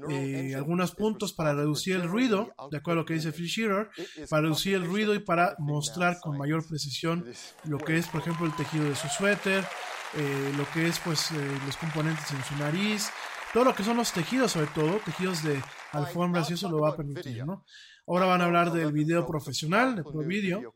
[0.09, 3.89] eh, algunos puntos para reducir el ruido, de acuerdo a lo que dice Phil Shearer,
[4.29, 7.25] para reducir el ruido y para mostrar con mayor precisión
[7.63, 9.65] lo que es, por ejemplo, el tejido de su suéter,
[10.13, 13.09] eh, lo que es, pues, eh, los componentes en su nariz,
[13.53, 15.61] todo lo que son los tejidos, sobre todo, tejidos de
[15.93, 17.65] alfombras, y eso lo va a permitir, ¿no?
[18.09, 20.73] Ahora van a hablar del video profesional, de Pro Video.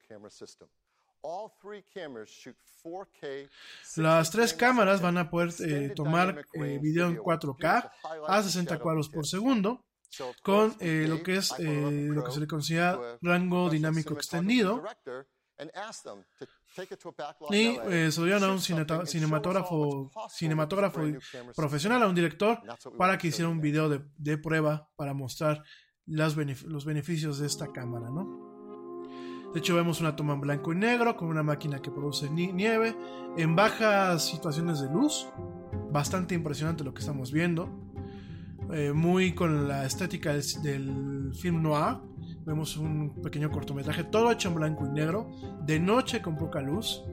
[3.95, 7.91] Las tres cámaras van a poder eh, tomar eh, video en 4K
[8.27, 9.85] a 60 cuadros por segundo
[10.43, 14.83] con eh, lo que es lo que se le considera rango dinámico extendido
[17.51, 17.75] y
[18.11, 21.01] se lo dieron a un cinematógrafo, cinematógrafo
[21.55, 22.61] profesional, a un director,
[22.97, 25.63] para que hiciera un video de, de prueba para mostrar
[26.05, 28.51] los beneficios de esta cámara, ¿no?
[29.53, 32.53] De hecho, vemos una toma en blanco y negro con una máquina que produce ni
[32.53, 32.95] nieve
[33.37, 35.27] en bajas situaciones de luz.
[35.91, 37.69] Bastante impresionante lo que estamos viendo.
[38.71, 41.97] Eh, muy con la estética del, film noir.
[42.45, 45.29] Vemos un pequeño cortometraje, todo hecho en blanco y negro,
[45.65, 47.03] de noche con poca luz.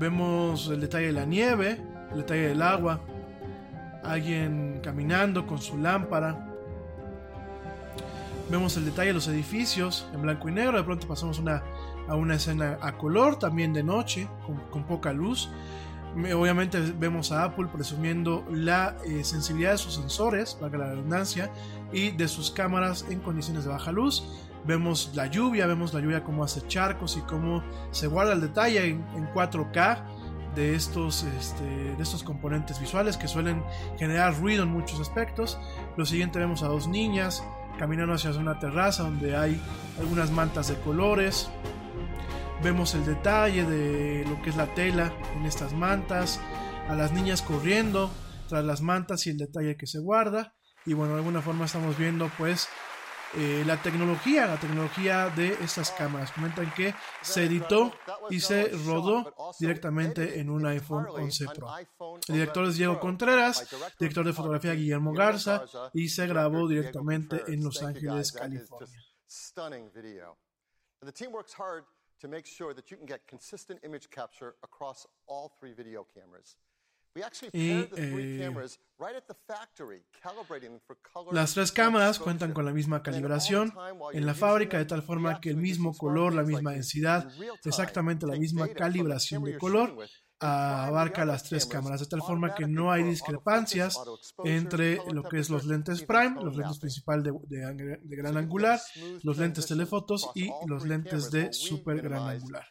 [0.00, 3.00] Vemos el detalle de la nieve, el detalle del agua,
[4.04, 6.46] alguien caminando con su lámpara.
[8.50, 10.78] Vemos el detalle de los edificios en blanco y negro.
[10.78, 11.62] De pronto pasamos una,
[12.08, 14.28] a una escena a color, también de noche,
[14.70, 15.50] con, poca luz.
[16.16, 21.50] Obviamente vemos a Apple presumiendo la eh, sensibilidad de sus sensores, para la redundancia,
[21.92, 24.24] y de sus cámaras en condiciones de baja luz.
[24.66, 28.86] Vemos la lluvia, vemos la lluvia cómo hace charcos y cómo se guarda el detalle
[28.86, 30.17] en, en 4K
[30.58, 33.62] de estos, este, de estos componentes visuales que suelen
[33.96, 35.56] generar ruido en muchos aspectos.
[35.96, 37.44] Lo siguiente vemos a dos niñas
[37.78, 39.62] caminando hacia una terraza donde hay
[40.00, 41.48] algunas mantas de colores.
[42.60, 46.40] Vemos el detalle de lo que es la tela en estas mantas,
[46.88, 48.10] a las niñas corriendo
[48.48, 50.56] tras las mantas y el detalle que se guarda.
[50.84, 52.68] Y bueno, de alguna forma estamos viendo pues
[53.34, 56.32] eh, la tecnología, la tecnología de estas cámaras.
[56.32, 57.92] Comentan que se editó
[58.30, 61.76] y se rodó directamente en un iPhone 11 Pro.
[62.28, 63.68] El director es Diego Contreras,
[63.98, 69.00] director de fotografía Guillermo Garza y se grabó directamente en Los Ángeles, California.
[77.52, 78.50] Y, eh,
[81.32, 83.72] las tres cámaras cuentan con la misma calibración
[84.12, 87.30] en la fábrica de tal forma que el mismo color, la misma densidad,
[87.64, 89.96] exactamente la misma calibración de color
[90.40, 93.98] abarca las tres cámaras, de tal forma que no hay discrepancias
[94.44, 98.80] entre lo que es los lentes prime, los lentes principal de, de- de gran angular,
[99.24, 102.64] los lentes telefotos y los lentes de super gran angular.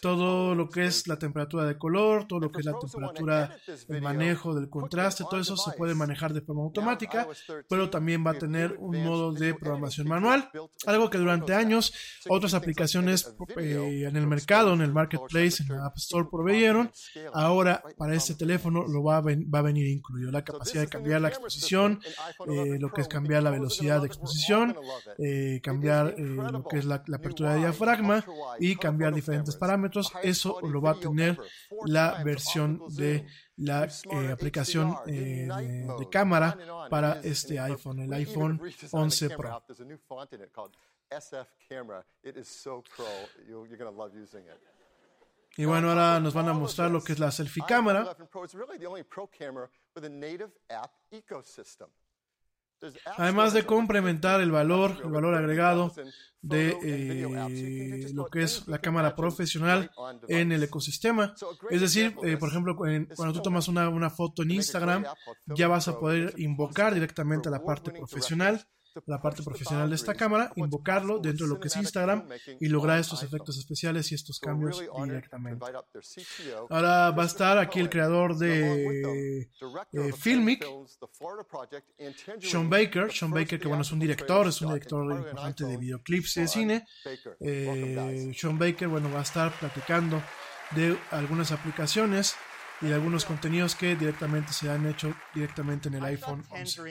[0.00, 3.56] Todo lo que es la temperatura de color, todo lo que es la temperatura,
[3.88, 7.26] el manejo del contraste, todo eso se puede manejar de forma automática,
[7.68, 10.48] pero también va a tener un modo de programación manual,
[10.86, 11.92] algo que durante años
[12.28, 16.91] otras aplicaciones eh, en el mercado, en el marketplace, en la App Store proveyeron.
[17.32, 20.88] Ahora para este teléfono lo va a, ven- va a venir incluido la capacidad de
[20.88, 22.00] cambiar la exposición,
[22.48, 24.76] eh, lo que es cambiar la velocidad de exposición,
[25.18, 28.24] eh, cambiar eh, lo que es la, la apertura de diafragma
[28.58, 30.12] y cambiar diferentes parámetros.
[30.22, 31.38] Eso lo va a tener
[31.86, 33.88] la versión de la
[34.32, 35.46] aplicación de,
[35.98, 36.56] de cámara
[36.90, 38.60] para este iPhone, el iPhone
[38.90, 39.62] 11 Pro.
[41.10, 42.02] SF Camera.
[42.24, 43.04] It is so pro.
[43.46, 44.58] You're, you're going to love using it.
[45.56, 48.00] Y bueno, ahora nos van a mostrar lo que es la selfie cámara.
[48.00, 51.88] iPhone 11 Pro is really the only pro camera with a native app ecosystem.
[52.80, 55.92] There's apps Además de complementar el valor, el valor agregado
[56.40, 59.90] de eh, lo que es la cámara profesional
[60.26, 61.34] en el ecosistema.
[61.70, 65.04] Es decir, eh, por ejemplo, en- is cuando tú tomas una, una foto en Instagram,
[65.46, 68.66] ya vas a poder invocar directamente a la parte profesional,
[69.06, 72.28] la parte profesional de esta cámara, invocarlo dentro de lo que es Instagram
[72.60, 75.64] y lograr estos efectos especiales y estos cambios directamente.
[76.70, 79.48] Ahora va a estar aquí el creador de
[79.92, 80.66] eh, Filmic,
[82.40, 83.12] Sean Baker.
[83.12, 86.48] Sean Baker, que bueno, es un director, es un director importante de videoclips y de
[86.48, 86.86] cine.
[87.40, 88.32] Eh.
[88.36, 90.22] Sean Baker, bueno, va a estar platicando
[90.74, 92.34] de algunas aplicaciones
[92.82, 96.82] y de algunos contenidos que directamente se han hecho directamente en el iPhone 11.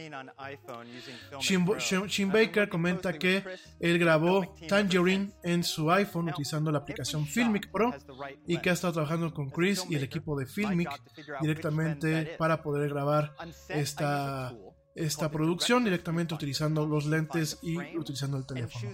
[1.40, 3.44] Shin, Shin- Shin Baker comenta que
[3.80, 7.92] él grabó Tangerine en su iPhone utilizando la aplicación Filmic Pro
[8.48, 10.88] y que ha estado trabajando con Chris y el equipo de Filmic
[11.42, 13.34] directamente para poder grabar
[13.70, 14.54] esta,
[14.96, 18.90] esta producción directamente utilizando los lentes y utilizando el teléfono.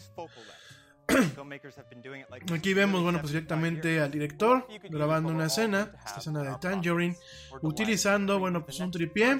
[2.54, 7.16] Aquí vemos, bueno, pues directamente al director grabando una escena, esta escena de Tangerine,
[7.62, 9.40] utilizando, bueno, pues un tripié,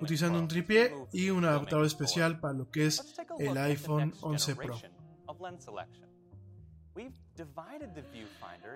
[0.00, 4.78] utilizando un tripié y un adaptador especial para lo que es el iPhone 11 Pro.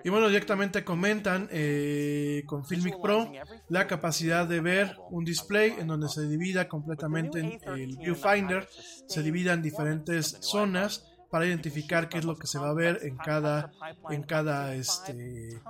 [0.03, 3.31] Y bueno, directamente comentan eh, con Filmic Pro
[3.69, 8.67] la capacidad de ver un display en donde se divida completamente en el viewfinder,
[9.07, 12.99] se divida en diferentes zonas para identificar qué es lo que se va a ver
[13.03, 13.71] en cada
[14.09, 15.61] en cada este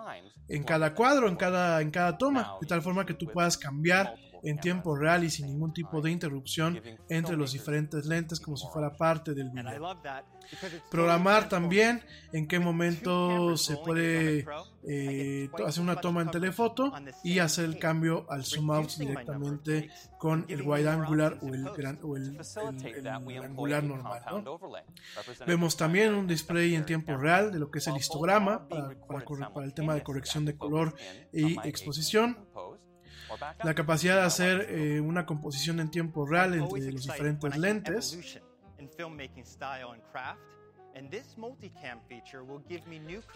[0.48, 4.16] en cada cuadro, en cada en cada toma, de tal forma que tú puedas cambiar
[4.44, 8.68] en tiempo real y sin ningún tipo de interrupción entre los diferentes lentes como si
[8.68, 9.98] fuera parte del video.
[10.90, 12.02] Programar también
[12.34, 14.46] en qué momento se puede
[14.88, 16.92] eh, hacer una toma en telefoto
[17.24, 22.00] y hacer el cambio al zoom out directamente con el wide angular o el, gran,
[22.02, 22.16] o
[23.44, 24.22] angular normal.
[24.44, 24.60] ¿no?
[25.46, 29.50] Vemos también un display en tiempo real de lo que es el histograma para, para
[29.54, 30.96] para el tema de corrección de color
[31.32, 32.38] y exposición.
[33.64, 38.40] La capacidad de hacer eh, una composición en tiempo real entre los diferentes lentes.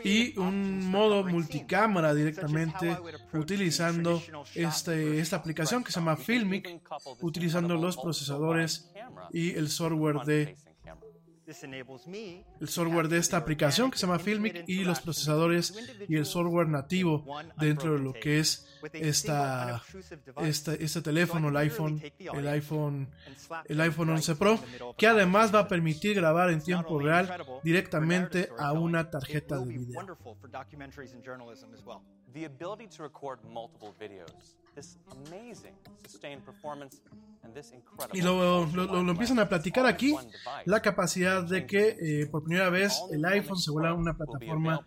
[0.03, 2.97] Y un modo multicámara directamente
[3.33, 4.21] utilizando
[4.55, 6.81] este, esta aplicación que se llama Filmic,
[7.21, 8.91] utilizando los procesadores
[9.31, 10.57] y el software de
[12.59, 15.73] el software de esta aplicación que se llama Filmic y los procesadores
[16.07, 17.25] y el software nativo
[17.59, 19.81] dentro de lo que es esta,
[20.41, 22.01] esta- este teléfono, el iPhone,
[22.33, 23.09] el iPhone,
[23.65, 24.59] el iPhone 11 Pro,
[24.97, 27.27] que además va a permitir grabar en tiempo real
[27.63, 29.99] directamente a una tarjeta de video.
[32.33, 36.99] The ability to record multiple videos, this amazing sustained performance.
[38.13, 40.15] Y lo, lo- lo- lo empiezan a platicar aquí,
[40.65, 44.79] la capacidad de que eh, por primera vez el iPhone se vuelva una plataforma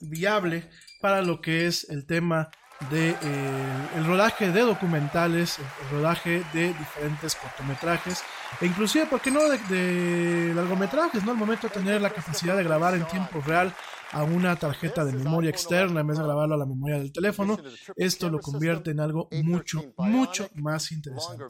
[0.00, 0.68] viable
[1.00, 2.50] para lo que es el tema
[2.90, 8.22] de eh, el rodaje de documentales, el, rodaje de diferentes cortometrajes
[8.60, 11.24] e inclusive, ¿por qué no de, de largometrajes?
[11.24, 11.32] ¿no?
[11.32, 13.74] Al momento de tener la capacidad de grabar en tiempo real
[14.12, 17.58] a una tarjeta de memoria externa en vez de grabarlo a la memoria del teléfono,
[17.96, 21.44] esto lo convierte en algo mucho, mucho más interesante.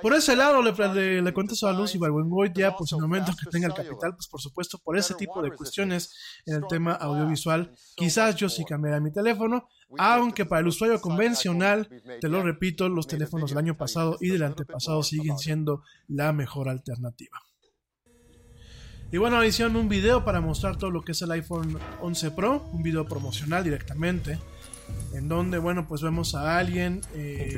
[0.00, 1.98] Por ese lado, le, le, le contesto a Lucy
[2.54, 5.42] ya, pues en el momento que tenga el capital, pues por supuesto, por ese tipo
[5.42, 6.14] de cuestiones
[6.46, 9.68] en el tema audiovisual, quizás yo sí cambiaría mi teléfono,
[9.98, 11.88] aunque para el usuario convencional,
[12.20, 16.68] te lo repito, los teléfonos del año pasado y del antepasado siguen siendo la mejor
[16.68, 17.38] alternativa.
[19.12, 22.64] Y bueno, hicieron un video para mostrar todo lo que es el iPhone 11 Pro,
[22.72, 24.38] un video promocional directamente,
[25.14, 27.48] en donde, bueno, pues vemos a alguien, eh,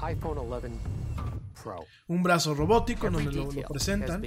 [0.00, 1.03] iPhone 11 Pro.
[2.08, 4.22] Un brazo robótico, donde lo, lo presentan.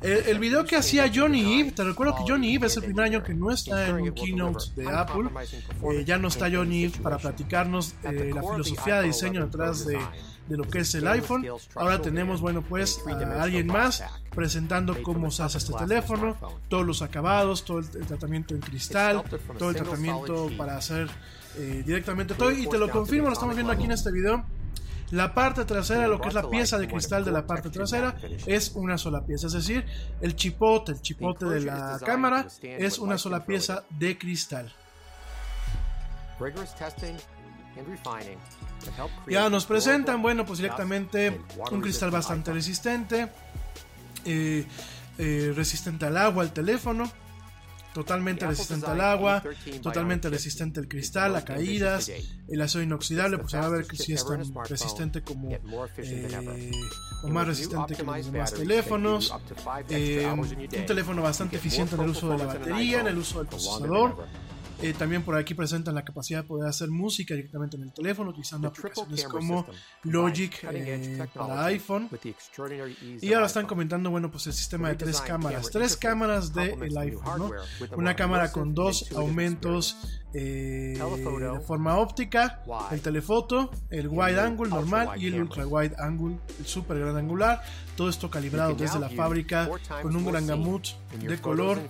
[0.00, 3.04] El, el video que hacía Johnny Ive, te recuerdo que Johnny Ive es el primer
[3.04, 5.30] año que no está en un keynote de Apple.
[5.92, 9.98] Eh, ya no está Johnny Ive para platicarnos eh, la filosofía de diseño detrás de,
[10.48, 11.46] de lo que es el iPhone.
[11.74, 14.02] Ahora tenemos, bueno, pues a alguien más
[14.34, 16.36] presentando cómo se hace este teléfono,
[16.68, 19.22] todos los acabados, todo el, el tratamiento en cristal,
[19.58, 21.08] todo el tratamiento para hacer
[21.56, 22.50] eh, directamente todo.
[22.50, 24.44] Y te lo confirmo, lo estamos viendo aquí en este video.
[25.10, 28.16] La parte trasera, lo que es la pieza de cristal de la parte trasera,
[28.46, 29.46] es una sola pieza.
[29.46, 29.86] Es decir,
[30.20, 34.72] el chipote, el chipote de la cámara es una sola pieza de cristal.
[39.28, 43.28] Ya nos presentan, bueno, pues directamente un cristal bastante resistente,
[44.24, 44.66] eh,
[45.18, 47.10] eh, resistente al agua, al teléfono,
[47.96, 49.42] totalmente resistente al agua,
[49.82, 52.12] totalmente resistente al cristal, a caídas,
[52.46, 56.70] el acero inoxidable, pues a ver si es tan resistente como eh,
[57.22, 59.34] o más resistente que los demás teléfonos,
[59.88, 63.48] eh, un teléfono bastante eficiente en el uso de la batería, en el uso del
[63.48, 64.26] procesador.
[64.82, 68.30] Eh, también por aquí presentan la capacidad de poder hacer música directamente en el teléfono
[68.30, 69.66] utilizando aplicaciones como
[70.02, 72.10] Logic eh, para iPhone.
[73.20, 75.70] Y ahora están comentando, bueno, pues el sistema de tres cámaras.
[75.70, 77.50] Tres cámaras del iPhone, ¿no?
[77.96, 85.10] Una cámara con dos aumentos eh, de forma óptica, el telefoto, el wide angle normal
[85.16, 87.62] y el ultra wide angle, el super gran angular.
[87.96, 89.70] Todo esto calibrado desde la fábrica
[90.02, 90.88] con un gran gamut
[91.18, 91.80] de color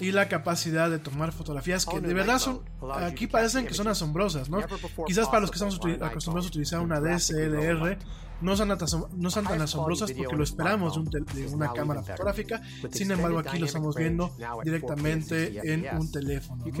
[0.00, 2.60] y la capacidad de tomar fotografías que de verdad son
[2.94, 4.58] aquí parecen que son asombrosas, ¿no?
[5.06, 7.98] Quizás para los que estamos acostumbrados a utilizar una DSLR
[8.44, 8.68] no son,
[9.16, 12.60] no son tan asombrosas porque lo esperamos de, un de, una cámara fotográfica,
[12.90, 14.30] sin embargo aquí lo estamos viendo
[14.62, 16.64] directamente en un teléfono.
[16.64, 16.72] ¿no?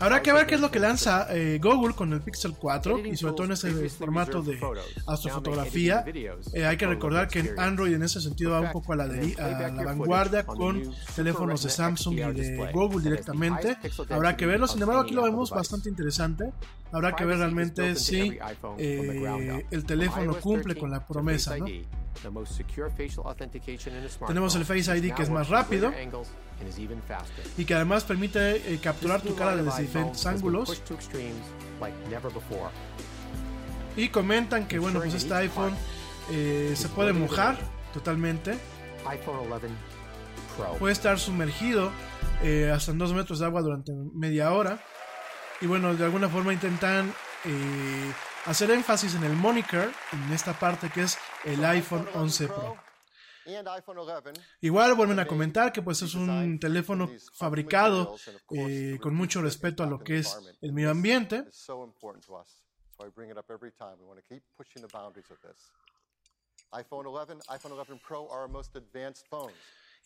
[0.00, 3.16] Habrá que ver qué es lo que lanza eh, Google con el Pixel 4 y
[3.16, 4.58] sobre todo en ese formato de
[5.06, 6.04] astrofotografía.
[6.52, 9.34] Eh, hay que recordar que Android en ese sentido va un poco a la, de,
[9.38, 10.82] a la vanguardia con
[11.14, 13.76] teléfonos de Samsung y de Google directamente.
[14.10, 16.52] Habrá que verlo, sin embargo aquí lo vemos bastante interesante.
[16.92, 18.38] Habrá que ver realmente si
[18.78, 21.56] eh, el teléfono cumple con la promesa.
[21.56, 21.66] ¿no?
[24.26, 25.92] Tenemos el Face ID que es más rápido
[27.58, 30.82] y que además permite eh, capturar tu cara desde diferentes ángulos.
[33.96, 35.74] Y comentan que bueno, pues este iPhone
[36.30, 37.58] eh, se puede mojar
[37.92, 38.58] totalmente.
[40.78, 41.90] Puede estar sumergido
[42.42, 44.80] eh, hasta en 2 metros de agua durante media hora.
[45.60, 47.12] Y bueno, de alguna forma intentan
[47.44, 48.12] eh,
[48.46, 52.76] hacer énfasis en el moniker, en esta parte que es el iPhone 11 Pro.
[54.60, 58.16] Igual vuelven a comentar que pues es un teléfono fabricado
[58.50, 61.44] eh, con mucho respeto a lo que es el medio ambiente.
[66.72, 69.54] iPhone 11, iPhone 11 Pro are our most advanced phones.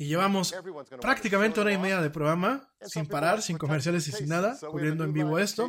[0.00, 0.54] Y llevamos
[0.98, 5.12] prácticamente hora y media de programa, sin parar, sin comerciales y sin nada, cubriendo en
[5.12, 5.68] vivo esto.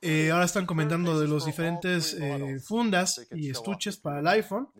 [0.00, 4.70] Eh, ahora están comentando de los diferentes eh, fundas y estuches para el iPhone,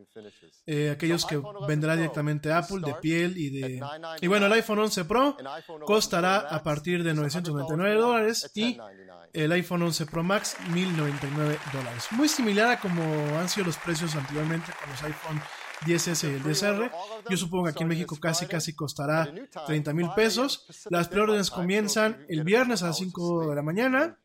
[0.64, 1.38] eh, aquellos que
[1.68, 3.82] vendrá directamente Apple, de piel y de...
[4.22, 5.36] Y bueno, el iPhone 11 Pro
[5.84, 8.78] costará a partir de 999 dólares y
[9.34, 12.06] el iPhone 11 Pro Max 1099 dólares.
[12.12, 13.02] Muy similar a como
[13.38, 15.42] han sido los precios anteriormente con los iPhone
[15.80, 16.90] 10S y el 10R.
[17.28, 19.32] Yo supongo que aquí en México casi casi costará
[19.66, 20.66] 30 mil pesos.
[20.90, 24.18] Las preórdenes comienzan el viernes a las 5 de la mañana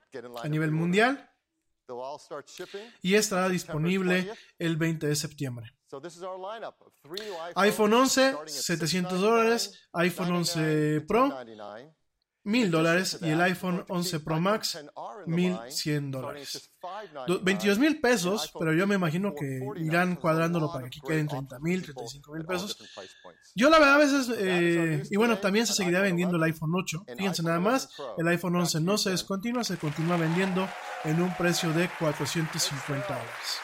[0.43, 1.29] a nivel mundial
[3.01, 5.73] y estará disponible el 20 de septiembre.
[7.55, 9.87] iPhone 11, 700 dólares.
[9.93, 11.31] iPhone 11 Pro,
[12.45, 14.77] 1000 dólares y el iPhone 11 Pro Max
[15.25, 16.71] 1100 dólares.
[17.41, 21.81] 22 mil pesos, pero yo me imagino que irán cuadrándolo para que queden 30 mil,
[21.83, 22.77] 35 mil pesos.
[23.55, 27.05] Yo la verdad a veces, eh, y bueno, también se seguirá vendiendo el iPhone 8.
[27.17, 30.69] Fíjense nada más, el iPhone 11 no se descontinúa, se continúa vendiendo
[31.03, 33.61] en un precio de 450 dólares.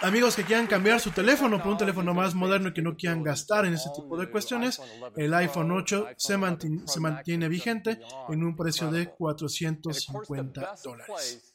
[0.00, 3.24] Amigos que quieran cambiar su teléfono por un teléfono más moderno y que no quieran
[3.24, 4.80] gastar en ese tipo de cuestiones,
[5.16, 7.98] el iPhone 8 se mantiene, se mantiene vigente
[8.28, 11.54] en un precio de 450 dólares.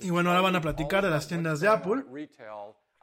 [0.00, 2.04] Y bueno, ahora van a platicar de las tiendas de Apple.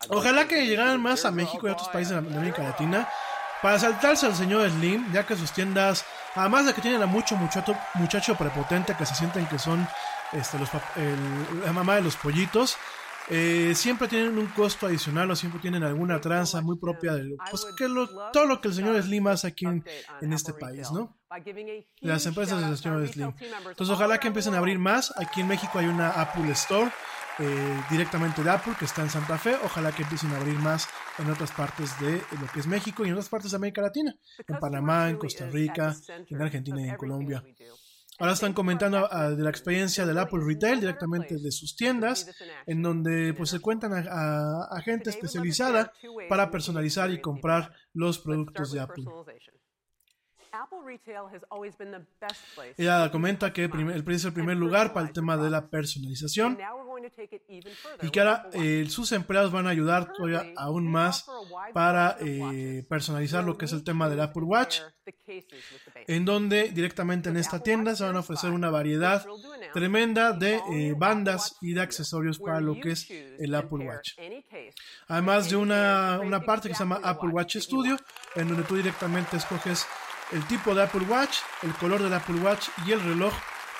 [0.09, 3.07] Ojalá que llegaran más a México y a otros países de América Latina
[3.61, 6.05] para saltarse al señor Slim, ya que sus tiendas,
[6.35, 9.87] además de que tienen a mucho muchacho, muchacho prepotente que se sienten que son
[10.31, 12.77] este, los, el, la mamá de los pollitos,
[13.29, 17.65] eh, siempre tienen un costo adicional o siempre tienen alguna tranza muy propia de pues,
[17.77, 19.85] que lo, todo lo que el señor Slim hace aquí en,
[20.21, 21.17] en este país, ¿no?
[22.01, 23.33] Las empresas del señor Slim.
[23.69, 25.13] Entonces, ojalá que empiecen a abrir más.
[25.17, 26.91] Aquí en México hay una Apple Store
[27.39, 29.55] eh, directamente de Apple que está en Santa Fe.
[29.63, 30.87] Ojalá que empiecen a abrir más
[31.17, 34.15] en otras partes de lo que es México y en otras partes de América Latina,
[34.47, 35.95] en Panamá, en Costa Rica,
[36.29, 37.43] en Argentina y en Colombia.
[38.19, 42.29] Ahora están comentando uh, de la experiencia del Apple Retail directamente de sus tiendas,
[42.67, 45.91] en donde pues se cuentan a, a gente especializada
[46.29, 49.05] para personalizar y comprar los productos de Apple.
[52.77, 53.69] Ella comenta que el
[54.03, 56.57] precio es el primer lugar para el tema de la personalización.
[58.01, 61.25] Y que ahora eh, sus empleados van a ayudar todavía aún más
[61.73, 64.81] para eh, personalizar lo que es el tema del Apple Watch,
[66.07, 69.25] en donde directamente en esta tienda se van a ofrecer una variedad
[69.73, 74.17] tremenda de eh, bandas y de accesorios para lo que es el Apple Watch.
[75.07, 77.97] Además de una, una parte que se llama Apple Watch Studio,
[78.35, 79.85] en donde tú directamente escoges
[80.31, 83.33] el tipo de Apple Watch, el color del Apple Watch y el reloj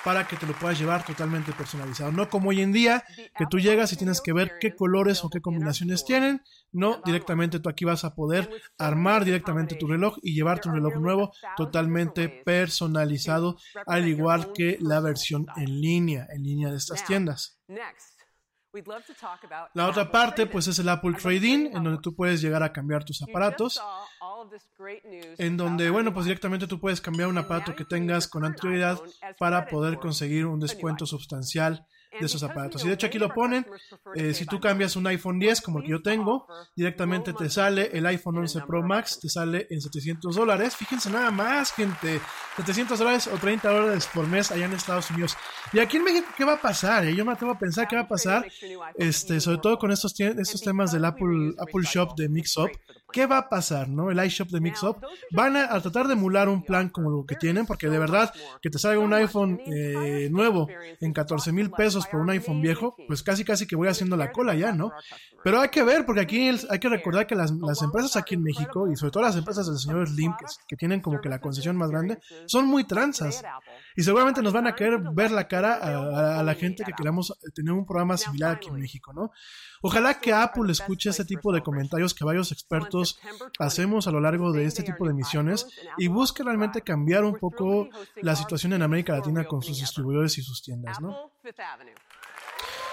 [0.04, 2.12] para que te lo puedas llevar totalmente personalizado.
[2.12, 3.04] No como hoy en día,
[3.36, 6.42] que tú llegas y tienes que ver qué colores o qué combinaciones tienen.
[6.72, 10.96] No, directamente tú aquí vas a poder armar directamente tu reloj y llevarte un reloj
[10.96, 13.56] nuevo totalmente personalizado,
[13.86, 17.60] al igual que la versión en línea, en línea de estas tiendas.
[19.74, 23.04] La otra parte, pues, es el Apple Trading, en donde tú puedes llegar a cambiar
[23.04, 23.82] tus aparatos.
[25.38, 28.98] En donde, bueno, pues directamente tú puedes cambiar un aparato que tengas con anterioridad
[29.38, 31.86] para poder conseguir un descuento sustancial
[32.18, 32.84] de esos aparatos.
[32.84, 33.66] Y de hecho aquí lo ponen,
[34.14, 37.90] eh, si tú cambias un iPhone 10 como el que yo tengo, directamente te sale
[37.92, 40.76] el iPhone 11 Pro Max, te sale en 700 dólares.
[40.76, 42.20] Fíjense nada más, gente,
[42.56, 45.36] 700 dólares o 30 dólares por mes allá en Estados Unidos.
[45.72, 47.06] Y aquí en México, ¿qué va a pasar?
[47.06, 47.14] Eh?
[47.14, 48.46] Yo me atrevo a pensar qué va a pasar,
[48.96, 52.70] este, sobre todo con estos, estos temas del Apple, Apple Shop de Mixup.
[53.12, 54.10] ¿Qué va a pasar, no?
[54.10, 54.98] El iShop de Mixup.
[55.30, 58.70] Van a, tratar de emular un plan como lo que tienen, porque de verdad que
[58.70, 60.68] te salga un iPhone eh, nuevo
[61.00, 64.32] en 14 mil pesos por un iPhone viejo, pues casi casi que voy haciendo la
[64.32, 64.92] cola ya, ¿no?
[65.44, 67.50] Pero hay que ver, porque aquí hay que recordar que las,
[67.82, 70.32] empresas aquí en México, y sobre todo las empresas del señor Slim,
[70.68, 73.42] que, tienen como que la concesión más grande, son muy tranzas.
[73.96, 77.36] Y seguramente nos van a querer ver la cara a, a la gente que queramos
[77.54, 79.32] tener un programa similar aquí en México, ¿no?
[79.82, 83.18] Ojalá que Apple escuche este tipo de comentarios que varios expertos
[83.58, 85.66] hacemos a lo largo de este tipo de misiones
[85.98, 90.42] y busque realmente cambiar un poco la situación en América Latina con sus distribuidores y
[90.42, 91.32] sus tiendas, ¿no?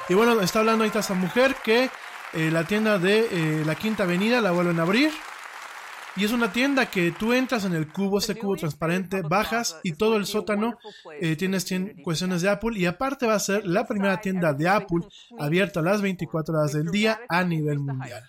[0.09, 1.91] Y bueno, está hablando ahorita esta mujer que
[2.33, 5.11] eh, la tienda de eh, la Quinta Avenida la vuelven a abrir.
[6.19, 9.93] Y es una tienda que tú entras en el cubo, este cubo transparente, bajas y
[9.93, 10.77] todo el sótano
[11.21, 11.65] eh, tienes
[12.03, 12.77] cuestiones de Apple.
[12.77, 16.87] Y aparte va a ser la primera tienda de Apple abierta las 24 horas del
[16.87, 18.23] día a nivel mundial.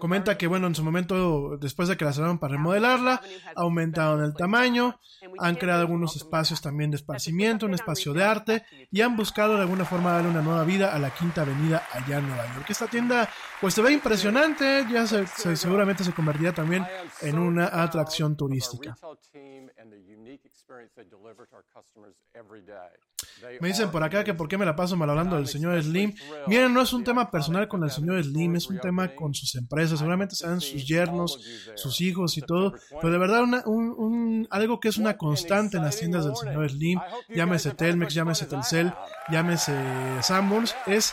[0.00, 3.20] Comenta que, bueno, en su momento, después de que la cerraron para remodelarla,
[3.54, 4.98] aumentaron el tamaño,
[5.38, 9.62] han creado algunos espacios también de esparcimiento, un espacio de arte y han buscado de
[9.62, 12.66] alguna forma darle una nueva vida a la Quinta Avenida allá en Nueva York.
[12.70, 13.28] Esta tienda,
[13.60, 16.86] pues se ve impresionante, ya se, seguramente se convertirá también
[17.20, 18.96] en una atracción turística.
[23.60, 26.14] Me dicen por acá que por qué me la paso mal hablando del señor Slim.
[26.46, 29.54] Miren, no es un tema personal con el señor Slim, es un tema con sus
[29.56, 29.98] empresas.
[29.98, 31.40] Seguramente serán sus yernos,
[31.74, 32.74] sus hijos y todo.
[33.00, 37.00] Pero de verdad, un, algo que es una constante en las tiendas del señor Slim,
[37.28, 38.94] llámese Telmex, llámese Telcel,
[39.30, 39.74] llámese
[40.22, 41.12] Sanborns, es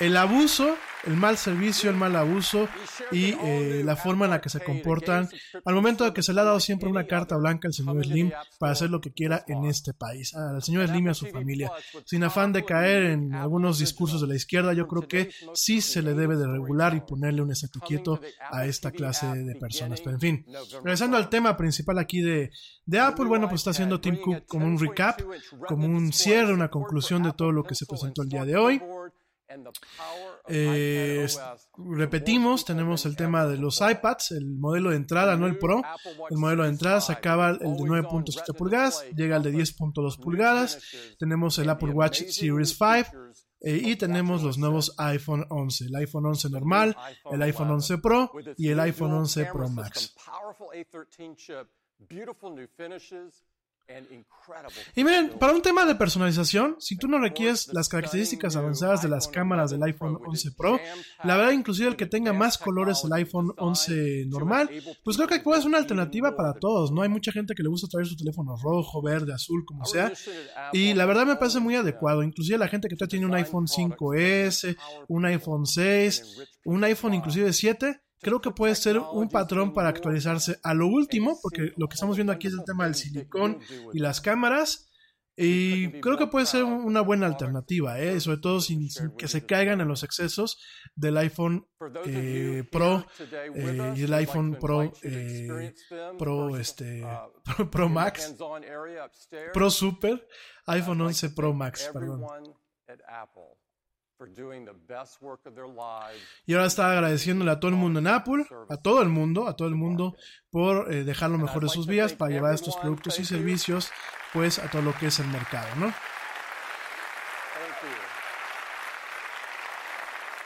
[0.00, 0.76] el abuso
[1.06, 2.68] el mal servicio, el mal abuso
[3.10, 5.28] y eh, la forma en la que se comportan
[5.64, 8.30] al momento de que se le ha dado siempre una carta blanca al señor Slim
[8.58, 11.70] para hacer lo que quiera en este país, al señor Slim y a su familia.
[12.04, 16.02] Sin afán de caer en algunos discursos de la izquierda, yo creo que sí se
[16.02, 18.20] le debe de regular y ponerle un estate quieto
[18.50, 20.00] a esta clase de personas.
[20.00, 20.46] Pero en fin,
[20.84, 22.50] regresando al tema principal aquí de,
[22.84, 25.20] de Apple, bueno, pues está haciendo Tim Cook como un recap,
[25.66, 28.80] como un cierre, una conclusión de todo lo que se presentó el día de hoy.
[30.48, 31.26] Eh,
[31.76, 35.82] repetimos, tenemos el tema de los iPads, el modelo de entrada, no el Pro.
[36.30, 40.78] El modelo de entrada se acaba el de 9.7 pulgadas, llega al de 10.2 pulgadas.
[41.18, 43.30] Tenemos el Apple Watch Series 5.
[43.62, 46.96] Eh, y tenemos los nuevos iPhone 11, el iPhone 11 normal,
[47.30, 50.14] el iPhone 11 Pro y el iPhone 11 Pro Max.
[54.96, 59.08] Y miren, para un tema de personalización, si tú no requieres las características avanzadas de
[59.08, 60.80] las cámaras del iPhone 11 Pro,
[61.24, 64.70] la verdad inclusive el que tenga más colores el iPhone 11 normal,
[65.04, 67.02] pues creo que puede ser una alternativa para todos, ¿no?
[67.02, 70.12] Hay mucha gente que le gusta traer su teléfono rojo, verde, azul, como sea,
[70.72, 74.76] y la verdad me parece muy adecuado, inclusive la gente que tiene un iPhone 5S,
[75.08, 80.58] un iPhone 6, un iPhone inclusive 7, creo que puede ser un patrón para actualizarse
[80.62, 83.58] a lo último, porque lo que estamos viendo aquí es el tema del silicón
[83.92, 84.86] y las cámaras.
[85.42, 88.20] Y creo que puede ser una buena alternativa, ¿eh?
[88.20, 90.60] sobre todo sin, sin, que se caigan en los excesos
[90.94, 91.66] del iPhone
[92.04, 95.72] eh, Pro eh, y el iPhone Pro eh,
[96.18, 97.02] Pro este
[97.72, 98.36] Pro Max
[99.54, 100.26] Pro Super
[100.66, 102.22] iPhone 11 Pro Max perdón
[106.46, 109.56] y ahora está agradeciéndole a todo el mundo en Apple, a todo el mundo, a
[109.56, 110.16] todo el mundo
[110.50, 113.90] por eh, dejar lo mejor de sus vidas para llevar estos productos y servicios
[114.32, 115.92] pues a todo lo que es el mercado, ¿no?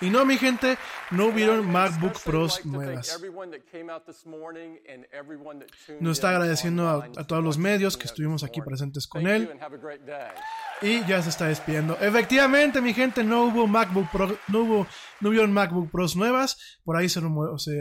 [0.01, 0.77] Y no, mi gente,
[1.13, 3.19] no hubieron MacBook Pros nuevas.
[6.01, 9.51] Nos está agradeciendo a, a, todos los medios que estuvimos aquí presentes con él.
[10.83, 11.97] Y ya se está despidiendo.
[12.01, 14.87] Efectivamente, mi gente, no hubo MacBook Pro, no hubo,
[15.21, 16.81] no hubieron MacBook Pros nuevas.
[16.85, 17.21] Por ahí se,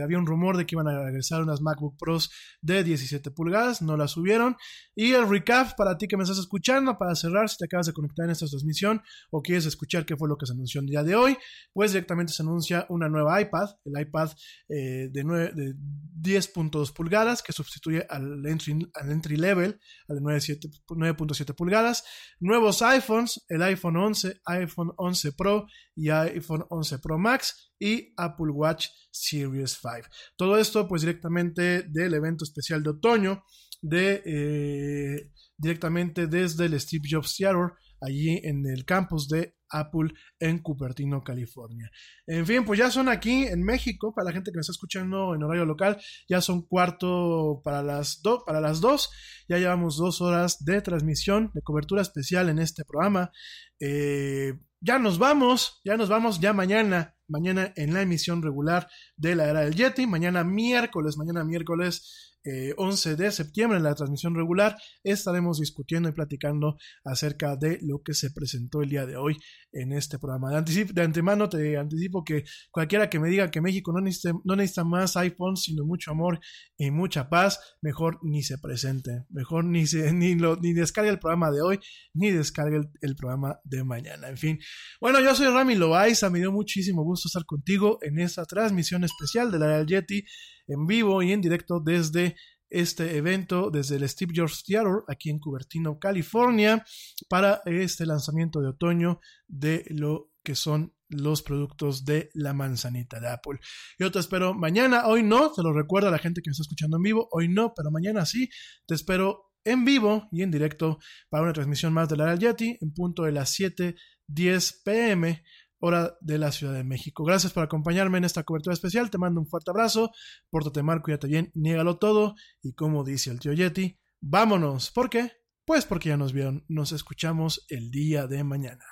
[0.02, 2.30] había un rumor de que iban a regresar unas MacBook Pros
[2.62, 4.56] de 17 pulgadas, no las subieron.
[4.96, 7.94] Y el recap para ti que me estás escuchando, para cerrar, si te acabas de
[7.94, 9.02] conectar en esta transmisión
[9.32, 11.38] o quieres escuchar qué fue lo que se anunció el día de hoy,
[11.74, 14.30] pues directamente se anuncia una nueva iPad, el iPad
[14.70, 15.76] eh, de, de
[16.22, 22.04] 10.2 pulgadas que sustituye al entry, al entry level, al 9.7 pulgadas.
[22.40, 25.66] Nuevos iPhones, el iPhone 11, iPhone 11 Pro
[25.96, 30.10] y iPhone 11 Pro Max y Apple Watch Series 5.
[30.36, 33.44] Todo esto pues directamente del evento especial de otoño
[33.82, 37.74] de eh, directamente desde el Steve Jobs Theater
[38.04, 41.90] allí en el campus de Apple en Cupertino, California.
[42.28, 45.34] En fin, pues ya son aquí en México, para la gente que me está escuchando
[45.36, 46.00] en horario local,
[46.30, 49.10] ya son cuarto para las, do, para las dos,
[49.50, 53.32] ya llevamos dos horas de transmisión, de cobertura especial en este programa.
[53.80, 59.36] Eh, ya nos vamos, ya nos vamos, ya mañana, mañana en la emisión regular de
[59.36, 64.36] la era del Yeti, mañana miércoles, mañana miércoles eh, 11 de septiembre en la transmisión
[64.36, 69.38] regular estaremos discutiendo y platicando acerca de lo que se presentó el día de hoy
[69.72, 70.62] en este programa.
[70.62, 74.56] De, de antemano te anticipo que cualquiera que me diga que México no necesita, no
[74.56, 76.40] necesita más iPhones, sino mucho amor
[76.78, 81.20] y mucha paz, mejor ni se presente, mejor ni, se, ni, lo, ni descargue el
[81.20, 81.80] programa de hoy,
[82.14, 84.28] ni descargue el, el, programa de mañana.
[84.28, 84.60] En fin,
[85.00, 89.52] bueno, yo soy Rami Loaiza, me dio muchísimo gusto estar contigo en esta transmisión especial
[89.52, 90.26] de la Real Yeti
[90.68, 92.36] en vivo y en directo desde
[92.74, 96.84] este evento desde el Steve Jobs Theater aquí en Cupertino, California,
[97.30, 103.30] para este lanzamiento de otoño de lo que son los productos de la manzanita de
[103.30, 103.60] Apple.
[104.00, 106.64] Yo te espero mañana, hoy no, te lo recuerdo a la gente que me está
[106.64, 108.50] escuchando en vivo, hoy no, pero mañana sí,
[108.88, 111.00] te espero en vivo y en directo
[111.30, 115.44] para una transmisión más de la Yeti en punto de las 7:10 pm
[115.84, 117.26] hora de la Ciudad de México.
[117.26, 119.10] Gracias por acompañarme en esta cobertura especial.
[119.10, 120.12] Te mando un fuerte abrazo.
[120.50, 122.36] Pórtate mal, cuídate bien, niégalo todo.
[122.62, 124.92] Y como dice el tío Yeti, vámonos.
[124.92, 125.34] ¿Por qué?
[125.66, 126.64] Pues porque ya nos vieron.
[126.70, 128.86] Nos escuchamos el día de mañana.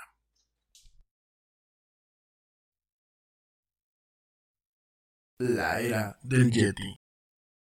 [5.39, 6.93] La era del Yeti.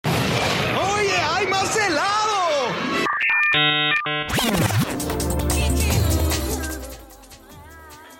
[0.05, 2.19] ¡Oye, hay más helado!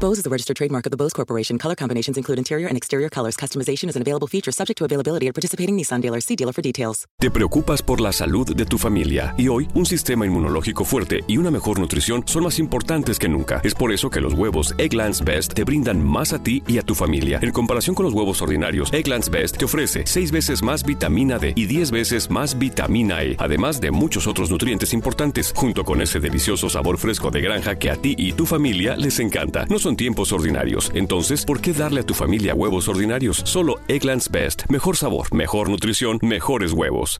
[0.00, 1.58] Bose is a registered trademark of the Bose Corporation.
[1.58, 3.36] Color combinations include interior and exterior colors.
[3.36, 6.24] Customization is an available feature subject to availability at participating Nissan dealers.
[6.24, 7.06] See dealer for details.
[7.18, 11.36] Te preocupas por la salud de tu familia y hoy un sistema inmunológico fuerte y
[11.36, 13.60] una mejor nutrición son más importantes que nunca.
[13.62, 16.82] Es por eso que los huevos Egglands Best te brindan más a ti y a
[16.82, 17.38] tu familia.
[17.42, 21.52] En comparación con los huevos ordinarios, Egglands Best te ofrece 6 veces más vitamina D
[21.54, 26.20] y 10 veces más vitamina E, además de muchos otros nutrientes importantes, junto con ese
[26.20, 29.66] delicioso sabor fresco de granja que a ti y tu familia les encanta.
[29.66, 33.42] No son tiempos ordinarios, entonces, ¿por qué darle a tu familia huevos ordinarios?
[33.44, 34.66] Solo Egglands Best.
[34.68, 37.18] Mejor sabor, mejor nutrición, mejores huevos.